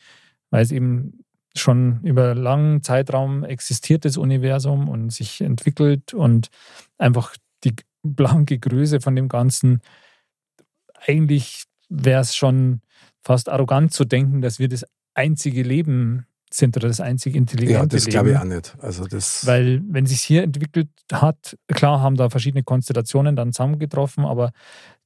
weil 0.51 0.63
es 0.63 0.73
eben 0.73 1.25
schon 1.57 2.01
über 2.03 2.35
langen 2.35 2.83
Zeitraum 2.83 3.45
existiert, 3.45 4.05
das 4.05 4.17
Universum 4.17 4.89
und 4.89 5.11
sich 5.11 5.41
entwickelt 5.41 6.15
und 6.15 6.49
einfach 6.99 7.37
die 7.65 7.75
blanke 8.03 8.59
Größe 8.59 9.01
von 9.01 9.15
dem 9.17 9.29
Ganzen, 9.29 9.81
eigentlich 11.07 11.65
wäre 11.89 12.21
es 12.21 12.35
schon 12.35 12.81
fast 13.23 13.49
arrogant 13.49 13.93
zu 13.93 14.05
denken, 14.05 14.41
dass 14.41 14.59
wir 14.59 14.69
das 14.69 14.85
einzige 15.15 15.63
Leben 15.63 16.27
sind 16.55 16.77
oder 16.77 16.89
das 16.89 17.01
einzige 17.01 17.39
intelligente 17.39 17.81
Ja, 17.81 17.87
das 17.87 18.07
glaube 18.07 18.31
ich 18.31 18.37
auch 18.37 18.45
nicht. 18.45 18.77
Also 18.81 19.07
das, 19.07 19.47
Weil, 19.47 19.83
wenn 19.89 20.07
sich 20.07 20.23
hier 20.23 20.43
entwickelt 20.43 20.89
hat, 21.13 21.57
klar 21.69 22.01
haben 22.01 22.17
da 22.17 22.31
verschiedene 22.31 22.63
Konstellationen 22.63 23.37
dann 23.37 23.53
zusammengetroffen, 23.53 24.25
aber 24.25 24.53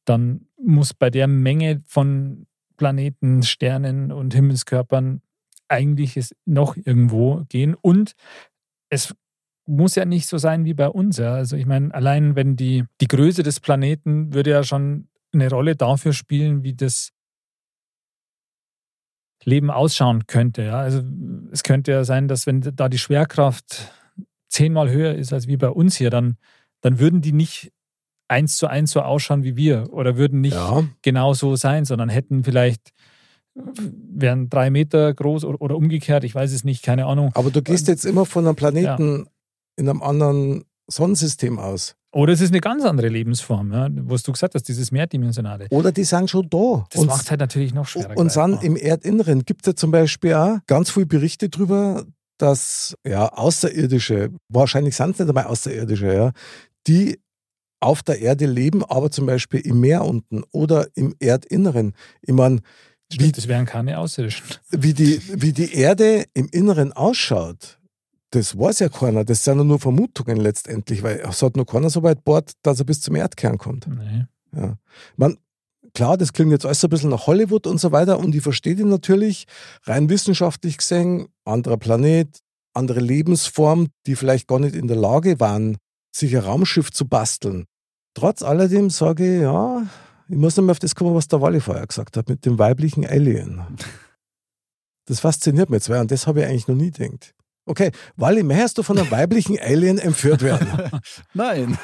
dann 0.04 0.46
muss 0.62 0.94
bei 0.94 1.10
der 1.10 1.26
Menge 1.26 1.82
von 1.86 2.46
Planeten, 2.76 3.42
Sternen 3.42 4.12
und 4.12 4.34
Himmelskörpern 4.34 5.22
eigentlich 5.68 6.16
es 6.16 6.34
noch 6.44 6.76
irgendwo 6.76 7.44
gehen. 7.48 7.74
Und 7.74 8.12
es 8.88 9.14
muss 9.66 9.96
ja 9.96 10.04
nicht 10.04 10.28
so 10.28 10.38
sein 10.38 10.64
wie 10.64 10.74
bei 10.74 10.88
uns. 10.88 11.16
Ja. 11.16 11.34
Also 11.34 11.56
ich 11.56 11.66
meine, 11.66 11.92
allein 11.92 12.36
wenn 12.36 12.56
die, 12.56 12.84
die 13.00 13.08
Größe 13.08 13.42
des 13.42 13.60
Planeten 13.60 14.32
würde 14.32 14.50
ja 14.50 14.62
schon 14.62 15.08
eine 15.32 15.50
Rolle 15.50 15.76
dafür 15.76 16.12
spielen, 16.12 16.62
wie 16.62 16.74
das 16.74 17.12
Leben 19.46 19.70
ausschauen 19.70 20.26
könnte. 20.26 20.62
Ja. 20.62 20.80
Also 20.80 21.02
es 21.52 21.62
könnte 21.62 21.92
ja 21.92 22.04
sein, 22.04 22.28
dass 22.28 22.46
wenn 22.46 22.60
da 22.60 22.88
die 22.88 22.98
Schwerkraft 22.98 23.92
zehnmal 24.48 24.90
höher 24.90 25.14
ist 25.14 25.32
als 25.32 25.46
wie 25.46 25.56
bei 25.56 25.68
uns 25.70 25.96
hier, 25.96 26.10
dann, 26.10 26.36
dann 26.80 26.98
würden 26.98 27.22
die 27.22 27.32
nicht 27.32 27.72
eins 28.28 28.56
zu 28.56 28.66
eins 28.66 28.90
so 28.90 29.00
ausschauen 29.00 29.44
wie 29.44 29.56
wir 29.56 29.92
oder 29.92 30.16
würden 30.16 30.40
nicht 30.40 30.54
ja, 30.54 30.82
genau 31.02 31.32
so 31.32 31.54
sein, 31.54 31.84
sondern 31.84 32.08
hätten 32.08 32.42
vielleicht, 32.42 32.90
wären 33.54 34.50
drei 34.50 34.68
Meter 34.70 35.14
groß 35.14 35.44
oder, 35.44 35.60
oder 35.60 35.76
umgekehrt, 35.76 36.24
ich 36.24 36.34
weiß 36.34 36.52
es 36.52 36.64
nicht, 36.64 36.82
keine 36.82 37.06
Ahnung. 37.06 37.30
aber 37.34 37.50
du 37.50 37.62
gehst 37.62 37.86
jetzt 37.86 38.04
immer 38.04 38.26
von 38.26 38.44
einem 38.46 38.56
Planeten 38.56 39.28
in 39.76 39.88
einem 39.88 40.02
anderen 40.02 40.64
Sonnensystem 40.88 41.60
aus. 41.60 41.94
Oder 42.16 42.32
es 42.32 42.40
ist 42.40 42.50
eine 42.50 42.62
ganz 42.62 42.82
andere 42.82 43.08
Lebensform, 43.08 43.72
ja, 43.72 43.88
was 43.90 44.22
du 44.22 44.32
gesagt 44.32 44.54
hast, 44.54 44.62
dieses 44.62 44.90
Mehrdimensionale. 44.90 45.66
Oder 45.68 45.92
die 45.92 46.04
sind 46.04 46.30
schon 46.30 46.48
da. 46.48 46.86
Das 46.90 47.04
macht 47.04 47.30
halt 47.30 47.40
natürlich 47.40 47.74
noch 47.74 47.86
schwerer. 47.86 48.16
Und 48.16 48.34
dann 48.34 48.52
greifbar. 48.52 48.64
im 48.64 48.76
Erdinneren 48.76 49.44
gibt 49.44 49.66
es 49.66 49.72
ja 49.72 49.76
zum 49.76 49.90
Beispiel 49.90 50.32
auch 50.32 50.56
ganz 50.66 50.90
viele 50.90 51.04
Berichte 51.04 51.50
darüber, 51.50 52.06
dass 52.38 52.96
ja 53.06 53.28
Außerirdische, 53.28 54.30
wahrscheinlich 54.48 54.96
sind 54.96 55.10
es 55.10 55.18
nicht 55.18 55.28
einmal 55.28 55.44
Außerirdische, 55.44 56.14
ja, 56.14 56.32
die 56.86 57.20
auf 57.80 58.02
der 58.02 58.18
Erde 58.18 58.46
leben, 58.46 58.82
aber 58.82 59.10
zum 59.10 59.26
Beispiel 59.26 59.60
im 59.60 59.80
Meer 59.80 60.02
unten 60.06 60.42
oder 60.52 60.88
im 60.94 61.14
Erdinneren. 61.20 61.92
Ich 62.22 62.32
meine, 62.32 62.60
wie, 63.12 63.30
das 63.30 63.46
wären 63.46 63.66
keine 63.66 63.98
Außerirdischen. 63.98 64.46
wie, 64.70 64.94
die, 64.94 65.20
wie 65.34 65.52
die 65.52 65.74
Erde 65.74 66.24
im 66.32 66.48
Inneren 66.50 66.94
ausschaut, 66.94 67.78
das 68.30 68.58
weiß 68.58 68.80
ja 68.80 68.88
keiner. 68.88 69.24
Das 69.24 69.44
sind 69.44 69.58
ja 69.58 69.64
nur 69.64 69.78
Vermutungen 69.78 70.36
letztendlich, 70.38 71.02
weil 71.02 71.20
es 71.20 71.42
hat 71.42 71.56
noch 71.56 71.66
keiner 71.66 71.90
so 71.90 72.02
weit 72.02 72.24
bohrt, 72.24 72.52
dass 72.62 72.78
er 72.78 72.84
bis 72.84 73.00
zum 73.00 73.16
Erdkern 73.16 73.58
kommt. 73.58 73.86
Nee. 73.86 74.26
Ja. 74.54 74.76
Man, 75.16 75.38
klar, 75.94 76.16
das 76.16 76.32
klingt 76.32 76.50
jetzt 76.50 76.66
alles 76.66 76.80
so 76.80 76.88
ein 76.88 76.90
bisschen 76.90 77.10
nach 77.10 77.26
Hollywood 77.26 77.66
und 77.66 77.78
so 77.78 77.92
weiter 77.92 78.18
und 78.18 78.34
ich 78.34 78.42
verstehe 78.42 78.74
die 78.74 78.84
natürlich 78.84 79.46
rein 79.84 80.08
wissenschaftlich 80.08 80.78
gesehen, 80.78 81.28
anderer 81.44 81.76
Planet, 81.76 82.40
andere 82.74 83.00
Lebensform, 83.00 83.88
die 84.06 84.16
vielleicht 84.16 84.48
gar 84.48 84.58
nicht 84.58 84.74
in 84.74 84.88
der 84.88 84.96
Lage 84.96 85.40
waren, 85.40 85.78
sich 86.14 86.36
ein 86.36 86.42
Raumschiff 86.42 86.90
zu 86.90 87.06
basteln. 87.06 87.66
Trotz 88.14 88.42
alledem 88.42 88.90
sage 88.90 89.36
ich, 89.36 89.42
ja, 89.42 89.86
ich 90.28 90.36
muss 90.36 90.56
nochmal 90.56 90.72
auf 90.72 90.78
das 90.78 90.94
kommen, 90.94 91.14
was 91.14 91.28
der 91.28 91.40
Wally 91.40 91.60
vorher 91.60 91.86
gesagt 91.86 92.16
hat, 92.16 92.28
mit 92.28 92.44
dem 92.44 92.58
weiblichen 92.58 93.06
Alien. 93.06 93.62
Das 95.08 95.20
fasziniert 95.20 95.70
mich 95.70 95.76
jetzt, 95.76 95.88
weil 95.88 96.00
an 96.00 96.08
das 96.08 96.26
habe 96.26 96.40
ich 96.40 96.46
eigentlich 96.46 96.66
noch 96.66 96.74
nie 96.74 96.90
gedacht. 96.90 97.35
Okay, 97.68 97.90
Wally, 98.16 98.44
möchtest 98.44 98.78
du 98.78 98.82
von 98.84 98.96
einem 98.96 99.10
weiblichen 99.10 99.58
Alien 99.58 99.98
entführt 99.98 100.40
werden? 100.42 100.68
Nein. 101.34 101.76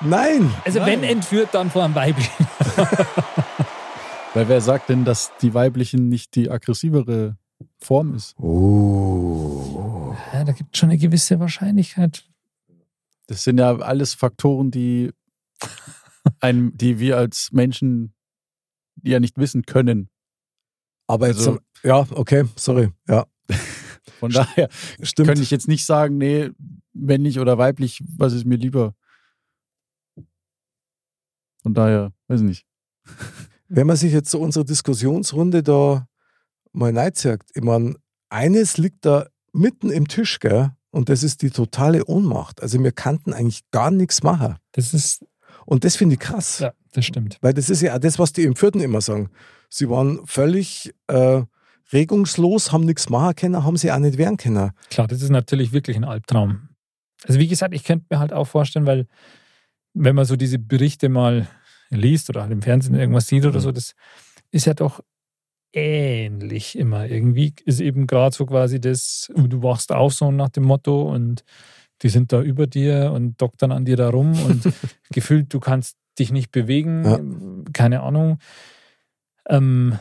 Nein! 0.00 0.54
Also 0.64 0.78
Nein. 0.78 1.02
wenn 1.02 1.02
entführt, 1.02 1.48
dann 1.52 1.68
vor 1.68 1.84
einem 1.84 1.96
Weiblichen. 1.96 2.46
Weil 4.34 4.48
wer 4.48 4.60
sagt 4.60 4.88
denn, 4.88 5.04
dass 5.04 5.32
die 5.42 5.52
weiblichen 5.52 6.08
nicht 6.08 6.36
die 6.36 6.48
aggressivere 6.50 7.36
Form 7.80 8.14
ist? 8.14 8.38
Oh. 8.38 10.14
Ja, 10.32 10.44
da 10.44 10.52
gibt 10.52 10.74
es 10.74 10.78
schon 10.78 10.90
eine 10.90 10.98
gewisse 10.98 11.40
Wahrscheinlichkeit. 11.40 12.24
Das 13.26 13.42
sind 13.42 13.58
ja 13.58 13.74
alles 13.78 14.14
Faktoren, 14.14 14.70
die, 14.70 15.10
ein, 16.38 16.76
die 16.76 17.00
wir 17.00 17.16
als 17.16 17.50
Menschen 17.50 18.14
ja 19.02 19.18
nicht 19.18 19.38
wissen 19.38 19.62
können. 19.66 20.08
Aber 21.08 21.26
jetzt, 21.28 21.38
Also- 21.38 21.58
ja, 21.82 22.06
okay, 22.10 22.44
sorry, 22.56 22.90
ja, 23.08 23.26
Von 24.18 24.30
daher 24.30 24.68
stimmt. 25.02 25.28
könnte 25.28 25.42
ich 25.42 25.50
jetzt 25.50 25.68
nicht 25.68 25.84
sagen, 25.84 26.18
nee, 26.18 26.50
männlich 26.92 27.38
oder 27.38 27.58
weiblich, 27.58 28.02
was 28.16 28.32
ist 28.32 28.44
mir 28.46 28.56
lieber? 28.56 28.94
Von 31.62 31.74
daher, 31.74 32.12
weiß 32.28 32.40
ich 32.40 32.46
nicht. 32.46 32.66
Wenn 33.68 33.86
man 33.86 33.96
sich 33.96 34.12
jetzt 34.12 34.30
so 34.30 34.40
unsere 34.40 34.64
Diskussionsrunde 34.64 35.62
da 35.62 36.06
mal 36.72 36.92
neizert, 36.92 37.42
ich 37.54 37.62
meine, 37.62 37.96
eines 38.28 38.76
liegt 38.78 39.04
da 39.04 39.26
mitten 39.52 39.90
im 39.90 40.06
Tisch, 40.06 40.38
gell? 40.38 40.70
Und 40.90 41.08
das 41.08 41.22
ist 41.22 41.42
die 41.42 41.50
totale 41.50 42.04
Ohnmacht. 42.06 42.62
Also 42.62 42.82
wir 42.82 42.92
kannten 42.92 43.32
eigentlich 43.32 43.68
gar 43.70 43.90
nichts 43.90 44.22
machen. 44.22 44.56
Das 44.72 44.94
ist, 44.94 45.26
Und 45.66 45.84
das 45.84 45.96
finde 45.96 46.14
ich 46.14 46.20
krass. 46.20 46.60
ja, 46.60 46.72
das 46.92 47.04
stimmt. 47.04 47.38
Weil 47.42 47.52
das 47.52 47.68
ist 47.68 47.82
ja 47.82 47.94
auch 47.96 47.98
das, 47.98 48.18
was 48.18 48.32
die 48.32 48.44
Empfürten 48.46 48.80
immer 48.80 49.00
sagen. 49.00 49.28
Sie 49.68 49.90
waren 49.90 50.24
völlig 50.26 50.94
äh, 51.08 51.42
regungslos, 51.92 52.72
haben 52.72 52.84
nichts 52.84 53.08
machen 53.08 53.34
können, 53.36 53.64
haben 53.64 53.76
sie 53.76 53.92
auch 53.92 53.98
nicht 53.98 54.18
wehren 54.18 54.36
können. 54.36 54.72
Klar, 54.90 55.06
das 55.06 55.22
ist 55.22 55.30
natürlich 55.30 55.72
wirklich 55.72 55.96
ein 55.96 56.04
Albtraum. 56.04 56.68
Also 57.26 57.38
wie 57.40 57.48
gesagt, 57.48 57.74
ich 57.74 57.84
könnte 57.84 58.06
mir 58.10 58.18
halt 58.18 58.32
auch 58.32 58.46
vorstellen, 58.46 58.86
weil 58.86 59.06
wenn 59.94 60.14
man 60.14 60.24
so 60.24 60.36
diese 60.36 60.58
Berichte 60.58 61.08
mal 61.08 61.48
liest 61.90 62.28
oder 62.28 62.42
halt 62.42 62.52
im 62.52 62.62
Fernsehen 62.62 62.94
irgendwas 62.94 63.26
sieht 63.28 63.44
oder 63.46 63.58
Mhm. 63.58 63.62
so, 63.62 63.72
das 63.72 63.94
ist 64.50 64.66
ja 64.66 64.74
doch 64.74 65.00
ähnlich 65.72 66.76
immer. 66.78 67.06
Irgendwie 67.06 67.54
ist 67.64 67.80
eben 67.80 68.06
gerade 68.06 68.34
so 68.34 68.46
quasi 68.46 68.80
das, 68.80 69.30
du 69.34 69.62
wachst 69.62 69.92
auf 69.92 70.14
so 70.14 70.30
nach 70.30 70.48
dem 70.48 70.64
Motto 70.64 71.02
und 71.10 71.44
die 72.02 72.08
sind 72.08 72.32
da 72.32 72.42
über 72.42 72.66
dir 72.66 73.12
und 73.14 73.40
doktern 73.40 73.72
an 73.72 73.84
dir 73.84 73.96
da 73.96 74.08
rum 74.10 74.32
und 74.46 74.72
gefühlt, 75.12 75.52
du 75.52 75.60
kannst 75.60 75.96
dich 76.18 76.32
nicht 76.32 76.50
bewegen, 76.50 77.64
keine 77.72 78.02
Ahnung. 78.02 78.38
Ähm, 79.48 79.98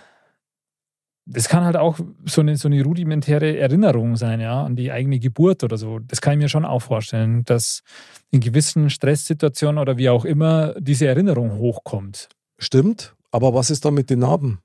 das 1.25 1.49
kann 1.49 1.63
halt 1.63 1.75
auch 1.75 1.99
so 2.25 2.41
eine, 2.41 2.55
so 2.55 2.67
eine 2.67 2.83
rudimentäre 2.83 3.57
Erinnerung 3.57 4.15
sein, 4.15 4.39
ja, 4.39 4.63
an 4.63 4.75
die 4.75 4.91
eigene 4.91 5.19
Geburt 5.19 5.63
oder 5.63 5.77
so. 5.77 5.99
Das 5.99 6.21
kann 6.21 6.33
ich 6.33 6.39
mir 6.39 6.49
schon 6.49 6.65
auch 6.65 6.81
vorstellen, 6.81 7.43
dass 7.45 7.81
in 8.29 8.41
gewissen 8.41 8.89
Stresssituationen 8.89 9.79
oder 9.79 9.97
wie 9.97 10.09
auch 10.09 10.23
immer 10.23 10.75
diese 10.79 11.07
Erinnerung 11.07 11.57
hochkommt. 11.57 12.29
Stimmt, 12.59 13.15
aber 13.31 13.53
was 13.53 13.71
ist 13.71 13.85
da 13.85 13.91
mit 13.91 14.09
den 14.09 14.19
Narben? 14.19 14.59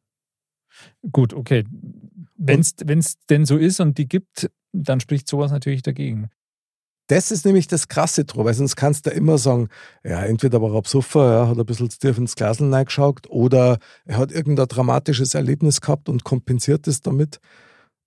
Gut, 1.11 1.33
okay. 1.33 1.65
Wenn 2.37 2.61
es 2.61 3.17
denn 3.29 3.45
so 3.47 3.57
ist 3.57 3.81
und 3.81 3.97
die 3.99 4.09
gibt, 4.09 4.51
dann 4.73 5.01
spricht 5.01 5.29
sowas 5.29 5.51
natürlich 5.51 5.83
dagegen. 5.83 6.31
Das 7.11 7.33
ist 7.33 7.45
nämlich 7.45 7.67
das 7.67 7.89
Krasse 7.89 8.25
dran, 8.25 8.45
weil 8.45 8.55
sonst 8.55 8.77
kannst 8.77 9.07
du 9.07 9.11
immer 9.11 9.37
sagen, 9.37 9.69
ja, 10.05 10.23
entweder 10.23 10.63
war 10.63 10.73
er 10.75 10.83
Psuffer, 10.83 11.33
ja, 11.33 11.49
hat 11.49 11.59
ein 11.59 11.67
bisschen 11.67 11.91
zu 11.91 11.99
tief 11.99 12.19
ins 12.19 12.37
Glas 12.37 12.61
reingeschaut 12.61 13.29
oder 13.29 13.79
er 14.05 14.19
hat 14.19 14.31
irgendein 14.31 14.69
dramatisches 14.69 15.35
Erlebnis 15.35 15.81
gehabt 15.81 16.09
und 16.09 16.23
kompensiert 16.23 16.87
es 16.87 17.01
damit. 17.03 17.41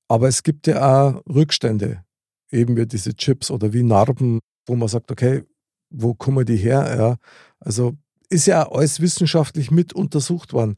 Aber 0.08 0.30
es 0.30 0.44
gibt 0.44 0.68
ja 0.68 1.18
auch 1.18 1.22
Rückstände, 1.28 2.04
eben 2.50 2.78
wie 2.78 2.86
diese 2.86 3.14
Chips 3.14 3.52
oder 3.52 3.74
wie 3.74 3.84
Narben, 3.84 4.40
wo 4.68 4.76
man 4.76 4.88
sagt, 4.88 5.12
okay, 5.12 5.44
wo 5.90 6.14
kommen 6.14 6.46
die 6.46 6.56
her? 6.58 6.96
Ja, 6.98 7.18
also 7.60 7.98
ist 8.30 8.48
ja 8.48 8.72
alles 8.72 9.02
wissenschaftlich 9.02 9.70
mit 9.70 9.92
untersucht 9.94 10.54
worden. 10.54 10.78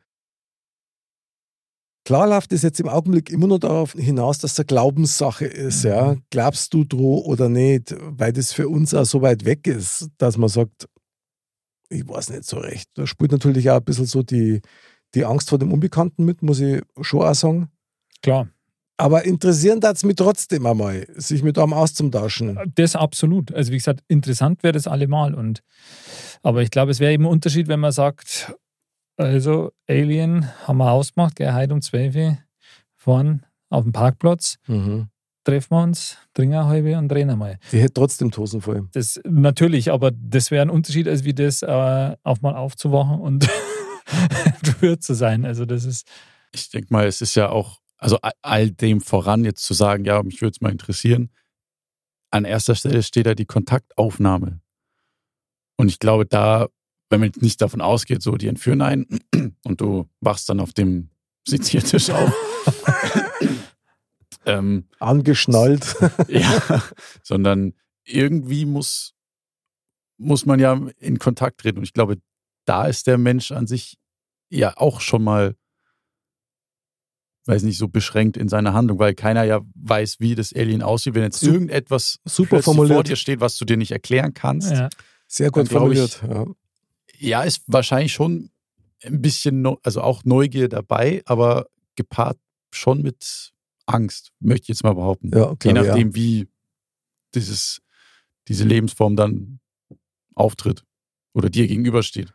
Klar 2.05 2.27
läuft 2.27 2.53
es 2.53 2.61
jetzt 2.61 2.79
im 2.79 2.87
Augenblick 2.87 3.31
immer 3.31 3.47
nur 3.47 3.59
darauf 3.59 3.93
hinaus, 3.93 4.37
dass 4.37 4.57
es 4.57 4.67
Glaubenssache 4.67 5.45
ist. 5.45 5.83
Mhm. 5.83 5.89
Ja. 5.89 6.15
Glaubst 6.29 6.73
du 6.73 6.83
droh 6.83 7.25
oder 7.25 7.49
nicht? 7.49 7.95
Weil 7.99 8.31
das 8.31 8.53
für 8.53 8.69
uns 8.69 8.93
auch 8.93 9.05
so 9.05 9.23
weit 9.23 9.43
weg 9.43 9.65
ist, 9.65 10.09
dass 10.19 10.37
man 10.37 10.49
sagt, 10.49 10.87
ich 11.89 12.07
weiß 12.07 12.29
nicht 12.29 12.45
so 12.45 12.57
recht. 12.57 12.89
Da 12.93 13.07
spielt 13.07 13.31
natürlich 13.31 13.71
auch 13.71 13.77
ein 13.77 13.83
bisschen 13.83 14.05
so 14.05 14.21
die, 14.21 14.61
die 15.15 15.25
Angst 15.25 15.49
vor 15.49 15.57
dem 15.57 15.73
Unbekannten 15.73 16.25
mit, 16.25 16.43
muss 16.43 16.59
ich 16.59 16.81
schon 17.01 17.23
auch 17.23 17.33
sagen. 17.33 17.69
Klar. 18.21 18.49
Aber 18.97 19.25
interessieren 19.25 19.81
darf 19.81 19.97
es 19.97 20.03
mich 20.03 20.15
trotzdem 20.15 20.65
einmal, 20.65 21.07
sich 21.15 21.43
mit 21.43 21.57
einem 21.57 21.73
auszutauschen. 21.73 22.57
Das 22.75 22.95
absolut. 22.95 23.53
Also 23.53 23.71
wie 23.71 23.77
gesagt, 23.77 24.01
interessant 24.07 24.63
wäre 24.63 24.73
das 24.73 24.87
allemal. 24.87 25.33
Und, 25.33 25.61
aber 26.43 26.61
ich 26.61 26.69
glaube, 26.69 26.91
es 26.91 26.99
wäre 26.99 27.13
eben 27.13 27.25
ein 27.25 27.31
Unterschied, 27.31 27.67
wenn 27.67 27.79
man 27.79 27.91
sagt, 27.91 28.53
also, 29.17 29.71
Alien 29.87 30.49
haben 30.67 30.77
wir 30.77 30.91
ausgemacht, 30.91 31.35
gell, 31.35 31.53
heute 31.53 31.73
um 31.73 31.81
12 31.81 32.15
Uhr 32.15 32.37
vorne 32.95 33.41
auf 33.69 33.83
dem 33.83 33.93
Parkplatz. 33.93 34.57
Mhm. 34.67 35.07
Treffen 35.43 35.71
wir 35.71 35.83
uns, 35.83 36.17
trinken 36.33 36.55
eine 36.55 36.67
halbe 36.67 36.97
und 36.97 37.07
drehen 37.07 37.29
einmal. 37.29 37.59
Die 37.71 37.79
hätte 37.79 37.93
trotzdem 37.93 38.31
Tosen 38.31 38.61
voll. 38.61 38.89
Das, 38.93 39.21
natürlich, 39.25 39.91
aber 39.91 40.11
das 40.11 40.49
wäre 40.49 40.63
ein 40.63 40.71
Unterschied, 40.71 41.07
als 41.07 41.23
wie 41.23 41.33
das 41.33 41.61
äh, 41.61 42.15
auf 42.23 42.41
mal 42.41 42.55
aufzuwachen 42.55 43.19
und 43.19 43.47
berührt 44.63 45.03
zu 45.03 45.13
sein. 45.13 45.45
Also, 45.45 45.65
das 45.65 45.85
ist. 45.85 46.07
Ich 46.51 46.69
denke 46.69 46.91
mal, 46.91 47.05
es 47.05 47.21
ist 47.21 47.35
ja 47.35 47.49
auch, 47.49 47.79
also 47.97 48.17
all 48.41 48.71
dem 48.71 49.01
voran 49.01 49.45
jetzt 49.45 49.63
zu 49.63 49.73
sagen, 49.73 50.03
ja, 50.03 50.23
mich 50.23 50.41
würde 50.41 50.53
es 50.55 50.61
mal 50.61 50.71
interessieren. 50.71 51.29
An 52.31 52.43
erster 52.43 52.75
Stelle 52.75 53.03
steht 53.03 53.27
da 53.27 53.35
die 53.35 53.45
Kontaktaufnahme. 53.45 54.61
Und 55.77 55.89
ich 55.89 55.99
glaube, 55.99 56.25
da 56.25 56.67
wenn 57.09 57.19
man 57.19 57.31
nicht 57.39 57.61
davon 57.61 57.81
ausgeht, 57.81 58.21
so 58.21 58.35
die 58.35 58.47
entführen 58.47 58.81
einen 58.81 59.19
und 59.63 59.81
du 59.81 60.09
wachst 60.21 60.49
dann 60.49 60.59
auf 60.59 60.73
dem 60.73 61.09
Seziertisch 61.47 62.09
auf. 62.09 62.33
ähm, 64.45 64.87
Angeschnallt. 64.99 65.95
ja, 66.27 66.83
sondern 67.21 67.73
irgendwie 68.03 68.65
muss, 68.65 69.13
muss 70.17 70.45
man 70.45 70.59
ja 70.59 70.79
in 70.97 71.19
Kontakt 71.19 71.61
treten. 71.61 71.77
Und 71.77 71.83
ich 71.83 71.93
glaube, 71.93 72.17
da 72.65 72.87
ist 72.87 73.05
der 73.05 73.19
Mensch 73.19 73.51
an 73.51 73.67
sich 73.67 73.97
ja 74.49 74.75
auch 74.75 75.01
schon 75.01 75.23
mal, 75.23 75.55
weiß 77.45 77.61
nicht, 77.61 77.77
so 77.77 77.87
beschränkt 77.87 78.37
in 78.37 78.49
seiner 78.49 78.73
Handlung, 78.73 78.97
weil 78.97 79.13
keiner 79.13 79.43
ja 79.43 79.61
weiß, 79.75 80.19
wie 80.19 80.33
das 80.33 80.51
Alien 80.51 80.81
aussieht. 80.81 81.13
Wenn 81.13 81.21
jetzt 81.21 81.43
irgendetwas 81.43 82.19
super 82.25 82.63
formuliert. 82.63 82.95
vor 82.95 83.03
dir 83.03 83.15
steht, 83.15 83.39
was 83.39 83.55
du 83.57 83.65
dir 83.65 83.77
nicht 83.77 83.91
erklären 83.91 84.33
kannst. 84.33 84.71
Ja. 84.71 84.89
Sehr 85.27 85.51
gut 85.51 85.69
formuliert. 85.69 86.21
Ich, 86.23 86.27
ja 86.27 86.45
ja, 87.19 87.43
ist 87.43 87.63
wahrscheinlich 87.67 88.13
schon 88.13 88.49
ein 89.03 89.21
bisschen, 89.21 89.65
also 89.83 90.01
auch 90.01 90.23
Neugier 90.23 90.69
dabei, 90.69 91.21
aber 91.25 91.67
gepaart 91.95 92.37
schon 92.71 93.01
mit 93.01 93.53
Angst, 93.85 94.31
möchte 94.39 94.63
ich 94.63 94.69
jetzt 94.69 94.83
mal 94.83 94.93
behaupten. 94.93 95.31
Ja, 95.33 95.55
klar, 95.55 95.57
Je 95.63 95.73
nachdem, 95.73 96.09
ja. 96.09 96.15
wie 96.15 96.47
dieses, 97.33 97.81
diese 98.47 98.63
Lebensform 98.63 99.15
dann 99.15 99.59
auftritt 100.33 100.83
oder 101.33 101.49
dir 101.49 101.67
gegenübersteht. 101.67 102.33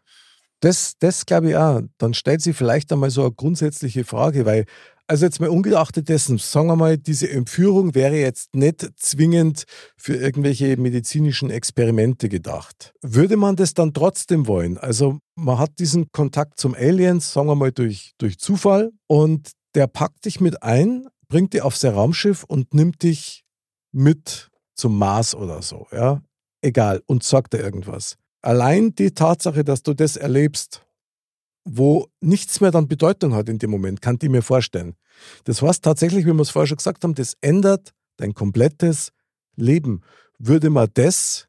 Das, 0.61 0.97
das 0.99 1.25
glaube 1.25 1.51
ich 1.51 1.57
auch. 1.57 1.81
Dann 1.99 2.15
stellt 2.15 2.43
sich 2.43 2.57
vielleicht 2.57 2.93
einmal 2.93 3.11
so 3.11 3.23
eine 3.23 3.33
grundsätzliche 3.33 4.05
Frage, 4.05 4.45
weil 4.45 4.67
also 5.11 5.27
jetzt 5.27 5.41
mal 5.41 5.51
ungeachtet 5.51 6.09
dessen, 6.09 6.39
sagen 6.39 6.69
wir 6.69 6.77
mal, 6.77 6.97
diese 6.97 7.29
Entführung 7.29 7.97
wäre 7.97 8.15
jetzt 8.15 8.55
nicht 8.55 8.89
zwingend 8.97 9.65
für 9.97 10.15
irgendwelche 10.15 10.77
medizinischen 10.77 11.51
Experimente 11.51 12.29
gedacht. 12.29 12.93
Würde 13.03 13.37
man 13.37 13.57
das 13.57 13.75
dann 13.75 13.93
trotzdem 13.93 14.47
wollen? 14.47 14.79
Also 14.79 15.19
man 15.35 15.59
hat 15.59 15.81
diesen 15.81 16.13
Kontakt 16.13 16.61
zum 16.61 16.77
Aliens, 16.77 17.33
sagen 17.33 17.49
wir 17.49 17.57
mal, 17.57 17.73
durch, 17.73 18.13
durch 18.19 18.39
Zufall 18.39 18.93
und 19.09 19.51
der 19.75 19.89
packt 19.89 20.27
dich 20.27 20.41
mit 20.41 20.63
ein, 20.63 21.09
bringt 21.29 21.55
dich 21.55 21.63
auf 21.63 21.77
sein 21.77 21.95
Raumschiff 21.95 22.45
und 22.45 22.73
nimmt 22.73 23.03
dich 23.03 23.43
mit 23.91 24.49
zum 24.77 24.97
Mars 24.97 25.35
oder 25.35 25.61
so, 25.61 25.89
ja? 25.91 26.23
Egal, 26.63 27.03
und 27.07 27.25
sagt 27.25 27.53
dir 27.55 27.59
irgendwas. 27.59 28.15
Allein 28.43 28.95
die 28.95 29.11
Tatsache, 29.11 29.65
dass 29.65 29.83
du 29.83 29.93
das 29.93 30.17
erlebst, 30.17 30.87
wo 31.65 32.09
nichts 32.21 32.61
mehr 32.61 32.71
dann 32.71 32.89
Bedeutung 32.89 33.35
hat 33.35 33.49
in 33.49 33.59
dem 33.59 33.71
Moment, 33.71 34.01
kann 34.01 34.19
ich 34.21 34.29
mir 34.29 34.43
vorstellen. 34.43 34.97
Das 35.45 35.63
heißt 35.63 35.85
tatsächlich, 35.85 36.27
wie 36.27 36.33
wir 36.33 36.41
es 36.41 36.51
vorher 36.51 36.67
schon 36.67 36.79
gesagt 36.79 37.05
haben, 37.05 37.15
das 37.15 37.37
ändert 37.41 37.93
dein 38.17 38.35
komplettes 38.35 39.13
Leben. 39.57 40.03
Würde 40.39 40.71
man 40.71 40.89
das 40.95 41.49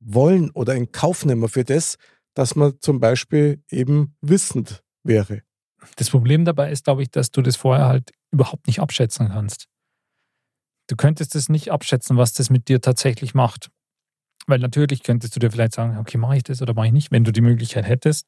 wollen 0.00 0.50
oder 0.50 0.74
in 0.74 0.92
Kauf 0.92 1.24
nehmen 1.24 1.48
für 1.48 1.64
das, 1.64 1.96
dass 2.34 2.54
man 2.54 2.74
zum 2.80 3.00
Beispiel 3.00 3.62
eben 3.70 4.16
wissend 4.20 4.82
wäre? 5.02 5.42
Das 5.96 6.10
Problem 6.10 6.44
dabei 6.44 6.70
ist, 6.70 6.84
glaube 6.84 7.02
ich, 7.02 7.10
dass 7.10 7.30
du 7.30 7.42
das 7.42 7.56
vorher 7.56 7.86
halt 7.86 8.12
überhaupt 8.30 8.66
nicht 8.66 8.80
abschätzen 8.80 9.28
kannst. 9.28 9.66
Du 10.88 10.96
könntest 10.96 11.34
es 11.34 11.48
nicht 11.48 11.70
abschätzen, 11.72 12.16
was 12.16 12.32
das 12.32 12.50
mit 12.50 12.68
dir 12.68 12.80
tatsächlich 12.80 13.34
macht. 13.34 13.70
Weil 14.46 14.58
natürlich 14.58 15.02
könntest 15.02 15.34
du 15.34 15.40
dir 15.40 15.50
vielleicht 15.50 15.72
sagen, 15.72 15.96
okay, 15.96 16.18
mache 16.18 16.36
ich 16.36 16.42
das 16.42 16.60
oder 16.60 16.74
mache 16.74 16.88
ich 16.88 16.92
nicht, 16.92 17.10
wenn 17.10 17.24
du 17.24 17.32
die 17.32 17.40
Möglichkeit 17.40 17.86
hättest. 17.86 18.26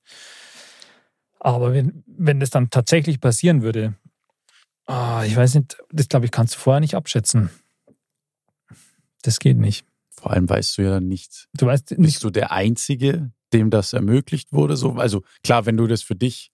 Aber 1.41 1.73
wenn, 1.73 2.03
wenn 2.07 2.41
das 2.41 2.51
dann 2.51 2.71
tatsächlich 2.71 3.21
passieren 3.21 3.63
würde, 3.63 3.95
oh, 4.87 5.21
ich 5.25 5.37
weiß 5.37 5.55
nicht, 5.57 5.79
das 5.91 6.09
glaube 6.09 6.27
ich, 6.27 6.33
kannst 6.33 6.55
du 6.55 6.59
vorher 6.59 6.81
nicht 6.81 6.95
abschätzen. 6.95 7.51
Das 9.23 9.39
geht 9.39 9.57
nicht. 9.57 9.85
Vor 10.11 10.33
allem 10.33 10.49
weißt 10.49 10.79
du 10.79 10.83
ja 10.83 10.91
dann 10.91 11.09
nicht, 11.09 11.49
du 11.55 11.67
weißt 11.67 11.93
nicht, 11.93 12.01
bist 12.01 12.25
du 12.25 12.31
der 12.31 12.53
Einzige, 12.53 13.33
dem 13.53 13.71
das 13.71 13.93
ermöglicht 13.93 14.53
wurde? 14.53 14.77
So, 14.77 14.93
also 14.93 15.23
klar, 15.43 15.67
wenn 15.67 15.77
du 15.77 15.87
das 15.87 16.03
für 16.03 16.17
dich 16.17 16.53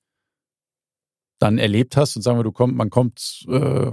dann 1.39 1.59
erlebt 1.59 1.97
hast 1.97 2.17
und 2.17 2.23
sagen 2.23 2.39
wir, 2.39 2.45
du 2.45 2.53
kommst, 2.53 2.77
man 2.77 2.91
kommt 2.91 3.45
äh, 3.49 3.93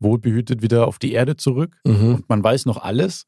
wohlbehütet 0.00 0.62
wieder 0.62 0.86
auf 0.86 0.98
die 0.98 1.12
Erde 1.12 1.36
zurück 1.36 1.80
mhm. 1.84 2.14
und 2.14 2.28
man 2.28 2.42
weiß 2.42 2.66
noch 2.66 2.78
alles. 2.78 3.26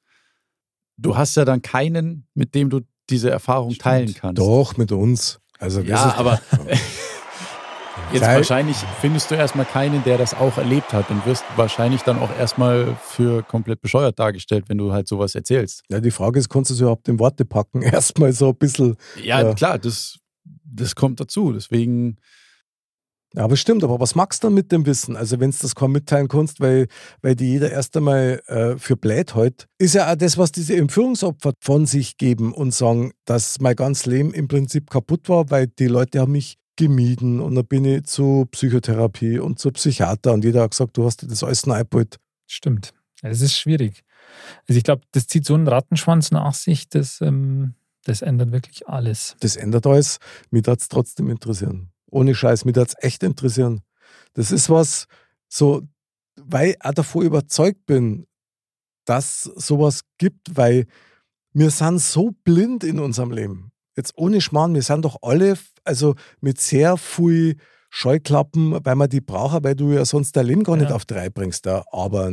Du 0.96 1.16
hast 1.16 1.36
ja 1.36 1.44
dann 1.44 1.62
keinen, 1.62 2.26
mit 2.34 2.54
dem 2.54 2.70
du 2.70 2.80
diese 3.10 3.30
Erfahrung 3.30 3.70
Stimmt. 3.70 3.82
teilen 3.82 4.14
kannst. 4.14 4.40
Doch, 4.40 4.76
mit 4.76 4.92
uns. 4.92 5.41
Also 5.62 5.80
ja, 5.80 6.14
aber 6.16 6.40
jetzt 8.12 8.22
wahrscheinlich 8.22 8.76
findest 9.00 9.30
du 9.30 9.36
erstmal 9.36 9.64
keinen, 9.64 10.02
der 10.02 10.18
das 10.18 10.34
auch 10.34 10.58
erlebt 10.58 10.92
hat 10.92 11.08
und 11.08 11.24
wirst 11.24 11.44
wahrscheinlich 11.54 12.02
dann 12.02 12.18
auch 12.18 12.36
erstmal 12.36 12.96
für 13.00 13.44
komplett 13.44 13.80
bescheuert 13.80 14.18
dargestellt, 14.18 14.64
wenn 14.68 14.78
du 14.78 14.92
halt 14.92 15.06
sowas 15.06 15.36
erzählst. 15.36 15.84
Ja, 15.88 16.00
die 16.00 16.10
Frage 16.10 16.40
ist, 16.40 16.48
kannst 16.48 16.70
du 16.70 16.74
es 16.74 16.80
überhaupt 16.80 17.08
in 17.08 17.20
Worte 17.20 17.44
packen? 17.44 17.82
Erstmal 17.82 18.32
so 18.32 18.48
ein 18.48 18.56
bisschen. 18.56 18.96
Ja, 19.22 19.50
äh, 19.50 19.54
klar, 19.54 19.78
das, 19.78 20.18
das 20.64 20.96
kommt 20.96 21.20
dazu. 21.20 21.52
Deswegen 21.52 22.16
ja, 23.34 23.44
aber 23.44 23.56
stimmt, 23.56 23.82
aber 23.82 23.98
was 23.98 24.14
magst 24.14 24.42
du 24.42 24.48
dann 24.48 24.54
mit 24.54 24.72
dem 24.72 24.84
Wissen? 24.84 25.16
Also 25.16 25.40
wenn 25.40 25.50
du 25.50 25.56
das 25.60 25.74
kaum 25.74 25.92
mitteilen 25.92 26.28
kannst, 26.28 26.60
weil, 26.60 26.86
weil 27.22 27.34
die 27.34 27.46
jeder 27.46 27.70
erst 27.70 27.96
einmal 27.96 28.42
äh, 28.46 28.76
für 28.76 28.96
blöd 28.96 29.34
heute, 29.34 29.66
ist 29.78 29.94
ja 29.94 30.10
auch 30.10 30.16
das, 30.16 30.36
was 30.36 30.52
diese 30.52 30.76
Entführungsopfer 30.76 31.52
von 31.60 31.86
sich 31.86 32.18
geben 32.18 32.52
und 32.52 32.74
sagen, 32.74 33.12
dass 33.24 33.60
mein 33.60 33.76
ganzes 33.76 34.06
Leben 34.06 34.34
im 34.34 34.48
Prinzip 34.48 34.90
kaputt 34.90 35.28
war, 35.28 35.50
weil 35.50 35.66
die 35.66 35.86
Leute 35.86 36.20
haben 36.20 36.32
mich 36.32 36.58
gemieden 36.76 37.40
und 37.40 37.54
dann 37.54 37.66
bin 37.66 37.84
ich 37.84 38.04
zu 38.04 38.46
Psychotherapie 38.50 39.38
und 39.38 39.58
zu 39.58 39.70
Psychiater 39.72 40.32
und 40.32 40.44
jeder 40.44 40.62
hat 40.62 40.72
gesagt, 40.72 40.96
du 40.96 41.04
hast 41.04 41.22
dir 41.22 41.26
das 41.26 41.42
alles 41.42 41.66
eingebaut. 41.66 42.16
Stimmt. 42.46 42.92
Es 43.22 43.40
ist 43.40 43.56
schwierig. 43.56 44.02
Also 44.68 44.78
ich 44.78 44.84
glaube, 44.84 45.02
das 45.12 45.26
zieht 45.26 45.44
so 45.46 45.54
einen 45.54 45.68
Rattenschwanz 45.68 46.30
nach 46.30 46.54
sich, 46.54 46.88
das, 46.88 47.20
ähm, 47.20 47.74
das 48.04 48.22
ändert 48.22 48.52
wirklich 48.52 48.88
alles. 48.88 49.36
Das 49.40 49.56
ändert 49.56 49.86
alles. 49.86 50.18
Mich 50.50 50.62
darf 50.62 50.78
es 50.80 50.88
trotzdem 50.88 51.30
interessieren. 51.30 51.92
Ohne 52.12 52.34
Scheiß, 52.34 52.64
mich 52.64 52.74
das 52.74 52.94
echt 52.98 53.22
interessieren. 53.22 53.80
Das 54.34 54.52
ist 54.52 54.68
was, 54.70 55.06
so, 55.48 55.82
weil 56.36 56.70
ich 56.70 56.84
auch 56.84 56.92
davor 56.92 57.22
überzeugt 57.22 57.86
bin, 57.86 58.26
dass 59.04 59.42
sowas 59.42 60.02
gibt, 60.18 60.56
weil 60.56 60.86
wir 61.52 61.70
sind 61.70 62.00
so 62.00 62.32
blind 62.44 62.84
in 62.84 62.98
unserem 62.98 63.30
Leben. 63.30 63.72
Jetzt 63.96 64.12
ohne 64.16 64.40
Schmarrn, 64.40 64.74
wir 64.74 64.82
sind 64.82 65.04
doch 65.04 65.16
alle, 65.22 65.58
also 65.84 66.14
mit 66.40 66.60
sehr 66.60 66.96
viel 66.96 67.56
Scheuklappen, 67.90 68.78
weil 68.84 68.94
man 68.94 69.08
die 69.08 69.20
brauchen, 69.20 69.64
weil 69.64 69.74
du 69.74 69.92
ja 69.92 70.04
sonst 70.04 70.36
dein 70.36 70.46
Leben 70.46 70.64
gar 70.64 70.76
nicht 70.76 70.92
auf 70.92 71.04
drei 71.04 71.28
bringst. 71.30 71.66
Ja. 71.66 71.84
Aber 71.92 72.30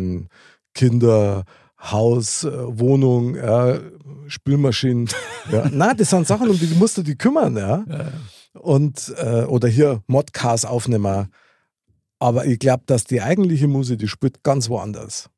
Kinder, 0.74 1.44
Haus, 1.82 2.44
äh, 2.44 2.52
Wohnung, 2.80 3.36
ja, 3.36 3.80
Spülmaschinen. 4.28 5.10
Ja. 5.52 5.68
Nein, 5.72 5.98
das 5.98 6.12
sind 6.12 6.28
Sachen, 6.28 6.48
um 6.48 6.60
die 6.60 6.68
musst 6.76 6.96
du 6.96 7.02
dich 7.02 7.18
kümmern. 7.18 7.58
Ja. 7.58 7.84
ja 7.90 8.12
und 8.62 9.14
äh, 9.18 9.44
oder 9.44 9.68
hier 9.68 10.04
Modcast 10.08 10.66
aufnehmen. 10.66 11.30
Aber 12.20 12.46
ich 12.46 12.60
glaube, 12.60 12.84
dass 12.86 13.06
die 13.06 13.22
eigentliche 13.22 13.68
Musik, 13.68 14.00
die 14.00 14.08
spielt 14.08 14.44
ganz 14.44 14.70
woanders. 14.70 15.30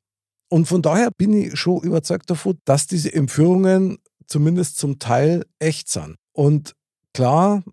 Und 0.50 0.68
von 0.68 0.82
daher 0.82 1.12
bin 1.12 1.34
ich 1.34 1.58
schon 1.58 1.82
überzeugt 1.82 2.30
davon, 2.30 2.60
dass 2.66 2.88
diese 2.88 3.14
Entführungen 3.14 4.00
zumindest 4.28 4.78
zum 4.78 5.00
Teil 5.00 5.46
echt 5.60 5.90
sind. 5.90 6.16
Und 6.34 6.74
klar, 7.14 7.64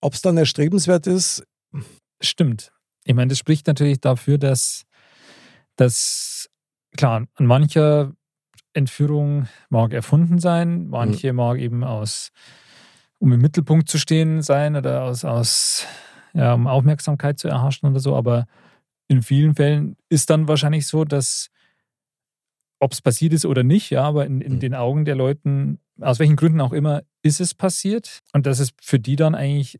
ob 0.00 0.14
es 0.14 0.22
dann 0.22 0.36
erstrebenswert 0.36 1.06
ist, 1.06 1.44
Stimmt. 2.22 2.72
Ich 3.04 3.14
meine, 3.14 3.28
das 3.28 3.38
spricht 3.38 3.66
natürlich 3.66 4.00
dafür, 4.00 4.38
dass, 4.38 4.84
dass 5.76 6.48
klar, 6.96 7.26
an 7.34 7.46
mancher 7.46 8.12
Entführung 8.74 9.48
mag 9.68 9.92
erfunden 9.92 10.38
sein, 10.38 10.88
manche 10.88 11.32
mag 11.32 11.58
eben 11.58 11.84
aus, 11.84 12.30
um 13.22 13.32
im 13.32 13.40
Mittelpunkt 13.40 13.88
zu 13.88 13.98
stehen 13.98 14.42
sein 14.42 14.74
oder 14.74 15.04
aus, 15.04 15.24
aus 15.24 15.86
ja, 16.34 16.54
um 16.54 16.66
Aufmerksamkeit 16.66 17.38
zu 17.38 17.46
erhaschen 17.46 17.88
oder 17.88 18.00
so, 18.00 18.16
aber 18.16 18.46
in 19.06 19.22
vielen 19.22 19.54
Fällen 19.54 19.96
ist 20.08 20.28
dann 20.28 20.48
wahrscheinlich 20.48 20.88
so, 20.88 21.04
dass 21.04 21.48
ob 22.80 22.92
es 22.92 23.00
passiert 23.00 23.32
ist 23.32 23.46
oder 23.46 23.62
nicht, 23.62 23.90
ja, 23.90 24.02
aber 24.02 24.26
in, 24.26 24.40
in 24.40 24.54
Mhm. 24.54 24.60
den 24.60 24.74
Augen 24.74 25.04
der 25.04 25.14
Leuten, 25.14 25.78
aus 26.00 26.18
welchen 26.18 26.34
Gründen 26.34 26.60
auch 26.60 26.72
immer, 26.72 27.02
ist 27.22 27.40
es 27.40 27.54
passiert 27.54 28.18
und 28.32 28.44
dass 28.44 28.58
es 28.58 28.70
für 28.80 28.98
die 28.98 29.14
dann 29.14 29.36
eigentlich 29.36 29.78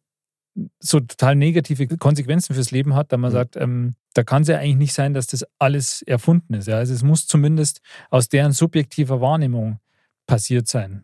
so 0.79 1.01
total 1.01 1.35
negative 1.35 1.89
Konsequenzen 1.97 2.55
fürs 2.55 2.71
Leben 2.71 2.95
hat, 2.95 3.11
da 3.11 3.17
man 3.17 3.33
Mhm. 3.33 3.35
sagt, 3.35 3.57
ähm, 3.57 3.95
da 4.15 4.23
kann 4.23 4.43
es 4.43 4.49
ja 4.49 4.59
eigentlich 4.59 4.77
nicht 4.77 4.93
sein, 4.95 5.15
dass 5.15 5.27
das 5.27 5.45
alles 5.59 6.03
erfunden 6.03 6.55
ist. 6.55 6.69
Ja? 6.69 6.77
Also 6.77 6.95
es 6.95 7.03
muss 7.03 7.27
zumindest 7.27 7.81
aus 8.11 8.29
deren 8.29 8.53
subjektiver 8.53 9.21
Wahrnehmung 9.21 9.81
passiert 10.29 10.69
sein. 10.69 11.03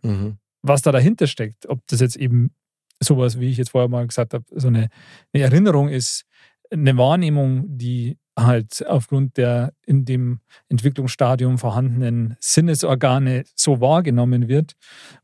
Was 0.63 0.83
da 0.83 0.93
dahinter 0.93 1.27
steckt, 1.27 1.69
ob 1.69 1.81
das 1.87 2.01
jetzt 2.01 2.17
eben 2.17 2.51
sowas, 3.01 3.39
wie 3.39 3.49
ich 3.51 3.59
jetzt 3.59 3.71
vorher 3.71 3.89
mal 3.89 4.07
gesagt 4.07 4.35
habe, 4.35 4.45
so 4.51 4.69
eine, 4.69 4.89
eine 5.33 5.45
Erinnerung 5.45 5.89
ist, 5.89 6.25
eine 6.71 6.97
Wahrnehmung, 6.97 7.65
die 7.69 8.19
halt 8.39 8.87
aufgrund 8.87 9.37
der 9.37 9.73
in 9.85 10.05
dem 10.05 10.41
Entwicklungsstadium 10.69 11.59
vorhandenen 11.59 12.37
Sinnesorgane 12.41 13.45
so 13.55 13.81
wahrgenommen 13.81 14.49
wird 14.49 14.75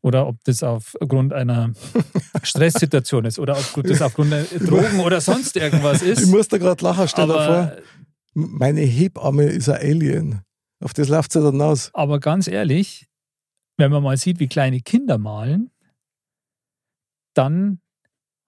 oder 0.01 0.27
ob 0.27 0.43
das 0.45 0.63
aufgrund 0.63 1.33
einer 1.33 1.73
Stresssituation 2.43 3.25
ist 3.25 3.39
oder 3.39 3.57
ob 3.57 3.85
das 3.85 4.03
aufgrund 4.03 4.33
der 4.33 4.45
Drogen 4.45 5.01
oder 5.01 5.21
sonst 5.21 5.57
irgendwas 5.57 6.03
ich 6.03 6.11
ist. 6.11 6.27
muss 6.27 6.49
da 6.49 6.59
gerade 6.59 6.85
lachen, 6.85 7.07
stell 7.07 7.27
dir 7.27 7.47
vor, 7.47 7.73
meine 8.35 8.81
Hebamme 8.81 9.45
ist 9.45 9.69
ein 9.69 9.81
Alien. 9.81 10.41
Auf 10.83 10.93
das 10.93 11.09
läuft 11.09 11.33
sie 11.33 11.41
dann 11.41 11.61
aus. 11.61 11.91
aber 11.95 12.19
ganz 12.19 12.49
ehrlich, 12.49 13.07
wenn 13.77 13.91
man 13.91 14.03
mal 14.03 14.17
sieht, 14.17 14.39
wie 14.41 14.49
kleine 14.49 14.81
Kinder 14.81 15.19
malen, 15.19 15.71
dann 17.35 17.81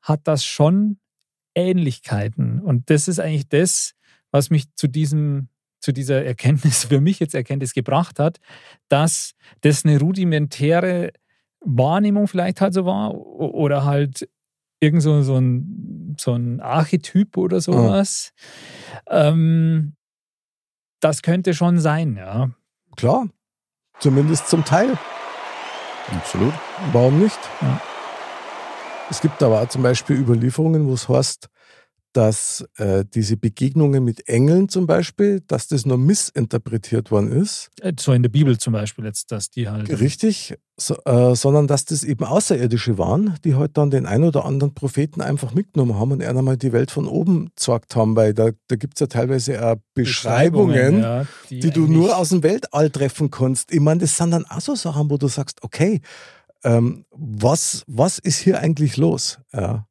hat 0.02 0.20
das 0.24 0.44
schon 0.44 0.98
Ähnlichkeiten. 1.54 2.60
Und 2.60 2.90
das 2.90 3.08
ist 3.08 3.18
eigentlich 3.18 3.48
das, 3.48 3.94
was 4.30 4.50
mich 4.50 4.72
zu 4.74 4.86
diesem 4.86 5.48
zu 5.80 5.92
dieser 5.92 6.24
Erkenntnis, 6.24 6.84
für 6.86 7.00
mich 7.00 7.20
jetzt 7.20 7.34
Erkenntnis 7.34 7.72
gebracht 7.72 8.18
hat, 8.18 8.38
dass 8.88 9.34
das 9.60 9.84
eine 9.84 10.00
rudimentäre 10.00 11.12
Wahrnehmung 11.60 12.26
vielleicht 12.26 12.60
halt 12.60 12.74
so 12.74 12.84
war 12.84 13.14
oder 13.14 13.84
halt 13.84 14.28
irgend 14.80 15.02
so, 15.02 15.22
so, 15.22 15.36
ein, 15.36 16.16
so 16.18 16.34
ein 16.34 16.60
Archetyp 16.60 17.36
oder 17.36 17.60
sowas. 17.60 18.32
Ähm, 19.08 19.94
das 21.00 21.22
könnte 21.22 21.54
schon 21.54 21.78
sein, 21.78 22.16
ja. 22.16 22.50
Klar, 22.96 23.28
zumindest 24.00 24.48
zum 24.48 24.64
Teil. 24.64 24.98
Absolut. 26.14 26.54
Warum 26.92 27.18
nicht? 27.18 27.38
Ja. 27.60 27.80
Es 29.10 29.20
gibt 29.20 29.42
aber 29.42 29.62
auch 29.62 29.68
zum 29.68 29.82
Beispiel 29.82 30.16
Überlieferungen, 30.16 30.88
wo 30.88 30.94
es 30.94 31.08
heißt, 31.08 31.48
dass 32.16 32.64
äh, 32.78 33.04
diese 33.14 33.36
Begegnungen 33.36 34.02
mit 34.04 34.28
Engeln 34.28 34.68
zum 34.68 34.86
Beispiel, 34.86 35.40
dass 35.46 35.68
das 35.68 35.84
nur 35.84 35.98
missinterpretiert 35.98 37.10
worden 37.10 37.30
ist. 37.30 37.68
Äh, 37.80 37.92
So 37.98 38.12
in 38.12 38.22
der 38.22 38.30
Bibel 38.30 38.56
zum 38.58 38.72
Beispiel 38.72 39.04
jetzt, 39.04 39.30
dass 39.32 39.50
die 39.50 39.68
halt. 39.68 39.88
Richtig, 40.00 40.54
so, 40.78 40.96
äh, 41.04 41.34
sondern 41.34 41.66
dass 41.66 41.84
das 41.84 42.04
eben 42.04 42.24
Außerirdische 42.24 42.96
waren, 42.98 43.34
die 43.44 43.54
halt 43.54 43.76
dann 43.76 43.90
den 43.90 44.06
ein 44.06 44.24
oder 44.24 44.44
anderen 44.44 44.74
Propheten 44.74 45.20
einfach 45.20 45.52
mitgenommen 45.54 45.98
haben 45.98 46.12
und 46.12 46.22
einer 46.22 46.42
mal 46.42 46.56
die 46.56 46.72
Welt 46.72 46.90
von 46.90 47.06
oben 47.06 47.46
gezeigt 47.56 47.96
haben, 47.96 48.16
weil 48.16 48.32
da, 48.34 48.50
da 48.68 48.76
gibt 48.76 48.94
es 48.96 49.00
ja 49.00 49.06
teilweise 49.06 49.64
auch 49.66 49.76
Beschreibungen, 49.94 51.00
ja, 51.00 51.26
die 51.50 51.60
du 51.60 51.84
eigentlich- 51.84 51.88
nur 51.96 52.16
aus 52.16 52.30
dem 52.30 52.42
Weltall 52.42 52.90
treffen 52.90 53.30
kannst. 53.30 53.72
Ich 53.72 53.80
meine, 53.80 54.00
das 54.00 54.16
sind 54.16 54.30
dann 54.30 54.44
auch 54.46 54.60
so 54.60 54.74
Sachen, 54.74 55.10
wo 55.10 55.16
du 55.18 55.28
sagst, 55.28 55.62
okay, 55.62 56.00
ähm, 56.64 57.04
was, 57.10 57.82
was 57.86 58.18
ist 58.18 58.38
hier 58.38 58.58
eigentlich 58.60 58.96
los? 58.96 59.38
Ja. 59.52 59.86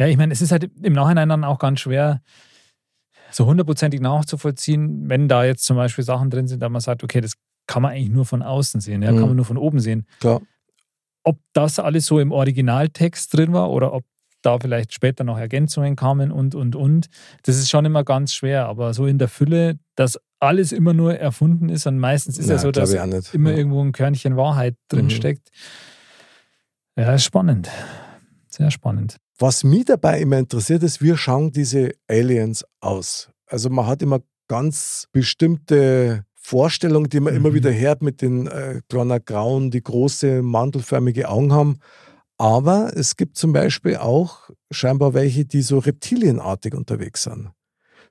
Ja, 0.00 0.06
ich 0.06 0.16
meine, 0.16 0.32
es 0.32 0.40
ist 0.40 0.50
halt 0.50 0.70
im 0.82 0.94
Nachhinein 0.94 1.28
dann 1.28 1.44
auch 1.44 1.58
ganz 1.58 1.80
schwer, 1.80 2.22
so 3.30 3.44
hundertprozentig 3.44 4.00
nachzuvollziehen, 4.00 5.10
wenn 5.10 5.28
da 5.28 5.44
jetzt 5.44 5.64
zum 5.66 5.76
Beispiel 5.76 6.02
Sachen 6.04 6.30
drin 6.30 6.48
sind, 6.48 6.60
da 6.62 6.70
man 6.70 6.80
sagt, 6.80 7.04
okay, 7.04 7.20
das 7.20 7.34
kann 7.66 7.82
man 7.82 7.92
eigentlich 7.92 8.08
nur 8.08 8.24
von 8.24 8.42
außen 8.42 8.80
sehen, 8.80 9.02
ja, 9.02 9.12
Mhm. 9.12 9.16
kann 9.18 9.26
man 9.28 9.36
nur 9.36 9.44
von 9.44 9.58
oben 9.58 9.78
sehen. 9.78 10.06
Klar. 10.20 10.40
Ob 11.22 11.38
das 11.52 11.78
alles 11.78 12.06
so 12.06 12.18
im 12.18 12.32
Originaltext 12.32 13.36
drin 13.36 13.52
war 13.52 13.70
oder 13.70 13.92
ob 13.92 14.04
da 14.40 14.58
vielleicht 14.58 14.94
später 14.94 15.22
noch 15.22 15.36
Ergänzungen 15.36 15.96
kamen 15.96 16.32
und, 16.32 16.54
und, 16.54 16.74
und, 16.74 17.08
das 17.42 17.58
ist 17.58 17.68
schon 17.68 17.84
immer 17.84 18.02
ganz 18.02 18.32
schwer. 18.32 18.66
Aber 18.68 18.94
so 18.94 19.04
in 19.04 19.18
der 19.18 19.28
Fülle, 19.28 19.78
dass 19.96 20.18
alles 20.38 20.72
immer 20.72 20.94
nur 20.94 21.14
erfunden 21.14 21.68
ist 21.68 21.86
und 21.86 21.98
meistens 21.98 22.38
ist 22.38 22.48
ja, 22.48 22.56
so, 22.56 22.72
glaub 22.72 22.86
dass 22.86 23.34
immer 23.34 23.50
ja. 23.50 23.56
irgendwo 23.58 23.84
ein 23.84 23.92
Körnchen 23.92 24.38
Wahrheit 24.38 24.76
drin 24.88 25.04
Mhm. 25.04 25.10
steckt. 25.10 25.50
Ja, 26.96 27.12
ist 27.14 27.24
spannend. 27.24 27.68
Sehr 28.48 28.70
spannend. 28.70 29.18
Was 29.42 29.64
mich 29.64 29.86
dabei 29.86 30.20
immer 30.20 30.36
interessiert, 30.36 30.82
ist, 30.82 31.00
wie 31.00 31.16
schauen 31.16 31.50
diese 31.50 31.92
Aliens 32.08 32.62
aus? 32.80 33.30
Also 33.46 33.70
man 33.70 33.86
hat 33.86 34.02
immer 34.02 34.20
ganz 34.48 35.06
bestimmte 35.12 36.26
Vorstellungen, 36.34 37.08
die 37.08 37.20
man 37.20 37.34
immer 37.34 37.48
Mhm. 37.48 37.54
wieder 37.54 37.72
hört 37.72 38.02
mit 38.02 38.20
den 38.20 38.48
äh, 38.48 38.82
kleinen 38.90 39.24
Grauen, 39.24 39.70
die 39.70 39.82
große 39.82 40.42
mantelförmige 40.42 41.30
Augen 41.30 41.54
haben. 41.54 41.78
Aber 42.36 42.92
es 42.94 43.16
gibt 43.16 43.38
zum 43.38 43.54
Beispiel 43.54 43.96
auch 43.96 44.50
scheinbar 44.70 45.14
welche, 45.14 45.46
die 45.46 45.62
so 45.62 45.78
reptilienartig 45.78 46.74
unterwegs 46.74 47.22
sind. 47.22 47.48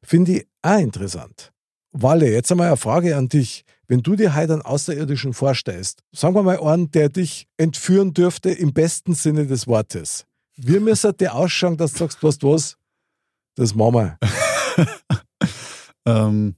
Finde 0.02 0.32
ich 0.32 0.48
auch 0.64 0.80
interessant. 0.80 1.52
Walle, 1.92 2.32
jetzt 2.32 2.52
einmal 2.52 2.68
eine 2.70 2.78
Frage 2.78 3.16
an 3.16 3.28
dich. 3.30 3.66
Wenn 3.88 4.02
du 4.02 4.16
dir 4.16 4.36
heute 4.36 4.54
einen 4.54 4.62
Außerirdischen 4.64 5.34
vorstellst, 5.34 6.02
sagen 6.12 6.34
wir 6.34 6.42
mal 6.42 6.60
einen, 6.60 6.90
der 6.90 7.10
dich 7.10 7.48
entführen 7.58 8.14
dürfte 8.16 8.50
im 8.50 8.74
besten 8.74 9.14
Sinne 9.14 9.46
des 9.46 9.68
Wortes. 9.68 10.26
Wie 10.62 10.80
müsste 10.80 11.14
der 11.14 11.36
ausschauen, 11.36 11.78
dass 11.78 11.94
du 11.94 12.00
sagst, 12.00 12.22
weißt 12.22 12.44
du 12.44 12.54
was, 12.54 12.78
das 13.56 13.76
machen 13.76 13.94
wir. 13.94 14.20
Ähm, 16.06 16.56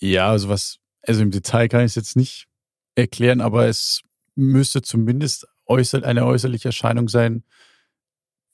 ja, 0.00 0.30
also 0.30 0.48
was, 0.48 0.78
also 1.06 1.22
im 1.22 1.30
Detail 1.30 1.68
kann 1.68 1.80
ich 1.80 1.92
es 1.92 1.94
jetzt 1.94 2.16
nicht 2.16 2.48
erklären, 2.96 3.40
aber 3.40 3.66
es 3.66 4.02
müsste 4.34 4.82
zumindest 4.82 5.46
äußer, 5.66 6.02
eine 6.04 6.26
äußerliche 6.26 6.68
Erscheinung 6.68 7.08
sein, 7.08 7.44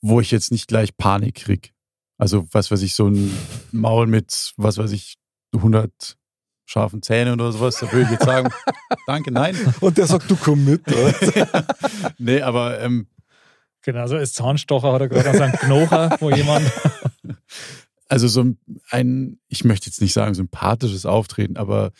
wo 0.01 0.21
ich 0.21 0.29
jetzt 0.29 0.51
nicht 0.51 0.67
gleich 0.67 0.95
Panik 0.97 1.35
krieg. 1.35 1.73
Also 2.17 2.47
was 2.51 2.69
weiß 2.69 2.81
ich, 2.81 2.93
so 2.93 3.07
ein 3.07 3.35
Maul 3.71 4.07
mit, 4.07 4.53
was 4.57 4.77
weiß 4.77 4.91
ich, 4.91 5.15
100 5.55 6.17
scharfen 6.65 7.01
Zähnen 7.01 7.33
oder 7.33 7.51
sowas, 7.51 7.77
da 7.79 7.91
würde 7.91 8.05
ich 8.05 8.11
jetzt 8.11 8.25
sagen, 8.25 8.49
danke, 9.07 9.31
nein. 9.31 9.57
Und 9.79 9.97
der 9.97 10.05
sagt, 10.05 10.29
du 10.29 10.35
komm 10.35 10.65
mit. 10.65 10.83
Nee, 12.19 12.41
aber 12.41 12.79
ähm, 12.81 13.07
Genau, 13.81 14.07
so 14.07 14.15
als 14.15 14.33
Zahnstocher 14.33 14.91
hat 14.93 15.01
er 15.01 15.07
gerade 15.09 15.29
an 15.29 15.37
seinem 15.37 15.53
Knochen, 15.53 16.15
wo 16.19 16.29
jemand. 16.31 16.69
also 18.07 18.27
so 18.27 18.45
ein, 18.89 19.39
ich 19.47 19.63
möchte 19.63 19.87
jetzt 19.87 20.01
nicht 20.01 20.13
sagen 20.13 20.33
sympathisches 20.33 21.05
Auftreten, 21.05 21.57
aber 21.57 21.91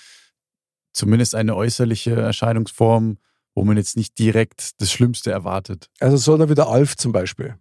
zumindest 0.94 1.36
eine 1.36 1.56
äußerliche 1.56 2.16
Erscheinungsform, 2.16 3.18
wo 3.56 3.64
man 3.64 3.78
jetzt 3.78 3.96
nicht 3.98 4.18
direkt 4.20 4.82
das 4.82 4.92
Schlimmste 4.92 5.32
erwartet. 5.32 5.90
Also 6.00 6.18
soll 6.18 6.42
er 6.42 6.50
wieder 6.50 6.68
Alf 6.68 6.98
zum 6.98 7.12
Beispiel. 7.12 7.56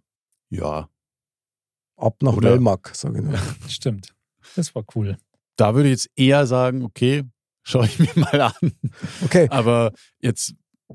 Ja, 0.49 0.89
Ab 1.99 2.15
nach 2.21 2.33
Oder- 2.33 2.51
Melmark, 2.51 2.91
sage 2.95 3.19
ich 3.19 3.25
nur. 3.25 3.37
Stimmt. 3.67 4.13
Das 4.55 4.73
war 4.73 4.83
cool. 4.95 5.17
da 5.57 5.75
würde 5.75 5.89
ich 5.89 5.93
jetzt 6.03 6.09
eher 6.15 6.47
sagen, 6.47 6.83
okay, 6.83 7.23
schaue 7.63 7.85
ich 7.85 7.99
mir 7.99 8.09
mal 8.15 8.39
an. 8.41 8.71
Okay, 9.23 9.47
Aber 9.49 9.91
jetzt, 10.21 10.53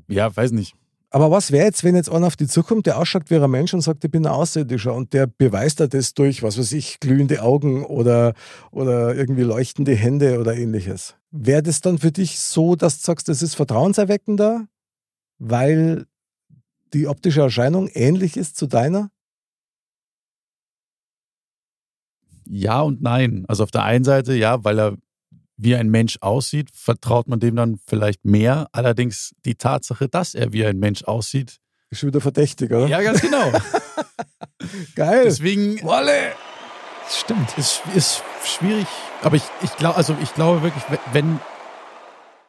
ja, 0.09 0.35
weiß 0.35 0.53
nicht. 0.53 0.75
Aber 1.15 1.31
was 1.31 1.53
wäre 1.53 1.67
jetzt, 1.67 1.85
wenn 1.85 1.95
jetzt 1.95 2.11
einer 2.11 2.27
auf 2.27 2.35
die 2.35 2.49
zukommt, 2.49 2.87
der 2.87 2.99
ausschaut 2.99 3.31
wie 3.31 3.37
ein 3.37 3.49
Mensch 3.49 3.73
und 3.73 3.83
sagt, 3.83 4.03
ich 4.03 4.11
bin 4.11 4.27
ein 4.27 4.33
Außerirdischer 4.33 4.93
und 4.93 5.13
der 5.13 5.29
beweist 5.29 5.79
er 5.79 5.87
das 5.87 6.13
durch, 6.13 6.43
was 6.43 6.59
weiß 6.59 6.73
ich, 6.73 6.99
glühende 6.99 7.41
Augen 7.41 7.85
oder, 7.85 8.35
oder 8.73 9.15
irgendwie 9.15 9.43
leuchtende 9.43 9.95
Hände 9.95 10.41
oder 10.41 10.57
ähnliches. 10.57 11.15
Wäre 11.31 11.63
das 11.63 11.81
dann 11.81 11.99
für 11.99 12.11
dich 12.11 12.41
so, 12.41 12.75
dass 12.75 12.99
du 12.99 13.05
sagst, 13.05 13.29
das 13.29 13.43
ist 13.43 13.55
vertrauenserweckender, 13.55 14.67
weil 15.39 16.07
die 16.93 17.07
optische 17.07 17.43
Erscheinung 17.43 17.87
ähnlich 17.93 18.37
ist 18.37 18.57
zu 18.57 18.67
deiner? 18.67 19.13
Ja 22.45 22.81
und 22.81 23.03
nein. 23.03 23.45
Also 23.47 23.63
auf 23.63 23.71
der 23.71 23.85
einen 23.85 24.05
Seite, 24.05 24.35
ja, 24.35 24.65
weil 24.65 24.81
er 24.81 24.97
wie 25.57 25.77
ein 25.77 25.89
Mensch 25.89 26.19
aussieht, 26.21 26.71
vertraut 26.73 27.29
man 27.29 27.41
dem 27.41 27.57
dann 27.57 27.79
vielleicht 27.87 28.25
mehr. 28.25 28.69
Allerdings 28.73 29.35
die 29.45 29.55
Tatsache, 29.55 30.09
dass 30.09 30.35
er 30.35 30.53
wie 30.53 30.65
ein 30.65 30.79
Mensch 30.79 31.05
aussieht. 31.05 31.61
Ist 31.91 32.01
schon 32.01 32.09
wieder 32.09 32.21
verdächtig, 32.21 32.71
oder? 32.73 32.87
Ja, 32.87 33.03
ganz 33.03 33.21
genau. 33.21 33.53
Geil. 34.95 35.23
Deswegen 35.25 35.81
Wolle! 35.83 36.33
Stimmt. 37.09 37.57
ist, 37.59 37.83
ist 37.95 38.23
schwierig. 38.45 38.87
Aber 39.23 39.37
ich, 39.37 39.43
ich 39.63 39.77
glaube, 39.77 39.97
also 39.97 40.17
ich 40.23 40.33
glaube 40.35 40.63
wirklich, 40.63 40.83
wenn 41.13 41.39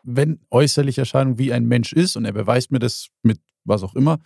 wenn 0.06 0.40
äußerliche 0.52 1.02
Erscheinung 1.02 1.38
wie 1.40 1.52
ein 1.52 1.66
Mensch 1.66 1.92
ist 1.92 2.16
und 2.16 2.26
er 2.26 2.32
beweist 2.32 2.72
mir 2.72 2.80
das 2.80 3.08
mit 3.24 3.40
was 3.64 3.84
auch 3.84 3.96
immer 3.96 4.20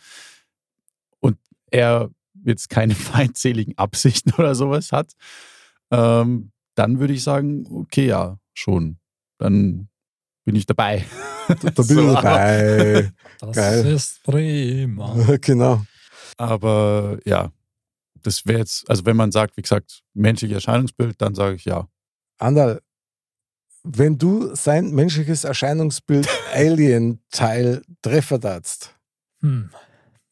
und 1.19 1.38
er 1.71 2.09
jetzt 2.43 2.69
keine 2.69 2.95
feindseligen 2.95 3.77
Absichten 3.77 4.34
oder 4.34 4.55
sowas 4.55 4.91
hat, 4.91 5.13
ähm, 5.91 6.51
dann 6.75 6.99
würde 6.99 7.13
ich 7.13 7.23
sagen, 7.23 7.65
okay, 7.71 8.07
ja, 8.07 8.39
schon. 8.54 9.00
Dann 9.38 9.89
bin 10.45 10.56
ich 10.56 10.66
dabei. 10.66 11.06
Da, 11.47 11.54
bin 11.60 11.84
So. 11.86 12.10
ich 12.14 12.20
dabei. 12.20 13.12
Das 13.39 13.56
Geil. 13.56 13.86
ist 13.88 14.24
prima. 14.24 15.16
genau. 15.41 15.84
Aber 16.38 17.20
ja, 17.26 17.52
das 18.22 18.45
wäre 18.45 18.60
jetzt, 18.60 18.89
also 18.89 19.06
wenn 19.06 19.16
man 19.18 19.32
sagt, 19.32 19.58
wie 19.58 19.62
gesagt, 19.62 20.02
menschliches 20.14 20.56
Erscheinungsbild, 20.58 21.22
dann 21.22 21.36
sage 21.36 21.56
ich 21.56 21.66
ja. 21.66 21.88
Andal, 22.38 22.82
wenn 23.84 24.18
du 24.18 24.54
sein 24.56 24.91
menschliches 24.91 25.43
Erscheinungsbild 25.45 26.28
Alien-Teil 26.54 27.82
treffen 28.02 28.39
darfst, 28.41 28.95
Hm. 29.41 29.70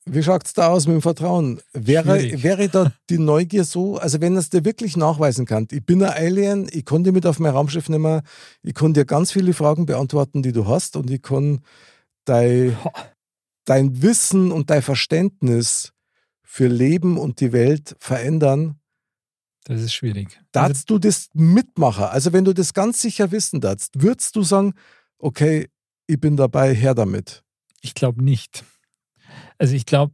Wie 0.09 0.23
schaut 0.23 0.45
es 0.45 0.53
da 0.53 0.67
aus 0.67 0.87
mit 0.87 0.95
dem 0.95 1.01
Vertrauen? 1.01 1.61
Wäre, 1.73 2.19
Schwierig. 2.19 2.43
wäre 2.43 2.69
da 2.69 2.91
die 3.09 3.17
Neugier 3.17 3.63
so, 3.63 3.97
also 3.97 4.21
wenn 4.21 4.35
es 4.37 4.49
dir 4.49 4.65
wirklich 4.65 4.97
nachweisen 4.97 5.45
kann, 5.45 5.67
ich 5.71 5.85
bin 5.85 6.03
ein 6.03 6.11
Alien, 6.11 6.67
ich 6.71 6.85
kann 6.85 7.03
dich 7.03 7.13
mit 7.13 7.25
auf 7.25 7.39
mein 7.39 7.51
Raumschiff 7.51 7.89
nehmen, 7.89 8.21
ich 8.63 8.73
kann 8.73 8.93
dir 8.93 9.05
ganz 9.05 9.31
viele 9.31 9.53
Fragen 9.53 9.85
beantworten, 9.85 10.43
die 10.43 10.51
du 10.51 10.67
hast 10.67 10.95
und 10.95 11.09
ich 11.09 11.21
kann 11.21 11.61
dein, 12.25 12.77
dein 13.65 14.01
Wissen 14.01 14.51
und 14.51 14.69
dein 14.69 14.81
Verständnis 14.81 15.93
für 16.43 16.67
Leben 16.67 17.17
und 17.17 17.39
die 17.41 17.51
Welt 17.51 17.95
verändern, 17.99 18.79
Das 19.65 19.81
ist 19.81 19.93
schwierig. 19.93 20.27
Also, 20.29 20.47
darfst 20.51 20.89
du 20.89 20.97
das 20.97 21.27
mitmachen? 21.33 22.05
Also 22.05 22.31
wenn 22.33 22.45
du 22.45 22.53
das 22.53 22.73
ganz 22.73 23.01
sicher 23.01 23.31
wissen 23.31 23.59
darfst, 23.61 24.01
würdest 24.01 24.35
du 24.35 24.43
sagen, 24.43 24.73
okay, 25.19 25.67
ich 26.07 26.19
bin 26.19 26.37
dabei, 26.37 26.73
her 26.73 26.95
damit. 26.95 27.43
ich 27.81 27.93
glaube 27.93 28.23
nicht. 28.23 28.63
Also 29.57 29.75
ich 29.75 29.85
glaube, 29.85 30.13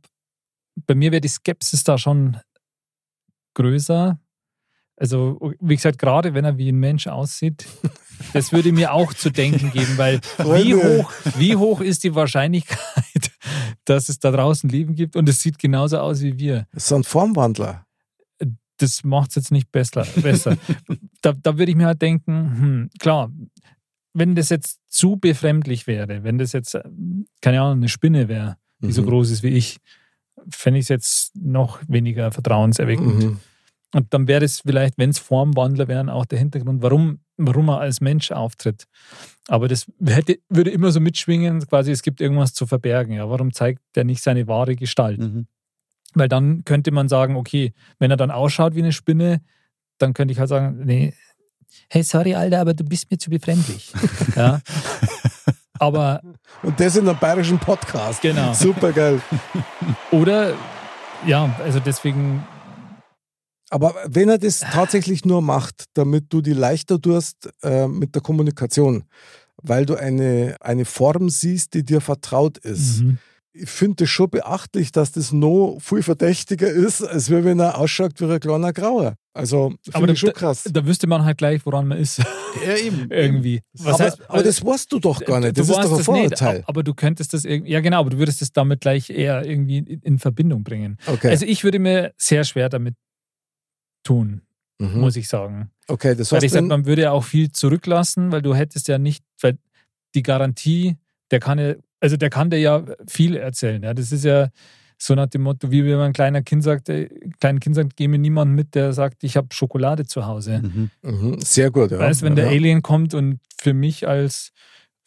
bei 0.76 0.96
mir 0.96 1.12
wäre 1.12 1.22
die 1.22 1.28
Skepsis 1.28 1.84
da 1.84 1.98
schon 1.98 2.38
größer. 3.54 4.20
Also, 4.96 5.54
wie 5.60 5.76
gesagt, 5.76 5.98
gerade 5.98 6.34
wenn 6.34 6.46
er 6.46 6.58
wie 6.58 6.70
ein 6.70 6.80
Mensch 6.80 7.08
aussieht, 7.08 7.66
das 8.34 8.52
würde 8.52 8.72
mir 8.72 8.94
auch 8.94 9.14
zu 9.14 9.32
denken 9.32 9.72
geben, 9.72 9.98
weil 9.98 10.20
wie 10.38 10.76
hoch, 10.76 11.12
wie 11.38 11.56
hoch 11.56 11.82
ist 11.82 12.04
die 12.04 12.16
Wahrscheinlichkeit, 12.16 13.32
dass 13.86 14.10
es 14.10 14.20
da 14.20 14.32
draußen 14.32 14.70
Leben 14.70 14.96
gibt 14.96 15.16
und 15.16 15.28
es 15.28 15.42
sieht 15.42 15.58
genauso 15.58 16.00
aus 16.00 16.22
wie 16.22 16.38
wir? 16.38 16.68
Das 16.74 16.86
ist 16.86 16.94
ein 16.94 17.04
Formwandler. 17.04 17.86
das 18.78 19.04
macht 19.04 19.32
es 19.32 19.36
jetzt 19.36 19.52
nicht 19.52 19.72
besser. 19.72 20.06
besser. 20.22 20.58
da, 21.22 21.34
da 21.34 21.58
würde 21.58 21.72
ich 21.72 21.78
mir 21.78 21.88
halt 21.88 22.02
denken, 22.02 22.60
hm, 22.60 22.90
klar, 23.00 23.32
wenn 24.14 24.36
das 24.36 24.50
jetzt 24.50 24.80
zu 24.88 25.18
befremdlich 25.18 25.88
wäre, 25.88 26.24
wenn 26.24 26.38
das 26.38 26.52
jetzt, 26.52 26.76
äh, 26.76 26.84
keine 27.42 27.62
Ahnung, 27.62 27.78
eine 27.78 27.90
Spinne 27.90 28.28
wäre, 28.28 28.58
die 28.84 28.92
so 28.92 29.02
Mhm. 29.02 29.08
groß 29.08 29.32
ist 29.32 29.44
wie 29.44 29.50
ich, 29.50 29.80
fände 30.50 30.80
ich 30.80 30.86
es 30.86 30.90
jetzt 30.90 31.36
noch 31.36 31.80
weniger 31.88 32.32
vertrauenserweckend. 32.32 33.24
Mhm. 33.24 33.40
Und 33.96 34.14
dann 34.14 34.28
wäre 34.28 34.44
es 34.44 34.62
vielleicht, 34.62 34.98
wenn 34.98 35.12
es 35.12 35.20
Formwandler 35.20 35.88
wären, 35.88 36.10
auch 36.10 36.26
der 36.26 36.40
Hintergrund, 36.40 36.82
warum, 36.82 37.20
warum 37.38 37.70
er 37.70 37.80
als 37.80 38.02
Mensch 38.02 38.32
auftritt. 38.32 38.86
Aber 39.48 39.68
das 39.68 39.86
hätte, 40.04 40.40
würde 40.50 40.72
immer 40.72 40.92
so 40.92 41.00
mitschwingen, 41.00 41.60
quasi, 41.68 41.92
es 41.92 42.02
gibt 42.02 42.20
irgendwas 42.20 42.54
zu 42.54 42.66
verbergen. 42.66 43.14
Ja, 43.16 43.30
warum 43.30 43.54
zeigt 43.54 43.82
er 43.96 44.04
nicht 44.04 44.24
seine 44.24 44.48
wahre 44.48 44.76
Gestalt? 44.76 45.20
Mhm. 45.20 45.46
Weil 46.16 46.28
dann 46.28 46.64
könnte 46.66 46.92
man 46.92 47.08
sagen, 47.08 47.36
okay, 47.36 47.74
wenn 48.00 48.10
er 48.12 48.18
dann 48.18 48.32
ausschaut 48.32 48.76
wie 48.76 48.82
eine 48.82 48.94
Spinne, 48.94 49.42
dann 50.00 50.14
könnte 50.14 50.32
ich 50.32 50.40
halt 50.40 50.50
sagen, 50.50 50.82
nee, 50.86 51.14
hey, 51.90 52.04
sorry, 52.04 52.34
Alter, 52.36 52.62
aber 52.62 52.74
du 52.74 52.84
bist 52.84 53.12
mir 53.12 53.18
zu 53.18 53.30
befremdlich. 53.30 53.94
ja. 54.36 54.60
Aber, 55.84 56.22
Und 56.62 56.80
das 56.80 56.96
in 56.96 57.08
einem 57.08 57.20
bayerischen 57.20 57.60
Podcast. 57.60 58.22
genau. 58.22 58.54
Super 58.54 58.94
geil. 58.94 59.22
Oder, 60.12 60.54
ja, 61.26 61.54
also 61.64 61.80
deswegen, 61.80 62.46
Aber 63.70 63.96
wenn 64.08 64.30
er 64.30 64.38
das 64.38 64.60
tatsächlich 64.60 65.26
nur 65.26 65.42
macht, 65.42 65.86
damit 65.94 66.32
du 66.32 66.42
die 66.42 66.54
leichter 66.54 67.02
tust 67.02 67.50
äh, 67.64 67.88
mit 67.88 68.16
der 68.16 68.22
Kommunikation, 68.22 69.04
weil 69.62 69.86
du 69.86 69.96
eine, 69.96 70.56
eine 70.62 70.86
Form 70.86 71.30
siehst, 71.30 71.74
die 71.74 71.84
dir 71.84 72.00
vertraut 72.00 72.58
ist. 72.60 73.02
mhm. 73.02 73.18
Ich 73.56 73.70
finde 73.70 73.98
das 74.04 74.10
schon 74.10 74.30
beachtlich, 74.32 74.92
dass 74.92 75.12
das 75.12 75.32
noch 75.32 75.78
viel 75.80 76.02
verdächtiger 76.02 76.68
ist, 76.68 77.04
als 77.04 77.30
wenn 77.30 77.60
er 77.60 77.78
ausschaut 77.78 78.20
wie 78.20 78.26
ein 78.26 78.40
kleiner 78.40 78.74
Grauer. 78.74 79.16
Also 79.36 79.74
Aber 79.92 80.00
finde 80.00 80.14
ich 80.14 80.22
da- 80.22 80.28
schon 80.28 80.34
krass. 80.34 80.64
da 80.72 80.86
wüsste 80.86 81.06
man 81.08 81.24
halt 81.24 81.38
gleich, 81.38 81.64
woran 81.66 81.88
man 81.88 82.00
ist. 82.00 82.18
Ja, 82.66 82.76
eben. 82.78 83.08
Irgendwie. 83.12 83.62
Was 83.74 83.96
aber, 83.96 84.04
heißt, 84.06 84.30
aber 84.30 84.44
das 84.44 84.66
weißt 84.66 84.92
du 84.92 85.00
doch 85.00 85.24
gar 85.24 85.40
nicht. 85.40 85.58
Das 85.58 85.68
du 85.68 85.74
ist 85.74 85.78
doch 85.78 85.84
ein 85.84 85.90
das 85.90 85.98
nicht, 86.00 86.06
Vorurteil. 86.06 86.60
ab- 86.60 86.64
aber 86.68 86.84
du 86.84 86.94
könntest 86.96 87.34
das 87.34 87.46
irgendwie, 87.46 87.72
ja 87.72 87.82
genau, 87.82 88.00
aber 88.00 88.10
du 88.12 88.18
würdest 88.18 88.42
das 88.42 88.52
damit 88.54 88.82
gleich 88.82 89.10
eher 89.12 89.46
irgendwie 89.46 89.78
in 89.80 90.00
in 90.02 90.20
Verbindung 90.20 90.64
bringen. 90.64 90.98
Okay. 91.06 91.30
Also 91.30 91.46
ich 91.46 91.64
würde 91.64 91.78
mir 91.80 92.14
sehr 92.18 92.44
schwer 92.44 92.70
damit 92.70 92.96
tun, 94.04 94.42
mhm. 94.80 95.00
muss 95.00 95.16
ich 95.16 95.28
sagen. 95.28 95.70
Okay, 95.88 96.16
das 96.16 96.32
Weil 96.32 96.38
heißt, 96.38 96.46
ich 96.46 96.52
sage, 96.52 96.64
wenn, 96.64 96.70
man 96.70 96.86
würde 96.86 97.04
ja 97.04 97.12
auch 97.12 97.24
viel 97.24 97.52
zurücklassen, 97.52 98.32
weil 98.32 98.42
du 98.42 98.56
hättest 98.56 98.88
ja 98.88 98.98
nicht, 98.98 99.24
weil 99.42 99.58
die 100.16 100.24
Garantie, 100.24 100.98
der 101.32 101.40
kann 101.40 101.60
ja, 101.60 101.76
also 102.04 102.18
der 102.18 102.30
kann 102.30 102.50
dir 102.50 102.60
ja 102.60 102.84
viel 103.08 103.38
erzählen. 103.38 103.82
Ja. 103.82 103.94
Das 103.94 104.12
ist 104.12 104.26
ja 104.26 104.50
so 104.98 105.16
nach 105.16 105.28
dem 105.28 105.44
Motto, 105.44 105.72
wie 105.72 105.86
wenn 105.86 105.96
man 105.96 106.08
ein 106.08 106.14
kleiner 106.14 106.42
Kind 106.42 106.62
sagt, 106.62 106.90
äh, 106.90 107.08
kleinen 107.40 107.62
Kind 107.62 107.76
sagt, 107.76 107.96
geh 107.96 108.10
mir 108.10 108.18
niemand 108.18 108.54
mit, 108.54 108.76
der 108.76 108.92
sagt, 108.92 109.24
ich 109.24 109.38
habe 109.38 109.48
Schokolade 109.54 110.06
zu 110.06 110.26
Hause. 110.26 110.62
Mhm. 110.62 110.90
mhm, 111.02 111.40
sehr 111.40 111.72
gut. 111.72 111.92
Ja. 111.92 112.00
Weißt, 112.00 112.22
wenn 112.22 112.36
der 112.36 112.48
ja. 112.48 112.52
Alien 112.52 112.82
kommt 112.82 113.14
und 113.14 113.40
für 113.58 113.74
mich 113.74 114.06
als 114.06 114.52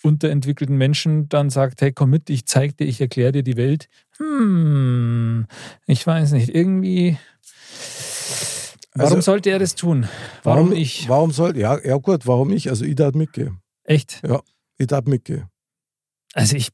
unterentwickelten 0.02 0.76
Menschen 0.78 1.28
dann 1.28 1.50
sagt, 1.50 1.82
hey, 1.82 1.92
komm 1.92 2.10
mit, 2.10 2.30
ich 2.30 2.46
zeig 2.46 2.78
dir, 2.78 2.86
ich 2.86 2.98
erkläre 2.98 3.32
dir 3.32 3.42
die 3.42 3.58
Welt. 3.58 3.88
Hm, 4.16 5.46
ich 5.86 6.06
weiß 6.06 6.32
nicht, 6.32 6.48
irgendwie. 6.48 7.18
Warum 8.94 9.16
Also- 9.16 9.32
sollte 9.32 9.50
er 9.50 9.58
das 9.58 9.74
tun? 9.74 10.08
Warum, 10.44 10.72
ich? 10.72 11.10
Warum 11.10 11.30
soll, 11.30 11.58
ja, 11.58 11.78
ja 11.84 11.96
gut, 11.96 12.26
warum 12.26 12.52
ich? 12.52 12.70
Also 12.70 12.86
ich 12.86 12.94
darf 12.94 13.14
mitgehen. 13.14 13.58
Echt? 13.84 14.22
Ich 14.78 14.86
darf 14.86 15.04
mitgehen. 15.04 15.44
Also 16.32 16.56
ich 16.56 16.70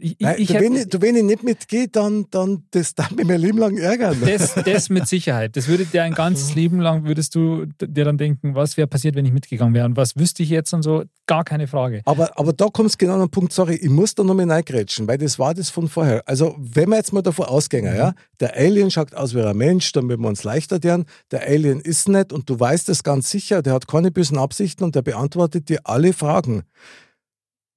ich, 0.00 0.16
Nein, 0.18 0.36
ich, 0.38 0.48
du, 0.48 0.54
hätte- 0.54 0.64
wenn, 0.64 0.76
ich, 0.76 0.88
du, 0.88 1.02
wenn 1.02 1.16
ich 1.16 1.22
nicht 1.24 1.42
mitgehe, 1.42 1.88
dann, 1.88 2.24
dann 2.30 2.64
das 2.70 2.94
darf 2.94 3.10
mich 3.10 3.26
mein 3.26 3.40
Leben 3.40 3.58
lang 3.58 3.76
ärgern. 3.76 4.16
das, 4.24 4.54
das 4.54 4.88
mit 4.88 5.06
Sicherheit. 5.06 5.56
Das 5.56 5.68
würde 5.68 5.84
dir 5.84 6.02
ein 6.04 6.14
ganzes 6.14 6.54
Leben 6.54 6.80
lang, 6.80 7.04
würdest 7.04 7.34
du 7.34 7.66
dir 7.80 8.04
dann 8.04 8.16
denken, 8.16 8.54
was 8.54 8.76
wäre 8.76 8.86
passiert, 8.86 9.14
wenn 9.14 9.26
ich 9.26 9.32
mitgegangen 9.32 9.74
wäre 9.74 9.84
und 9.84 9.96
was 9.96 10.16
wüsste 10.16 10.42
ich 10.42 10.48
jetzt 10.48 10.72
und 10.72 10.82
so. 10.82 11.04
Gar 11.26 11.44
keine 11.44 11.66
Frage. 11.66 12.00
Aber, 12.06 12.38
aber 12.38 12.54
da 12.54 12.66
kommt 12.68 12.88
es 12.88 12.96
genau 12.96 13.14
an 13.14 13.20
den 13.20 13.30
Punkt, 13.30 13.52
sorry, 13.52 13.74
ich 13.74 13.90
muss 13.90 14.14
da 14.14 14.24
nochmal 14.24 14.50
reingrätschen, 14.50 15.06
weil 15.06 15.18
das 15.18 15.38
war 15.38 15.52
das 15.52 15.68
von 15.68 15.86
vorher. 15.88 16.22
Also, 16.26 16.56
wenn 16.58 16.88
wir 16.88 16.96
jetzt 16.96 17.12
mal 17.12 17.20
davon 17.20 17.44
ausgehen, 17.46 17.84
ja, 17.84 18.14
der 18.40 18.56
Alien 18.56 18.90
schaut 18.90 19.14
aus 19.14 19.34
wie 19.34 19.42
ein 19.42 19.56
Mensch, 19.56 19.92
dann 19.92 20.08
würden 20.08 20.22
wir 20.22 20.28
uns 20.28 20.44
leichter 20.44 20.78
deren. 20.78 21.04
Der 21.30 21.46
Alien 21.46 21.80
ist 21.80 22.08
nicht 22.08 22.32
und 22.32 22.48
du 22.48 22.58
weißt 22.58 22.88
es 22.88 23.02
ganz 23.02 23.28
sicher, 23.30 23.60
der 23.60 23.74
hat 23.74 23.86
keine 23.86 24.10
bösen 24.10 24.38
Absichten 24.38 24.84
und 24.84 24.94
der 24.94 25.02
beantwortet 25.02 25.68
dir 25.68 25.80
alle 25.84 26.14
Fragen. 26.14 26.62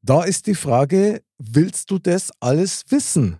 Da 0.04 0.24
ist 0.24 0.48
die 0.48 0.56
Frage, 0.56 1.22
willst 1.38 1.92
du 1.92 2.00
das 2.00 2.32
alles 2.40 2.84
wissen 2.90 3.38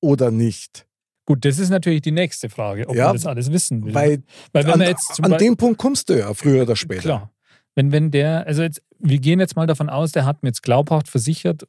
oder 0.00 0.30
nicht? 0.30 0.86
Gut, 1.26 1.44
das 1.44 1.58
ist 1.58 1.70
natürlich 1.70 2.02
die 2.02 2.12
nächste 2.12 2.50
Frage, 2.50 2.88
ob 2.88 2.94
Ja, 2.94 3.06
man 3.06 3.16
das 3.16 3.26
alles 3.26 3.50
wissen 3.50 3.84
will. 3.84 3.94
Weil 3.94 4.22
Weil 4.52 4.66
wenn 4.66 4.72
an, 4.74 4.80
jetzt 4.82 5.22
an 5.22 5.38
dem 5.38 5.56
Punkt 5.56 5.78
kommst 5.78 6.10
du 6.10 6.18
ja 6.18 6.32
früher 6.34 6.62
oder 6.62 6.76
später. 6.76 7.02
Klar. 7.02 7.30
Wenn, 7.74 7.92
wenn 7.92 8.10
der, 8.10 8.46
also 8.46 8.62
jetzt, 8.62 8.82
wir 8.98 9.18
gehen 9.18 9.40
jetzt 9.40 9.56
mal 9.56 9.66
davon 9.66 9.88
aus, 9.88 10.12
der 10.12 10.26
hat 10.26 10.42
mir 10.42 10.50
jetzt 10.50 10.62
glaubhaft 10.62 11.08
versichert 11.08 11.66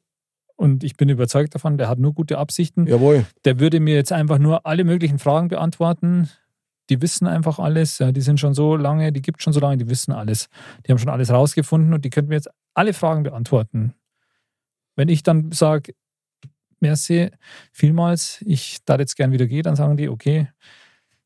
und 0.56 0.84
ich 0.84 0.96
bin 0.96 1.08
überzeugt 1.08 1.54
davon, 1.54 1.78
der 1.78 1.88
hat 1.88 1.98
nur 1.98 2.12
gute 2.14 2.38
Absichten. 2.38 2.86
Jawohl. 2.86 3.26
Der 3.44 3.58
würde 3.58 3.80
mir 3.80 3.94
jetzt 3.94 4.12
einfach 4.12 4.38
nur 4.38 4.66
alle 4.66 4.84
möglichen 4.84 5.18
Fragen 5.18 5.48
beantworten. 5.48 6.28
Die 6.88 7.02
wissen 7.02 7.26
einfach 7.26 7.58
alles. 7.58 7.98
Ja, 7.98 8.12
die 8.12 8.20
sind 8.20 8.38
schon 8.38 8.54
so 8.54 8.76
lange, 8.76 9.10
die 9.10 9.22
gibt 9.22 9.42
schon 9.42 9.52
so 9.52 9.58
lange, 9.58 9.78
die 9.78 9.88
wissen 9.88 10.12
alles. 10.12 10.48
Die 10.86 10.92
haben 10.92 10.98
schon 10.98 11.08
alles 11.08 11.30
rausgefunden 11.30 11.92
und 11.94 12.04
die 12.04 12.10
könnten 12.10 12.28
mir 12.28 12.36
jetzt 12.36 12.50
alle 12.74 12.92
Fragen 12.92 13.24
beantworten. 13.24 13.94
Wenn 14.96 15.08
ich 15.08 15.22
dann 15.22 15.52
sage, 15.52 15.94
merci, 16.80 17.30
vielmals, 17.72 18.42
ich 18.44 18.78
da 18.84 18.98
jetzt 18.98 19.16
gern 19.16 19.32
wieder 19.32 19.46
gehe, 19.46 19.62
dann 19.62 19.76
sagen 19.76 19.96
die, 19.96 20.08
okay, 20.08 20.48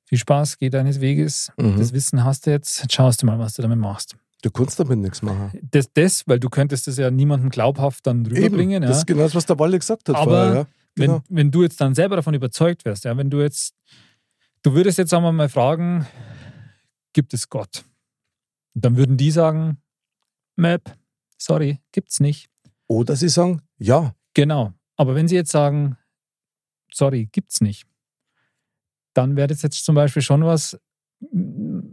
viel 0.05 0.19
Spaß, 0.19 0.59
geh 0.59 0.71
deines 0.71 1.01
Weges. 1.01 1.53
Mhm. 1.57 1.79
Das 1.79 1.93
Wissen 1.93 2.25
hast 2.25 2.47
du 2.47 2.51
jetzt, 2.51 2.83
jetzt 2.83 2.93
schaust 2.93 3.23
du 3.23 3.27
mal, 3.27 3.39
was 3.39 3.55
du 3.55 3.63
damit 3.63 3.79
machst. 3.79 4.17
Du 4.43 4.51
kannst 4.51 4.81
damit 4.81 4.99
nichts 4.99 5.23
machen. 5.23 5.53
Das, 5.71 5.93
das, 5.93 6.27
weil 6.27 6.41
du 6.41 6.49
könntest 6.49 6.87
das 6.87 6.97
ja 6.97 7.11
niemandem 7.11 7.51
glaubhaft 7.51 8.07
dann 8.07 8.25
rüberbringen. 8.27 8.77
Eben, 8.77 8.83
Ja. 8.83 8.89
das 8.89 8.99
ist 8.99 9.07
genau 9.07 9.23
das, 9.23 9.35
was 9.35 9.47
der 9.47 9.59
Walle 9.59 9.79
gesagt 9.79 10.09
hat 10.09 10.17
Aber 10.17 10.25
vorher. 10.31 10.55
Ja. 10.55 10.67
Genau. 10.97 11.23
wenn, 11.29 11.37
wenn 11.37 11.51
du 11.51 11.63
jetzt 11.63 11.81
dann 11.81 11.95
selber 11.95 12.17
davon 12.17 12.35
überzeugt 12.35 12.85
wärst, 12.85 13.05
ja, 13.05 13.17
wenn 13.17 13.31
du 13.31 13.41
jetzt, 13.41 13.75
du 14.63 14.75
würdest 14.75 14.99
jetzt 14.99 15.13
wir 15.13 15.33
mal 15.33 15.49
fragen, 15.49 16.07
gibt 17.13 17.35
es 17.35 17.49
Gott? 17.49 17.85
Und 18.75 18.85
dann 18.85 18.97
würden 18.97 19.17
die 19.17 19.31
sagen, 19.31 19.79
Map, 20.57 20.97
sorry, 21.39 21.79
gibt's 21.93 22.19
nicht. 22.21 22.49
Oder 22.91 23.15
sie 23.15 23.29
sagen, 23.29 23.63
ja, 23.79 24.15
Genau. 24.35 24.73
Aber 24.97 25.15
wenn 25.15 25.29
sie 25.29 25.35
jetzt 25.35 25.51
sagen, 25.51 25.97
sorry, 26.93 27.29
gibt's 27.33 27.61
nicht, 27.61 27.87
dann 29.15 29.37
wäre 29.37 29.49
das 29.49 29.63
jetzt 29.63 29.85
zum 29.85 29.95
Beispiel 29.95 30.23
schon 30.23 30.45
was, 30.45 30.79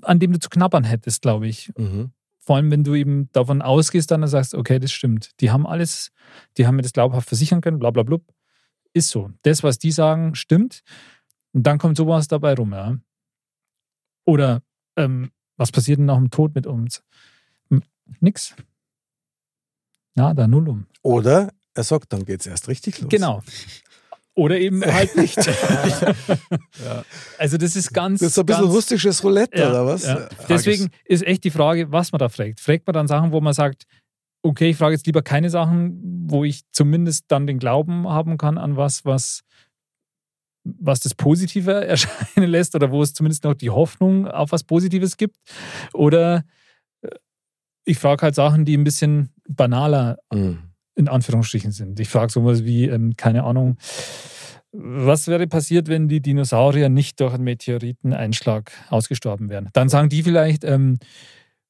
an 0.01 0.19
dem 0.19 0.33
du 0.33 0.39
zu 0.39 0.49
knabbern 0.49 0.83
hättest, 0.83 1.21
glaube 1.21 1.47
ich. 1.47 1.71
mhm. 1.77 2.11
Vor 2.39 2.55
allem, 2.55 2.71
wenn 2.71 2.85
du 2.85 2.95
eben 2.95 3.29
davon 3.33 3.61
ausgehst, 3.61 4.09
dann 4.09 4.25
sagst, 4.25 4.55
okay, 4.55 4.79
das 4.79 4.93
stimmt. 4.93 5.31
Die 5.41 5.51
haben 5.51 5.67
alles, 5.67 6.11
die 6.55 6.65
haben 6.65 6.77
mir 6.77 6.81
das 6.81 6.93
glaubhaft 6.93 7.27
versichern 7.27 7.59
können, 7.59 7.77
bla 7.77 7.91
bla 7.91 8.03
bla. 8.03 8.19
Ist 8.93 9.09
so. 9.09 9.31
Das, 9.41 9.63
was 9.63 9.79
die 9.79 9.91
sagen, 9.91 10.33
stimmt. 10.33 10.81
Und 11.51 11.63
dann 11.63 11.77
kommt 11.77 11.97
sowas 11.97 12.29
dabei 12.29 12.53
rum, 12.53 12.71
ja. 12.71 12.97
Oder 14.23 14.61
ähm, 14.95 15.31
was 15.57 15.73
passiert 15.73 15.99
denn 15.99 16.05
nach 16.05 16.15
dem 16.15 16.29
Tod 16.29 16.55
mit 16.55 16.67
uns? 16.67 17.03
Nix. 18.21 18.55
Ja, 20.17 20.33
da 20.33 20.47
null 20.47 20.67
um. 20.67 20.85
Oder 21.03 21.49
er 21.73 21.83
sagt, 21.83 22.11
dann 22.11 22.25
geht 22.25 22.41
es 22.41 22.47
erst 22.47 22.67
richtig 22.67 22.99
los. 23.01 23.09
Genau. 23.09 23.43
Oder 24.33 24.59
eben 24.59 24.83
halt 24.83 25.15
nicht. 25.15 25.37
Also 27.37 27.57
das 27.57 27.75
ist 27.75 27.93
ganz. 27.93 28.19
Das 28.19 28.29
ist 28.31 28.39
ein 28.39 28.45
bisschen 28.45 28.63
ganz, 28.63 28.73
russisches 28.73 29.23
Roulette, 29.23 29.59
Ja, 29.59 29.69
oder 29.69 29.85
was? 29.85 30.05
ja. 30.05 30.27
Deswegen 30.49 30.89
ist 31.05 31.23
echt 31.23 31.43
die 31.43 31.51
Frage, 31.51 31.91
was 31.91 32.11
man 32.11 32.19
da 32.19 32.29
fragt. 32.29 32.59
Fragt 32.59 32.85
man 32.87 32.93
dann 32.93 33.07
Sachen, 33.07 33.31
wo 33.31 33.41
man 33.41 33.53
sagt, 33.53 33.85
okay, 34.43 34.69
ich 34.71 34.77
frage 34.77 34.93
jetzt 34.95 35.05
lieber 35.05 35.21
keine 35.21 35.49
Sachen, 35.49 35.99
wo 36.29 36.43
ich 36.43 36.61
zumindest 36.71 37.25
dann 37.29 37.47
den 37.47 37.59
Glauben 37.59 38.07
haben 38.07 38.37
kann 38.37 38.57
an 38.57 38.75
was, 38.77 39.05
was, 39.05 39.41
was 40.63 40.99
das 40.99 41.15
Positive 41.15 41.71
erscheinen 41.87 42.49
lässt 42.49 42.75
oder 42.75 42.91
wo 42.91 43.01
es 43.01 43.13
zumindest 43.13 43.43
noch 43.43 43.53
die 43.55 43.69
Hoffnung 43.69 44.27
auf 44.27 44.51
was 44.51 44.63
Positives 44.63 45.17
gibt. 45.17 45.37
Oder 45.93 46.43
ich 47.87 47.97
frage 47.99 48.21
halt 48.23 48.35
Sachen, 48.35 48.65
die 48.65 48.77
ein 48.77 48.83
bisschen 48.83 49.29
banaler 49.47 50.17
Mhm. 50.33 50.59
in 50.95 51.07
Anführungsstrichen 51.07 51.71
sind. 51.71 51.99
Ich 51.99 52.09
frage 52.09 52.31
sowas 52.31 52.63
wie, 52.65 52.85
ähm, 52.85 53.15
keine 53.15 53.43
Ahnung, 53.43 53.77
was 54.71 55.27
wäre 55.27 55.47
passiert, 55.47 55.87
wenn 55.87 56.07
die 56.09 56.21
Dinosaurier 56.21 56.89
nicht 56.89 57.19
durch 57.19 57.33
einen 57.33 57.45
Meteoriteneinschlag 57.45 58.71
ausgestorben 58.89 59.49
wären? 59.49 59.69
Dann 59.73 59.89
sagen 59.89 60.09
die 60.09 60.23
vielleicht, 60.23 60.63
ähm, 60.63 60.99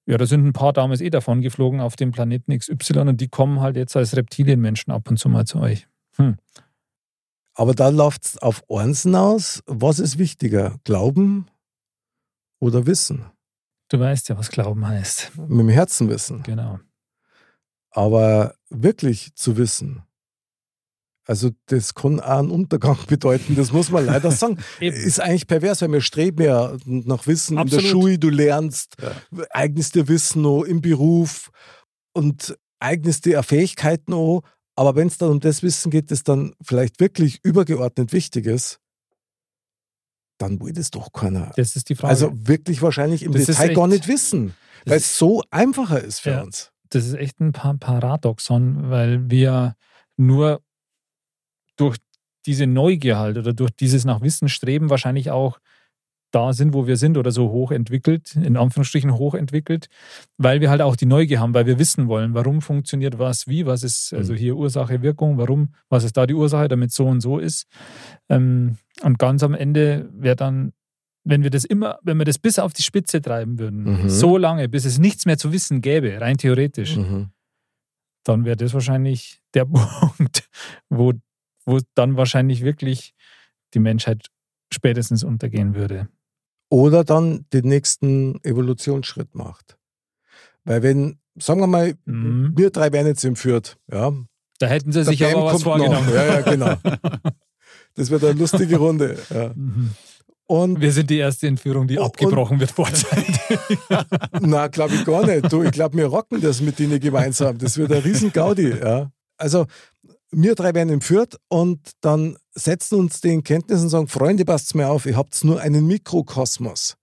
ja, 0.07 0.17
da 0.17 0.25
sind 0.25 0.45
ein 0.45 0.53
paar 0.53 0.73
damals 0.73 1.01
eh 1.01 1.09
davon 1.09 1.41
geflogen 1.41 1.79
auf 1.81 1.95
dem 1.95 2.11
Planeten 2.11 2.57
XY 2.57 2.99
und 2.99 3.21
die 3.21 3.27
kommen 3.27 3.61
halt 3.61 3.75
jetzt 3.75 3.95
als 3.95 4.15
Reptilienmenschen 4.15 4.91
ab 4.91 5.09
und 5.09 5.17
zu 5.17 5.29
mal 5.29 5.45
zu 5.45 5.59
euch. 5.59 5.87
Aber 7.53 7.73
da 7.75 7.89
läuft 7.89 8.25
es 8.25 8.37
auf 8.37 8.63
eins 8.69 9.03
hinaus. 9.03 9.61
Was 9.67 9.99
ist 9.99 10.17
wichtiger? 10.17 10.77
Glauben 10.83 11.47
oder 12.59 12.87
Wissen? 12.87 13.25
Du 13.89 13.99
weißt 13.99 14.29
ja, 14.29 14.37
was 14.37 14.49
Glauben 14.49 14.85
heißt. 14.85 15.31
Mit 15.37 15.59
dem 15.59 15.69
Herzen 15.69 16.09
wissen. 16.09 16.43
Genau. 16.43 16.79
Aber 17.91 18.55
wirklich 18.69 19.33
zu 19.35 19.57
wissen. 19.57 20.03
Also 21.25 21.51
das 21.65 21.93
kann 21.93 22.21
auch 22.21 22.39
einen 22.39 22.51
Untergang 22.51 22.97
bedeuten, 23.07 23.55
das 23.55 23.71
muss 23.71 23.91
man 23.91 24.05
leider 24.05 24.31
sagen. 24.31 24.57
Ist 24.79 25.19
eigentlich 25.19 25.47
pervers, 25.47 25.81
weil 25.81 25.91
wir 25.91 26.01
streben 26.01 26.43
ja 26.43 26.75
nach 26.85 27.27
Wissen 27.27 27.53
in 27.53 27.59
Absolut. 27.59 27.83
der 27.83 27.89
Schule, 27.89 28.19
du 28.19 28.29
lernst, 28.29 28.95
eignest 29.49 29.95
dir 29.95 30.07
Wissen 30.07 30.41
noch 30.41 30.63
im 30.63 30.81
Beruf 30.81 31.51
und 32.13 32.57
eignest 32.79 33.25
dir 33.25 33.41
auch 33.41 33.45
Fähigkeiten 33.45 34.13
auch. 34.13 34.43
Aber 34.75 34.95
wenn 34.95 35.07
es 35.07 35.17
dann 35.17 35.31
um 35.31 35.39
das 35.39 35.63
Wissen 35.63 35.91
geht, 35.91 36.11
das 36.11 36.23
dann 36.23 36.53
vielleicht 36.61 36.99
wirklich 36.99 37.43
übergeordnet 37.43 38.13
wichtig 38.13 38.45
ist, 38.45 38.79
dann 40.37 40.59
will 40.61 40.73
das 40.73 40.91
doch 40.91 41.11
keiner. 41.13 41.51
Das 41.55 41.75
ist 41.75 41.89
die 41.89 41.95
Frage. 41.95 42.09
Also 42.09 42.31
wirklich 42.47 42.81
wahrscheinlich 42.81 43.23
im 43.23 43.31
Das 43.31 43.45
Detail 43.45 43.73
gar 43.73 43.85
echt- 43.85 43.93
nicht 43.93 44.07
wissen, 44.07 44.53
weil 44.85 44.97
es 44.97 45.17
so 45.17 45.43
einfacher 45.51 46.01
ist 46.03 46.19
für 46.19 46.31
Ja. 46.31 46.41
uns. 46.43 46.71
das 46.89 47.05
ist 47.05 47.15
echt 47.15 47.39
ein 47.41 47.51
Pa- 47.51 47.73
Paradoxon, 47.79 48.89
weil 48.89 49.29
wir 49.29 49.75
nur 50.15 50.61
durch 51.75 51.97
diese 52.45 52.65
Neugier 52.65 53.17
halt 53.17 53.37
oder 53.37 53.53
durch 53.53 53.71
dieses 53.71 54.05
nach 54.05 54.21
Wissen 54.21 54.47
streben 54.47 54.89
wahrscheinlich 54.89 55.29
auch 55.31 55.59
da 56.31 56.51
sind, 56.53 56.73
wo 56.73 56.87
wir 56.87 56.97
sind 56.97 57.17
oder 57.17 57.31
so 57.31 57.49
hochentwickelt, 57.51 58.35
in 58.35 58.57
Anführungsstrichen 58.57 59.13
hochentwickelt, 59.17 59.87
weil 60.37 60.59
wir 60.61 60.69
halt 60.69 60.81
auch 60.81 60.95
die 60.97 61.05
Neugier 61.05 61.39
haben, 61.39 61.53
weil 61.53 61.65
wir 61.65 61.79
wissen 61.79 62.07
wollen, 62.07 62.33
warum 62.33 62.61
funktioniert 62.61 63.17
was, 63.17 63.47
wie, 63.47 63.65
was 63.65 63.83
ist 63.83 64.13
also 64.13 64.33
hier 64.33 64.57
Ursache, 64.57 65.01
Wirkung, 65.01 65.37
warum, 65.37 65.73
was 65.89 66.03
ist 66.03 66.17
da 66.17 66.25
die 66.27 66.33
Ursache, 66.33 66.67
damit 66.67 66.91
so 66.91 67.05
und 67.07 67.21
so 67.21 67.39
ist. 67.39 67.65
Ähm, 68.29 68.77
und 69.03 69.19
ganz 69.19 69.41
am 69.43 69.53
Ende 69.53 70.09
wäre 70.11 70.35
dann, 70.35 70.73
wenn 71.23 71.43
wir 71.43 71.49
das 71.49 71.65
immer, 71.65 71.99
wenn 72.03 72.17
wir 72.17 72.25
das 72.25 72.39
bis 72.39 72.59
auf 72.59 72.73
die 72.73 72.83
Spitze 72.83 73.21
treiben 73.21 73.57
würden, 73.59 74.03
Mhm. 74.03 74.09
so 74.09 74.37
lange, 74.37 74.67
bis 74.69 74.85
es 74.85 74.97
nichts 74.99 75.25
mehr 75.25 75.37
zu 75.37 75.51
wissen 75.53 75.81
gäbe, 75.81 76.19
rein 76.19 76.37
theoretisch, 76.37 76.97
Mhm. 76.97 77.29
dann 78.25 78.43
wäre 78.45 78.57
das 78.57 78.73
wahrscheinlich 78.73 79.41
der 79.53 79.65
Punkt, 80.17 80.49
wo, 80.89 81.13
wo 81.65 81.79
dann 81.95 82.17
wahrscheinlich 82.17 82.63
wirklich 82.63 83.13
die 83.73 83.79
Menschheit 83.79 84.27
spätestens 84.73 85.23
untergehen 85.23 85.75
würde. 85.75 86.09
Oder 86.69 87.03
dann 87.03 87.45
den 87.53 87.65
nächsten 87.67 88.43
Evolutionsschritt 88.43 89.33
macht. 89.35 89.77
Weil 90.65 90.83
wenn, 90.83 91.19
sagen 91.39 91.61
wir 91.61 91.67
mal, 91.67 91.93
Mhm. 92.05 92.53
wir 92.55 92.69
drei 92.71 92.91
werden 92.91 93.07
jetzt 93.07 93.23
entführt, 93.23 93.77
ja. 93.91 94.11
Da 94.59 94.67
hätten 94.67 94.91
sie 94.91 95.03
sich 95.03 95.23
aber 95.25 95.45
was 95.45 95.63
vorgenommen. 95.63 96.05
noch. 96.07 96.13
Ja, 96.13 96.25
ja, 96.25 96.41
genau. 96.41 96.75
Das 97.95 98.11
wird 98.11 98.23
eine 98.23 98.33
lustige 98.33 98.77
Runde. 98.77 99.17
Ja. 99.33 99.51
Mhm. 99.55 99.89
Und 100.45 100.79
Wir 100.79 100.91
sind 100.91 101.09
die 101.09 101.17
erste 101.17 101.47
Entführung, 101.47 101.87
die 101.87 101.97
Und- 101.97 102.05
abgebrochen 102.05 102.59
wird 102.59 102.71
vorzeitig. 102.71 103.39
na, 104.39 104.67
glaube 104.67 104.93
ich 104.95 105.03
gar 105.03 105.25
nicht. 105.25 105.51
Du, 105.51 105.63
ich 105.63 105.71
glaube, 105.71 105.97
wir 105.97 106.05
rocken 106.05 106.39
das 106.39 106.61
mit 106.61 106.77
denen 106.79 106.99
gemeinsam. 106.99 107.57
Das 107.57 107.77
wird 107.77 107.91
ein 107.91 108.01
riesen 108.03 108.31
Gaudi. 108.31 108.69
Ja. 108.69 109.11
Also, 109.37 109.65
wir 110.31 110.55
drei 110.55 110.73
werden 110.73 110.89
entführt 110.89 111.37
und 111.47 111.91
dann 112.01 112.37
setzen 112.53 112.99
uns 112.99 113.21
die 113.21 113.33
in 113.33 113.43
Kenntnis 113.43 113.81
und 113.81 113.89
sagen, 113.89 114.07
Freunde, 114.07 114.45
passt 114.45 114.75
mir 114.75 114.89
auf, 114.89 115.05
ihr 115.05 115.15
habt 115.15 115.43
nur 115.43 115.61
einen 115.61 115.87
Mikrokosmos. 115.87 116.97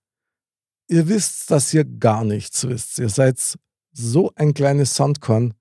Ihr 0.87 1.07
wisst, 1.07 1.49
dass 1.49 1.73
ihr 1.73 1.83
gar 1.83 2.23
nichts 2.23 2.67
wisst. 2.67 2.99
Ihr 2.99 3.09
seid 3.09 3.39
so 3.91 4.31
ein 4.35 4.53
kleines 4.53 4.95
Sandkorn 4.95 5.55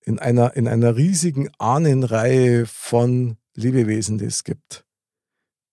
in 0.00 0.18
einer, 0.18 0.54
in 0.56 0.68
einer 0.68 0.96
riesigen 0.96 1.50
Ahnenreihe 1.58 2.66
von 2.66 3.36
Lebewesen, 3.54 4.18
die 4.18 4.26
es 4.26 4.44
gibt, 4.44 4.84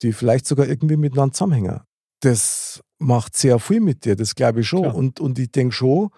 die 0.01 0.14
vielleicht 0.14 0.47
sogar 0.47 0.68
irgendwie 0.68 0.97
miteinander 0.97 1.34
zusammenhängen. 1.34 1.82
Das 2.22 2.82
macht 2.97 3.38
sehr 3.38 3.60
viel 3.60 3.82
mit 3.82 4.06
dir, 4.06 4.16
das 4.16 4.34
glaube 4.34 4.62
ich 4.62 4.68
schon. 4.68 4.82
Klar. 4.82 4.95
Und, 4.95 5.20
und 5.20 5.38
ich 5.38 5.51
denke 5.51 5.74
schon, 5.76 6.10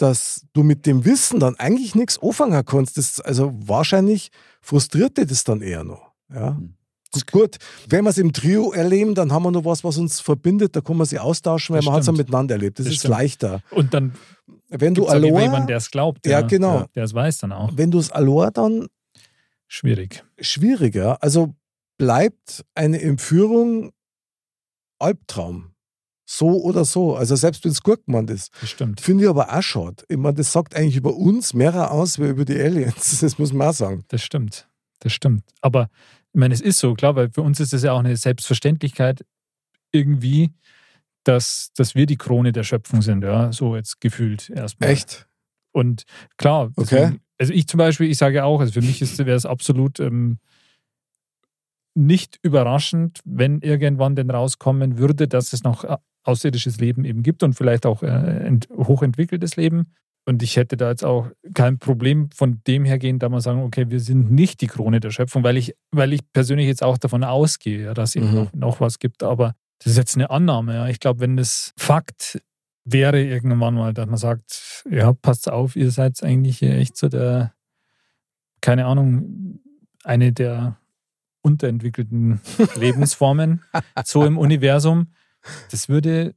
dass 0.00 0.46
du 0.52 0.62
mit 0.62 0.86
dem 0.86 1.04
Wissen 1.04 1.40
dann 1.40 1.56
eigentlich 1.56 1.94
nichts 1.94 2.18
anfangen 2.22 2.64
kannst. 2.64 2.96
Das, 2.96 3.20
also 3.20 3.52
wahrscheinlich 3.54 4.30
frustriert 4.60 5.18
dich 5.18 5.26
das 5.26 5.44
dann 5.44 5.60
eher 5.62 5.84
noch. 5.84 6.12
Ja. 6.32 6.56
Hm. 6.56 6.74
Gut, 7.12 7.32
gut, 7.32 7.56
wenn 7.88 8.04
wir 8.04 8.10
es 8.10 8.18
im 8.18 8.32
Trio 8.32 8.70
erleben, 8.72 9.16
dann 9.16 9.32
haben 9.32 9.42
wir 9.42 9.50
noch 9.50 9.64
was, 9.64 9.82
was 9.82 9.98
uns 9.98 10.20
verbindet. 10.20 10.76
Da 10.76 10.80
kann 10.80 10.96
man 10.96 11.06
sich 11.08 11.18
austauschen, 11.18 11.74
weil 11.74 11.80
Das 11.80 11.86
man 11.86 11.94
hat 11.94 12.00
es 12.02 12.06
ja 12.06 12.12
miteinander 12.12 12.54
erlebt. 12.54 12.78
Das, 12.78 12.86
Das 12.86 12.94
ist 12.94 13.00
stimmt. 13.00 13.10
leichter. 13.14 13.62
Und 13.72 13.92
dann 13.92 14.14
Wenn 14.68 14.94
du 14.94 15.06
Aloha, 15.08 15.40
jemanden, 15.42 15.66
der 15.66 15.78
es 15.78 15.90
glaubt. 15.90 16.24
Ja, 16.24 16.40
genau. 16.42 16.84
Der 16.94 17.02
es 17.02 17.12
weiß 17.12 17.38
dann 17.38 17.50
auch. 17.52 17.70
wenn 17.74 17.90
du 17.90 17.98
es 17.98 18.12
Aloha 18.12 18.50
dann 18.52 18.86
Schwierig. 19.66 20.22
schwieriger. 20.38 21.20
Also 21.20 21.52
bleibt 21.98 22.64
eine 22.76 23.00
Entführung 23.02 23.90
Albtraum. 25.00 25.72
So 26.32 26.62
oder 26.62 26.84
so. 26.84 27.16
Also 27.16 27.34
selbst 27.34 27.64
wenn 27.64 27.72
es 27.72 27.82
gut 27.82 28.04
gemeint 28.06 28.30
ist. 28.30 28.52
Das 28.60 28.70
stimmt. 28.70 29.00
Finde 29.00 29.24
ich 29.24 29.30
aber 29.30 29.52
auch 29.52 29.62
schade. 29.62 30.04
Ich 30.08 30.16
meine, 30.16 30.34
das 30.36 30.52
sagt 30.52 30.76
eigentlich 30.76 30.94
über 30.94 31.16
uns 31.16 31.54
mehr 31.54 31.90
aus, 31.90 32.20
wie 32.20 32.28
über 32.28 32.44
die 32.44 32.60
Aliens. 32.60 33.20
Das 33.20 33.36
muss 33.38 33.52
man 33.52 33.68
auch 33.68 33.72
sagen. 33.74 34.04
Das 34.08 34.22
stimmt. 34.22 34.68
Das 35.00 35.12
stimmt. 35.12 35.42
Aber 35.60 35.88
ich 36.32 36.38
meine, 36.38 36.54
es 36.54 36.60
ist 36.60 36.78
so, 36.78 36.94
klar, 36.94 37.16
weil 37.16 37.30
für 37.32 37.42
uns 37.42 37.58
ist 37.58 37.72
es 37.74 37.82
ja 37.82 37.92
auch 37.92 37.98
eine 37.98 38.16
Selbstverständlichkeit 38.16 39.24
irgendwie, 39.90 40.50
dass, 41.24 41.70
dass 41.74 41.96
wir 41.96 42.06
die 42.06 42.16
Krone 42.16 42.52
der 42.52 42.62
Schöpfung 42.62 43.02
sind, 43.02 43.24
ja, 43.24 43.52
so 43.52 43.74
jetzt 43.74 44.00
gefühlt 44.00 44.50
erstmal. 44.50 44.90
Echt? 44.90 45.26
Und 45.72 46.04
klar, 46.36 46.70
deswegen, 46.78 47.20
also 47.38 47.52
ich 47.52 47.66
zum 47.66 47.78
Beispiel, 47.78 48.08
ich 48.08 48.18
sage 48.18 48.44
auch, 48.44 48.60
also 48.60 48.72
für 48.72 48.82
mich 48.82 49.02
ist- 49.02 49.18
wäre 49.18 49.36
es 49.36 49.46
absolut 49.46 49.98
ähm, 49.98 50.38
nicht 51.94 52.38
überraschend, 52.42 53.20
wenn 53.24 53.60
irgendwann 53.60 54.14
denn 54.16 54.30
rauskommen 54.30 54.98
würde, 54.98 55.28
dass 55.28 55.52
es 55.52 55.62
noch 55.64 55.84
äh, 55.84 55.96
außerirdisches 56.24 56.78
Leben 56.78 57.04
eben 57.04 57.22
gibt 57.22 57.42
und 57.42 57.54
vielleicht 57.54 57.86
auch 57.86 58.02
äh, 58.02 58.06
ent, 58.08 58.68
hochentwickeltes 58.70 59.56
Leben. 59.56 59.92
Und 60.26 60.42
ich 60.42 60.56
hätte 60.56 60.76
da 60.76 60.90
jetzt 60.90 61.04
auch 61.04 61.28
kein 61.54 61.78
Problem 61.78 62.30
von 62.30 62.60
dem 62.66 62.84
hergehend, 62.84 63.22
da 63.22 63.28
mal 63.28 63.40
sagen, 63.40 63.62
okay, 63.62 63.86
wir 63.88 64.00
sind 64.00 64.30
nicht 64.30 64.60
die 64.60 64.66
Krone 64.66 65.00
der 65.00 65.10
Schöpfung, 65.10 65.42
weil 65.42 65.56
ich, 65.56 65.74
weil 65.92 66.12
ich 66.12 66.20
persönlich 66.32 66.66
jetzt 66.66 66.82
auch 66.82 66.98
davon 66.98 67.24
ausgehe, 67.24 67.84
ja, 67.84 67.94
dass 67.94 68.10
es 68.10 68.16
eben 68.16 68.28
Mhm. 68.28 68.34
noch, 68.34 68.52
noch 68.52 68.80
was 68.80 68.98
gibt. 68.98 69.22
Aber 69.22 69.54
das 69.78 69.92
ist 69.92 69.98
jetzt 69.98 70.16
eine 70.16 70.28
Annahme. 70.30 70.74
Ja. 70.74 70.88
Ich 70.88 71.00
glaube, 71.00 71.20
wenn 71.20 71.36
das 71.38 71.72
Fakt 71.78 72.40
wäre 72.84 73.22
irgendwann 73.22 73.74
mal, 73.74 73.94
dass 73.94 74.06
man 74.06 74.18
sagt, 74.18 74.84
ja, 74.90 75.12
passt 75.14 75.50
auf, 75.50 75.74
ihr 75.74 75.90
seid 75.90 76.22
eigentlich 76.22 76.62
echt 76.62 76.96
so 76.98 77.08
der, 77.08 77.54
keine 78.60 78.86
Ahnung, 78.86 79.60
eine 80.04 80.32
der 80.32 80.76
unterentwickelten 81.42 82.40
Lebensformen 82.76 83.62
so 84.04 84.24
im 84.24 84.38
Universum. 84.38 85.08
Das 85.70 85.88
würde 85.88 86.34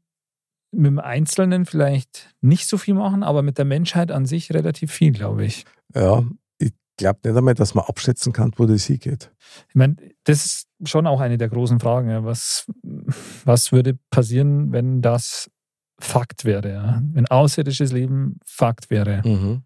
mit 0.72 0.88
dem 0.88 1.00
Einzelnen 1.00 1.66
vielleicht 1.66 2.34
nicht 2.42 2.68
so 2.68 2.78
viel 2.78 2.96
machen, 2.96 3.24
aber 3.24 3.42
mit 3.42 3.58
der 3.58 3.66
Menschheit 3.66 4.12
an 4.12 4.26
sich 4.26 4.54
relativ 4.54 4.92
viel, 4.92 5.12
glaube 5.12 5.46
ich. 5.46 5.66
Ja, 5.94 6.24
ich 6.58 6.74
glaube 6.98 7.20
nicht 7.24 7.38
einmal, 7.38 7.54
dass 7.54 7.76
man 7.76 7.86
abschätzen 7.86 8.34
kann, 8.34 8.52
wo 8.56 8.66
das 8.66 8.86
hingeht. 8.86 9.32
Ich 9.70 9.76
meine, 9.76 9.96
das 10.24 10.46
ist 10.46 10.68
schon 10.90 11.06
auch 11.06 11.20
eine 11.20 11.38
der 11.38 11.50
großen 11.50 11.80
Fragen. 11.80 12.10
Ja. 12.10 12.24
Was, 12.24 12.66
was 13.46 13.72
würde 13.72 13.98
passieren, 14.10 14.72
wenn 14.72 15.02
das 15.02 15.50
Fakt 16.00 16.44
wäre, 16.44 16.72
ja. 16.72 17.02
Wenn 17.14 17.28
außerirdisches 17.28 17.92
Leben 17.92 18.40
Fakt 18.46 18.90
wäre. 18.90 19.22
Mhm. 19.24 19.64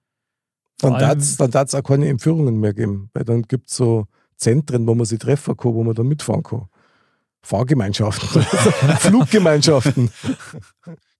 Dann 0.79 0.99
darf 0.99 1.17
es 1.17 1.37
dann 1.37 1.51
auch 1.53 1.83
keine 1.83 2.07
Entführungen 2.07 2.59
mehr 2.59 2.73
geben, 2.73 3.09
weil 3.13 3.23
dann 3.23 3.43
gibt 3.43 3.69
es 3.69 3.77
so 3.77 4.05
Zentren, 4.37 4.87
wo 4.87 4.95
man 4.95 5.05
sich 5.05 5.19
treffen 5.19 5.57
kann, 5.57 5.73
wo 5.73 5.83
man 5.83 5.95
dann 5.95 6.07
mitfahren 6.07 6.43
kann. 6.43 6.67
Fahrgemeinschaften, 7.41 8.41
Fluggemeinschaften. 8.99 10.09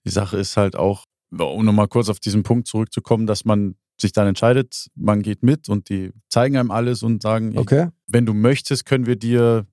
Die 0.06 0.10
Sache 0.10 0.38
ist 0.38 0.58
halt 0.58 0.76
auch, 0.76 1.06
um 1.32 1.66
nochmal 1.66 1.88
kurz 1.88 2.10
auf 2.10 2.20
diesen 2.20 2.44
Punkt 2.44 2.68
zurückzukommen, 2.68 3.28
dass 3.28 3.46
man 3.46 3.76
sich 4.00 4.12
dann 4.12 4.28
entscheidet, 4.28 4.90
man 4.96 5.22
geht 5.22 5.42
mit 5.42 5.70
und 5.70 5.90
die 5.90 6.12
zeigen 6.30 6.58
einem 6.58 6.72
alles 6.72 7.02
und 7.04 7.22
sagen, 7.22 7.58
Okay? 7.58 7.90
wenn 8.08 8.26
du 8.26 8.34
möchtest, 8.34 8.86
können 8.86 9.06
wir 9.06 9.16
dir 9.16 9.66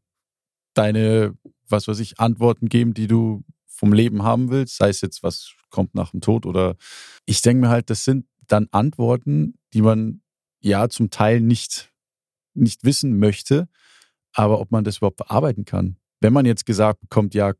deine, 0.72 1.34
was 1.68 1.88
weiß 1.88 1.98
ich, 2.00 2.18
Antworten 2.18 2.68
geben, 2.68 2.94
die 2.94 3.06
du 3.06 3.44
vom 3.66 3.92
Leben 3.92 4.22
haben 4.22 4.50
willst, 4.50 4.76
sei 4.76 4.88
es 4.88 5.00
jetzt, 5.00 5.22
was 5.22 5.52
kommt 5.70 5.94
nach 5.94 6.12
dem 6.12 6.20
Tod 6.20 6.46
oder 6.46 6.76
ich 7.26 7.42
denke 7.42 7.62
mir 7.62 7.68
halt, 7.68 7.90
das 7.90 8.04
sind 8.04 8.26
dann 8.46 8.68
Antworten, 8.70 9.54
die 9.72 9.82
man 9.82 10.20
ja 10.60 10.88
zum 10.88 11.10
Teil 11.10 11.40
nicht, 11.40 11.92
nicht 12.54 12.84
wissen 12.84 13.18
möchte, 13.18 13.68
aber 14.32 14.60
ob 14.60 14.70
man 14.72 14.84
das 14.84 14.98
überhaupt 14.98 15.18
verarbeiten 15.18 15.64
kann. 15.64 15.96
Wenn 16.20 16.32
man 16.32 16.46
jetzt 16.46 16.66
gesagt 16.66 17.00
bekommt, 17.00 17.34
ja, 17.34 17.52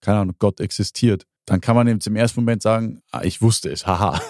keine 0.00 0.18
Ahnung, 0.20 0.36
Gott 0.38 0.60
existiert, 0.60 1.26
dann 1.46 1.60
kann 1.60 1.74
man 1.76 1.88
jetzt 1.88 2.06
im 2.06 2.16
ersten 2.16 2.40
Moment 2.40 2.62
sagen, 2.62 3.02
ah, 3.10 3.22
ich 3.22 3.42
wusste 3.42 3.70
es, 3.70 3.86
haha. 3.86 4.20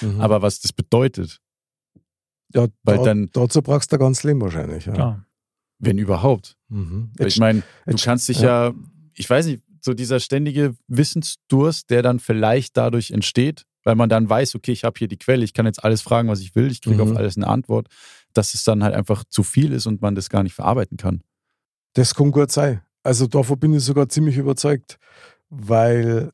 Mhm. 0.00 0.20
Aber 0.20 0.42
was 0.42 0.60
das 0.60 0.72
bedeutet, 0.72 1.40
ja, 2.54 2.66
weil 2.82 2.98
da, 2.98 3.04
dann- 3.04 3.30
dazu 3.32 3.62
brauchst 3.62 3.92
du 3.92 3.98
ganzes 3.98 4.24
Leben 4.24 4.40
wahrscheinlich. 4.40 4.86
Ja. 4.86 4.92
Klar. 4.92 5.24
wenn 5.78 5.98
überhaupt. 5.98 6.56
Mhm. 6.68 7.12
Ich 7.18 7.38
meine, 7.38 7.60
du 7.86 7.92
jetzt- 7.92 8.04
kannst 8.04 8.28
dich 8.28 8.40
ja. 8.40 8.72
ich 9.14 9.28
weiß 9.28 9.46
nicht, 9.46 9.62
so 9.80 9.94
dieser 9.94 10.18
ständige 10.20 10.74
Wissensdurst, 10.88 11.88
der 11.90 12.02
dann 12.02 12.18
vielleicht 12.18 12.76
dadurch 12.76 13.12
entsteht, 13.12 13.64
weil 13.84 13.94
man 13.94 14.08
dann 14.08 14.28
weiß, 14.28 14.54
okay, 14.56 14.72
ich 14.72 14.84
habe 14.84 14.98
hier 14.98 15.08
die 15.08 15.16
Quelle, 15.18 15.44
ich 15.44 15.52
kann 15.54 15.66
jetzt 15.66 15.82
alles 15.84 16.02
fragen, 16.02 16.28
was 16.28 16.40
ich 16.40 16.54
will, 16.56 16.70
ich 16.70 16.80
kriege 16.80 16.96
Mhm. 17.04 17.12
auf 17.12 17.16
alles 17.16 17.36
eine 17.36 17.46
Antwort, 17.46 17.88
dass 18.38 18.54
es 18.54 18.62
dann 18.62 18.84
halt 18.84 18.94
einfach 18.94 19.24
zu 19.28 19.42
viel 19.42 19.72
ist 19.72 19.86
und 19.86 20.00
man 20.00 20.14
das 20.14 20.30
gar 20.30 20.44
nicht 20.44 20.54
verarbeiten 20.54 20.96
kann. 20.96 21.22
das 21.94 22.14
kann 22.14 22.30
gut 22.30 22.52
sein. 22.52 22.80
Also 23.02 23.26
davon 23.26 23.58
bin 23.58 23.74
ich 23.74 23.82
sogar 23.84 24.08
ziemlich 24.08 24.36
überzeugt, 24.36 24.98
weil 25.50 26.30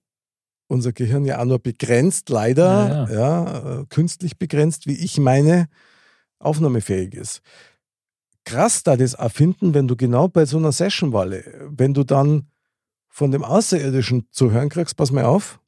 unser 0.67 0.93
Gehirn 0.93 1.25
ja 1.25 1.41
auch 1.41 1.45
nur 1.45 1.59
begrenzt, 1.59 2.29
leider, 2.29 3.09
Ja, 3.11 3.15
ja, 3.15 3.81
äh, 3.81 3.85
künstlich 3.89 4.39
begrenzt, 4.39 4.87
wie 4.87 4.97
ich 4.97 5.19
meine, 5.19 5.69
aufnahmefähig 6.39 7.15
ist. 7.15 7.41
Krass 8.45 8.83
da 8.83 8.97
das 8.97 9.15
erfinden, 9.15 9.73
wenn 9.73 9.89
du 9.89 9.97
genau 9.97 10.29
bei 10.29 10.45
so 10.45 10.59
einer 10.59 10.73
Session 10.73 11.13
walle, 11.13 11.69
wenn 11.71 11.95
du 11.95 12.05
dann 12.05 12.49
von 13.09 13.31
dem 13.31 13.45
Außerirdischen 13.45 14.27
zu 14.31 14.51
hören 14.51 14.69
kriegst, 14.69 14.97
pass 14.97 15.13
mal 15.13 15.25
auf, 15.25 15.61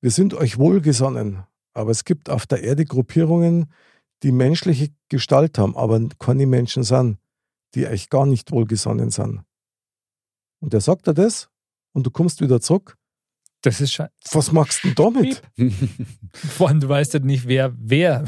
wir 0.00 0.10
sind 0.10 0.34
euch 0.34 0.58
wohlgesonnen, 0.58 1.42
aber 1.72 1.90
es 1.90 2.04
gibt 2.04 2.30
auf 2.30 2.46
der 2.46 2.62
Erde 2.62 2.84
Gruppierungen, 2.84 3.72
die 4.22 4.32
menschliche 4.32 4.88
Gestalt 5.08 5.58
haben, 5.58 5.76
aber 5.76 6.00
keine 6.18 6.46
Menschen 6.46 6.82
sind, 6.82 7.18
die 7.74 7.86
euch 7.86 8.10
gar 8.10 8.26
nicht 8.26 8.50
wohlgesonnen 8.50 9.10
sind. 9.10 9.42
Und 10.60 10.72
der 10.72 10.80
sagt 10.80 11.06
dir 11.06 11.14
das 11.14 11.48
und 11.92 12.06
du 12.06 12.10
kommst 12.10 12.40
wieder 12.40 12.60
zurück. 12.60 12.96
Das 13.62 13.80
ist 13.80 13.92
scheiße. 13.92 14.10
Was 14.32 14.52
machst 14.52 14.84
du 14.84 14.88
denn 14.88 14.94
damit? 14.94 15.42
Vor 16.32 16.68
allem, 16.68 16.80
du 16.80 16.88
weißt 16.88 17.12
ja 17.14 17.20
nicht, 17.20 17.46
wer, 17.46 17.74
wer. 17.78 18.24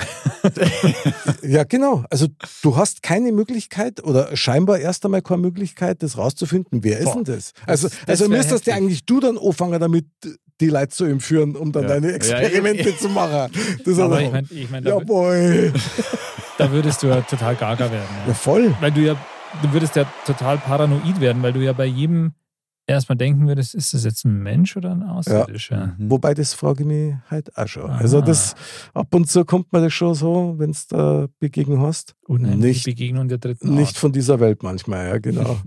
Ja, 1.43 1.65
genau. 1.69 2.05
Also 2.11 2.27
du 2.63 2.77
hast 2.77 3.03
keine 3.03 3.33
Möglichkeit 3.33 4.05
oder 4.05 4.37
scheinbar 4.37 4.79
erst 4.79 5.07
einmal 5.07 5.23
keine 5.23 5.41
Möglichkeit, 5.41 6.03
das 6.03 6.19
rauszufinden. 6.19 6.85
Wer 6.85 6.99
ist 6.99 7.07
Boah, 7.07 7.15
denn 7.15 7.25
das? 7.25 7.55
Also, 7.67 7.89
das 7.89 8.21
also 8.21 8.31
wär 8.31 8.37
müsstest 8.37 8.67
du 8.67 8.75
eigentlich 8.75 9.07
du 9.07 9.21
dann 9.21 9.39
anfangen, 9.39 9.81
damit 9.81 10.07
die 10.61 10.69
Leute 10.69 10.89
zu 10.91 11.05
entführen, 11.05 11.57
um 11.57 11.73
dann 11.73 11.83
Ja. 11.85 11.89
deine 11.89 12.09
Ja, 12.11 12.15
Experimente 12.15 12.91
ja. 12.91 12.97
zu 12.97 13.09
machen. 13.09 13.51
Das 13.79 13.87
ist 13.87 13.99
Aber 13.99 14.17
also- 14.17 14.27
ich 14.27 14.33
meine, 14.33 14.47
ich 14.51 14.71
mein, 14.71 14.85
da, 14.85 14.99
Jawohl. 14.99 15.73
da 16.59 16.71
würdest 16.71 17.03
du 17.03 17.09
ja 17.09 17.21
total 17.23 17.57
gaga 17.57 17.91
werden. 17.91 18.07
Ja, 18.23 18.29
Ja. 18.29 18.35
voll. 18.35 18.75
Weil 18.81 18.93
du 18.93 19.01
ja, 19.01 19.17
du 19.63 19.73
würdest 19.73 19.97
ja 19.97 20.05
total 20.27 20.59
paranoid 20.59 21.21
werden, 21.21 21.43
weil 21.43 21.53
du 21.53 21.61
ja 21.61 21.73
bei 21.73 21.87
jedem 21.87 22.33
erstmal 22.87 23.17
denken 23.17 23.47
würdest, 23.49 23.75
ist 23.75 23.95
das 23.95 24.05
jetzt 24.05 24.25
ein 24.25 24.43
Mensch 24.43 24.77
oder 24.77 24.91
ein 24.91 25.03
Außerirdischer? 25.03 25.95
Wobei, 25.99 26.35
das 26.35 26.53
frage 26.53 26.83
ich 26.83 26.87
mich 26.89 27.15
halt 27.31 27.57
auch 27.57 27.67
schon. 27.69 27.91
Also 27.91 28.19
Aha. 28.19 28.27
das, 28.27 28.55
ab 28.93 29.15
und 29.15 29.31
zu 29.31 29.45
kommt 29.45 29.73
mir 29.73 29.81
das 29.81 29.93
schon 29.93 30.15
so, 30.15 30.55
wenn 30.59 30.73
du 30.73 30.79
da 30.91 31.27
Begegnung 31.39 31.81
hast. 31.83 32.15
Unheimliche 32.27 32.67
Nicht- 32.67 32.85
Begegnung 32.85 33.29
der 33.29 33.39
dritten 33.39 33.75
Nicht 33.75 33.89
Art. 33.89 33.97
von 33.97 34.13
dieser 34.13 34.39
Welt 34.41 34.63
manchmal, 34.63 35.09
ja, 35.09 35.19
genau. 35.19 35.59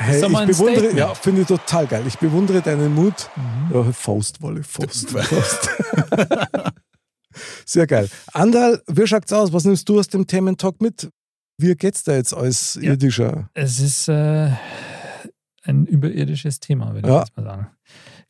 Hey, 0.00 0.22
ich 0.24 0.46
bewundere, 0.46 0.96
ja, 0.96 1.12
finde 1.14 1.40
ich 1.42 1.48
total 1.48 1.86
geil. 1.88 2.04
Ich 2.06 2.18
bewundere 2.18 2.62
deinen 2.62 2.94
Mut. 2.94 3.28
Mhm. 3.34 3.74
Ja, 3.74 3.92
Faust, 3.92 4.40
Walle, 4.42 4.62
Faust, 4.62 5.10
Faust. 5.18 5.68
Sehr 7.66 7.86
geil. 7.86 8.08
Andal, 8.32 8.80
wie 8.86 9.06
schaut's 9.06 9.32
aus? 9.32 9.52
Was 9.52 9.64
nimmst 9.64 9.88
du 9.88 9.98
aus 9.98 10.08
dem 10.08 10.26
Thementalk 10.26 10.80
mit? 10.80 11.10
Wie 11.58 11.74
geht's 11.74 12.04
da 12.04 12.14
jetzt 12.14 12.32
als 12.32 12.78
Ja. 12.80 12.92
irdischer? 12.92 13.50
Es 13.54 13.80
ist 13.80 14.08
äh, 14.08 14.50
ein 15.64 15.86
überirdisches 15.86 16.60
Thema, 16.60 16.94
würde 16.94 17.08
Ja. 17.08 17.14
ich 17.22 17.28
jetzt 17.28 17.36
mal 17.36 17.44
sagen. 17.44 17.66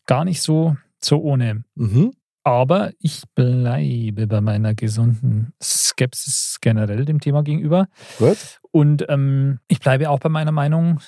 Gar 0.07 0.25
nicht 0.25 0.41
so, 0.43 0.77
so 1.03 1.19
ohne. 1.21 1.65
Mhm. 1.75 2.13
Aber 2.45 2.93
ich 2.99 3.23
bleibe 3.35 4.27
bei 4.27 4.41
meiner 4.41 4.75
gesunden 4.75 5.53
Skepsis 5.63 6.57
generell 6.63 7.05
dem 7.05 7.21
Thema 7.21 7.43
gegenüber. 7.43 7.89
Gut. 8.19 8.39
Und 8.71 9.05
ähm, 9.11 9.59
ich 9.69 9.81
bleibe 9.81 10.09
auch 10.09 10.19
bei 10.21 10.31
meiner 10.31 10.53
Meinung, 10.53 11.01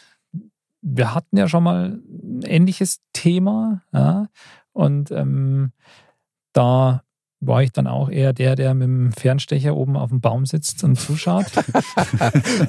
wir 0.83 1.14
hatten 1.14 1.37
ja 1.37 1.49
schon 1.49 1.62
mal 1.62 2.01
ein 2.09 2.43
ähnliches 2.45 3.01
Thema. 3.12 3.83
Ja? 3.93 4.28
Und 4.72 5.11
ähm, 5.11 5.72
da 6.53 7.03
war 7.43 7.62
ich 7.62 7.72
dann 7.72 7.87
auch 7.87 8.11
eher 8.11 8.33
der, 8.35 8.55
der 8.55 8.74
mit 8.74 8.87
dem 8.87 9.12
Fernstecher 9.12 9.74
oben 9.74 9.97
auf 9.97 10.11
dem 10.11 10.20
Baum 10.20 10.45
sitzt 10.45 10.85
und 10.85 10.97
zuschaut. 10.97 11.47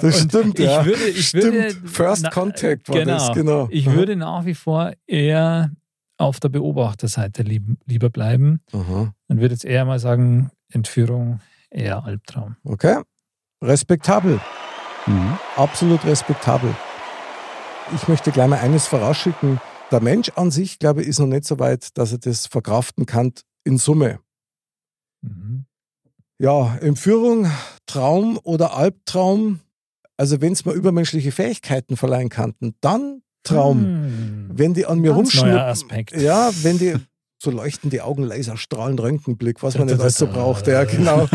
Das 0.02 0.22
Und 0.24 0.30
stimmt, 0.32 0.60
ich 0.60 0.66
ja. 0.66 0.86
würde- 0.86 1.08
ich 1.10 1.28
stimmt. 1.28 1.44
würde- 1.54 1.88
First 1.88 2.24
na, 2.24 2.30
Contact 2.30 2.88
war 2.90 2.96
genau. 3.00 3.12
das, 3.18 3.34
genau. 3.34 3.68
Ich 3.70 3.88
Aha. 3.88 3.96
würde 3.96 4.16
nach 4.16 4.46
wie 4.46 4.54
vor 4.56 4.94
eher 5.08 5.72
auf 6.18 6.40
der 6.40 6.50
Beobachterseite 6.50 7.44
lieb, 7.44 7.64
lieber 7.86 8.10
bleiben 8.10 8.62
Aha. 8.72 9.14
und 9.28 9.42
würde 9.42 9.54
jetzt 9.54 9.66
eher 9.66 9.84
mal 9.86 10.00
sagen, 10.00 10.52
Entführung 10.70 11.42
eher 11.70 12.04
Albtraum. 12.06 12.56
Okay. 12.64 13.02
Respektabel. 13.62 14.40
Mhm. 15.08 15.38
Absolut 15.58 16.06
respektabel. 16.06 16.74
Ich 17.96 18.08
möchte 18.08 18.32
gleich 18.32 18.48
mal 18.48 18.60
eines 18.60 18.88
vorausschicken. 18.88 19.60
Der 19.92 20.02
Mensch 20.02 20.30
an 20.36 20.52
sich, 20.52 20.80
glaube 20.80 21.02
ich, 21.02 21.08
ist 21.08 21.20
noch 21.20 21.28
nicht 21.28 21.46
so 21.46 21.60
weit, 21.60 21.98
dass 21.98 22.12
er 22.12 22.18
das 22.18 22.48
verkraften 22.48 23.06
kann 23.06 23.34
in 23.64 23.78
Summe. 23.78 24.20
Mhm. 25.22 25.66
Ja, 26.40 26.78
Entführung, 26.78 27.52
Traum 27.86 28.40
oder 28.44 28.76
Albtraum. 28.76 29.60
Also 30.18 30.42
wenn 30.42 30.54
es 30.54 30.66
mal 30.66 30.76
übermenschliche 30.76 31.32
Fähigkeiten 31.32 31.98
verleihen 31.98 32.30
kannten, 32.30 32.76
dann 32.82 33.22
Traum. 33.44 33.84
Hm. 33.84 34.50
Wenn 34.54 34.74
die 34.74 34.86
an 34.86 35.00
mir 35.00 35.12
rumschnuppern. 35.12 35.76
Ja, 36.16 36.52
wenn 36.62 36.78
die 36.78 36.96
so 37.42 37.50
leuchten 37.50 37.90
die 37.90 38.02
Augen, 38.02 38.24
Laser, 38.24 38.56
Strahlen, 38.56 39.00
Röntgenblick, 39.00 39.64
was 39.64 39.78
man 39.78 39.88
nicht 39.88 40.00
alles 40.00 40.18
so 40.18 40.28
braucht. 40.28 40.68
Ja, 40.68 40.84
genau. 40.84 41.28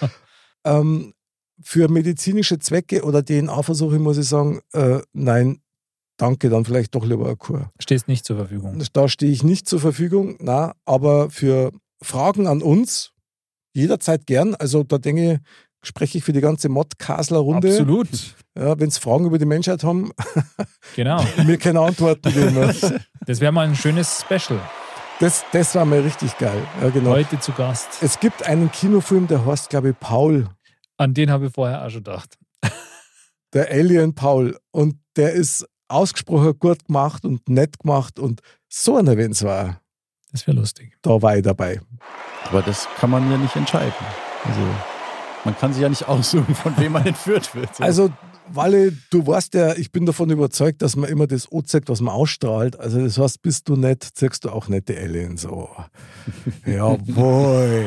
ähm, 0.64 1.14
für 1.62 1.88
medizinische 1.88 2.58
Zwecke 2.58 3.04
oder 3.04 3.24
DNA-Versuche 3.24 3.98
muss 3.98 4.18
ich 4.18 4.28
sagen, 4.28 4.60
äh, 4.72 5.00
nein, 5.12 5.60
danke, 6.16 6.48
dann 6.50 6.64
vielleicht 6.64 6.94
doch 6.94 7.04
lieber 7.04 7.26
eine 7.26 7.36
Kur. 7.36 7.70
Stehst 7.80 8.08
nicht 8.08 8.24
zur 8.24 8.36
Verfügung. 8.36 8.82
Da 8.92 9.08
stehe 9.08 9.32
ich 9.32 9.42
nicht 9.42 9.68
zur 9.68 9.80
Verfügung, 9.80 10.36
na, 10.40 10.74
aber 10.84 11.30
für 11.30 11.72
Fragen 12.02 12.46
an 12.46 12.62
uns 12.62 13.12
jederzeit 13.74 14.26
gern. 14.26 14.54
Also 14.54 14.82
da 14.84 14.98
denke 14.98 15.34
ich, 15.34 15.38
spreche 15.88 16.18
ich 16.18 16.24
für 16.24 16.32
die 16.32 16.40
ganze 16.40 16.68
Mod-Kasler-Runde. 16.68 17.68
Absolut. 17.68 18.08
Ja, 18.56 18.78
Wenn 18.78 18.90
Sie 18.90 19.00
Fragen 19.00 19.26
über 19.26 19.38
die 19.38 19.44
Menschheit 19.46 19.82
haben, 19.84 20.12
Genau. 20.96 21.22
mir 21.44 21.58
keine 21.58 21.80
Antworten 21.80 22.32
geben. 22.32 22.72
Das 23.26 23.40
wäre 23.40 23.52
mal 23.52 23.66
ein 23.66 23.74
schönes 23.74 24.20
Special. 24.20 24.60
Das, 25.18 25.44
das 25.52 25.74
war 25.74 25.84
mal 25.86 26.00
richtig 26.00 26.36
geil. 26.36 26.60
Ja, 26.82 26.90
genau. 26.90 27.10
Heute 27.10 27.40
zu 27.40 27.52
Gast. 27.52 28.02
Es 28.02 28.20
gibt 28.20 28.42
einen 28.46 28.70
Kinofilm, 28.70 29.26
der 29.28 29.46
heißt, 29.46 29.70
glaube 29.70 29.90
ich, 29.90 29.98
Paul. 29.98 30.48
An 30.98 31.14
den 31.14 31.30
habe 31.30 31.46
ich 31.46 31.52
vorher 31.54 31.84
auch 31.86 31.90
schon 31.90 32.04
gedacht. 32.04 32.36
Der 33.54 33.70
Alien 33.70 34.14
Paul. 34.14 34.58
Und 34.72 34.96
der 35.16 35.32
ist 35.32 35.66
ausgesprochen 35.88 36.58
gut 36.58 36.86
gemacht 36.86 37.24
und 37.24 37.48
nett 37.48 37.78
gemacht 37.78 38.18
und 38.18 38.40
so 38.68 38.96
ein 38.96 39.06
Event 39.06 39.40
war. 39.42 39.80
Das 40.32 40.46
wäre 40.46 40.56
lustig. 40.56 40.92
Da 41.02 41.20
war 41.22 41.36
ich 41.36 41.42
dabei. 41.42 41.80
Aber 42.48 42.62
das 42.62 42.88
kann 42.98 43.10
man 43.10 43.30
ja 43.30 43.36
nicht 43.38 43.54
entscheiden. 43.54 43.92
Also 44.44 44.60
man 45.44 45.56
kann 45.56 45.72
sich 45.72 45.82
ja 45.82 45.88
nicht 45.88 46.08
aussuchen, 46.08 46.54
von 46.54 46.76
wem 46.78 46.92
man 46.92 47.06
entführt 47.06 47.54
wird. 47.54 47.74
So. 47.76 47.84
Also, 47.84 48.10
Walle, 48.48 48.92
du 49.10 49.26
weißt 49.26 49.54
ja, 49.54 49.74
ich 49.74 49.90
bin 49.90 50.04
davon 50.04 50.28
überzeugt, 50.30 50.82
dass 50.82 50.96
man 50.96 51.08
immer 51.08 51.26
das 51.26 51.50
O 51.50 51.62
zeigt, 51.62 51.88
was 51.88 52.00
man 52.02 52.12
ausstrahlt. 52.14 52.78
Also, 52.78 53.00
das 53.00 53.16
heißt, 53.16 53.40
bist 53.42 53.68
du 53.68 53.76
nett, 53.76 54.06
zeigst 54.14 54.44
du 54.44 54.50
auch 54.50 54.68
nette 54.68 54.96
Aliens. 54.98 55.46
Oh. 55.46 55.68
Jawohl. 56.66 57.86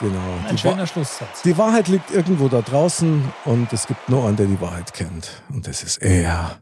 Genau. 0.00 0.14
Ein 0.48 0.56
Die, 0.56 0.64
Wa 0.64 0.70
schöner 0.70 0.86
Schlusssatz. 0.86 1.42
die 1.42 1.56
Wahrheit 1.56 1.88
liegt 1.88 2.10
irgendwo 2.10 2.48
da 2.48 2.60
draußen 2.62 3.22
und 3.44 3.72
es 3.72 3.86
gibt 3.86 4.08
nur 4.08 4.26
einen, 4.26 4.36
der 4.36 4.46
die 4.46 4.60
Wahrheit 4.60 4.92
kennt. 4.92 5.42
Und 5.50 5.66
das 5.68 5.82
ist 5.82 5.98
er. 6.02 6.58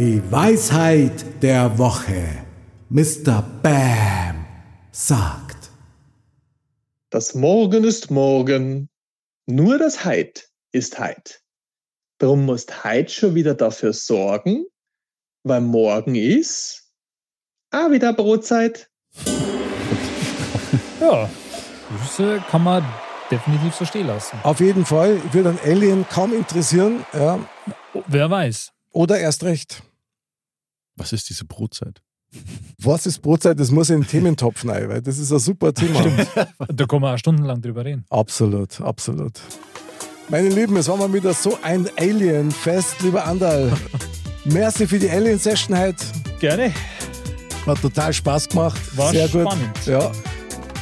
Die 0.00 0.22
Weisheit 0.32 1.42
der 1.42 1.76
Woche. 1.76 2.26
Mr. 2.88 3.44
Bam 3.62 4.46
sagt. 4.92 5.70
Das 7.10 7.34
Morgen 7.34 7.84
ist 7.84 8.10
morgen, 8.10 8.88
nur 9.44 9.76
das 9.76 10.02
Heid 10.02 10.48
ist 10.72 10.98
Heid. 10.98 11.42
Darum 12.16 12.46
musst 12.46 12.82
Heid 12.82 13.10
schon 13.10 13.34
wieder 13.34 13.52
dafür 13.52 13.92
sorgen, 13.92 14.64
weil 15.42 15.60
morgen 15.60 16.14
ist 16.14 16.90
ah 17.70 17.90
wieder 17.90 18.14
Brotzeit. 18.14 18.88
Ja, 20.98 21.28
das 21.90 22.18
äh, 22.20 22.38
kann 22.50 22.64
man 22.64 22.82
definitiv 23.30 23.74
so 23.74 23.84
stehen 23.84 24.06
lassen. 24.06 24.38
Auf 24.44 24.60
jeden 24.60 24.86
Fall 24.86 25.20
würde 25.34 25.50
ein 25.50 25.58
Alien 25.62 26.08
kaum 26.08 26.32
interessieren. 26.32 27.04
Ja. 27.12 27.38
Wer 28.06 28.30
weiß. 28.30 28.72
Oder 28.92 29.18
erst 29.18 29.44
recht. 29.44 29.82
Was 31.00 31.14
ist 31.14 31.30
diese 31.30 31.46
Brotzeit? 31.46 32.02
Was 32.78 33.06
ist 33.06 33.20
Brotzeit? 33.20 33.58
Das 33.58 33.70
muss 33.70 33.88
in 33.88 34.02
den 34.02 34.06
Thementopf 34.06 34.66
rein, 34.68 34.86
weil 34.90 35.00
das 35.00 35.16
ist 35.16 35.32
ein 35.32 35.38
super 35.38 35.72
Thema. 35.72 36.04
Da 36.68 36.84
kann 36.84 37.00
man 37.00 37.14
auch 37.14 37.18
stundenlang 37.18 37.62
drüber 37.62 37.86
reden. 37.86 38.04
Absolut, 38.10 38.82
absolut. 38.82 39.40
Meine 40.28 40.50
Lieben, 40.50 40.76
es 40.76 40.88
war 40.88 40.98
mal 40.98 41.10
wieder 41.10 41.32
so 41.32 41.58
ein 41.62 41.88
Alien-Fest, 41.96 43.00
lieber 43.00 43.24
Andal. 43.24 43.72
Merci 44.44 44.86
für 44.86 44.98
die 44.98 45.08
Alien-Session 45.08 45.78
heute. 45.78 46.04
Gerne. 46.38 46.74
Hat 47.64 47.80
total 47.80 48.12
Spaß 48.12 48.50
gemacht. 48.50 48.78
War 48.94 49.10
Sehr 49.12 49.28
gut. 49.28 49.40
spannend. 49.40 49.86
Ja. 49.86 50.12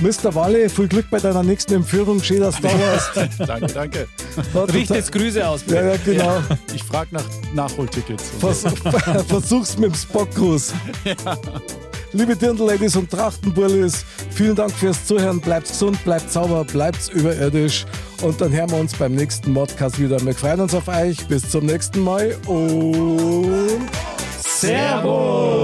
Mr. 0.01 0.32
Walle, 0.34 0.68
viel 0.70 0.86
Glück 0.88 1.07
bei 1.11 1.18
deiner 1.18 1.42
nächsten 1.42 1.74
Entführung. 1.74 2.22
Schön, 2.22 2.40
dass 2.40 2.57
du 2.57 2.62
da 2.62 2.68
warst. 2.78 3.11
danke, 3.49 3.66
danke. 3.72 4.07
Richt 4.55 4.88
total- 4.88 4.96
jetzt 4.96 5.11
Grüße 5.12 5.46
aus. 5.49 5.62
bitte. 5.62 5.76
Ja, 5.76 5.86
ja, 5.92 5.96
genau. 6.05 6.40
Ich 6.74 6.84
frage 6.84 7.09
nach 7.12 7.24
Nachholtickets. 7.53 8.24
Vers 8.38 8.64
versuch's 9.28 9.76
mit 9.76 9.90
dem 9.92 9.94
Spockgruß. 9.96 10.72
Liebe 12.12 12.34
Dirndl-Ladies 12.36 12.96
und 12.96 13.11
Trachtenburlis, 13.11 14.03
vielen 14.30 14.55
Dank 14.57 14.72
fürs 14.72 15.05
Zuhören. 15.05 15.40
Bleibt 15.40 15.68
gesund, 15.68 16.03
bleibt 16.05 16.32
sauber, 16.32 16.64
bleibt 16.64 17.11
überirdisch. 17.12 17.84
Und 18.22 18.40
dann 18.40 18.51
hören 18.51 18.70
wir 18.70 18.78
uns 18.78 18.94
beim 18.94 19.14
nächsten 19.14 19.53
Modcast 19.53 19.99
wieder. 20.01 20.18
Wir 20.24 20.34
freuen 20.34 20.61
uns 20.61 20.72
auf 20.74 20.88
euch. 20.88 21.26
Bis 21.28 21.51
zum 21.51 21.66
nächsten 21.66 22.01
Mal 22.01 22.34
und 22.46 23.90
Servus. 24.42 25.59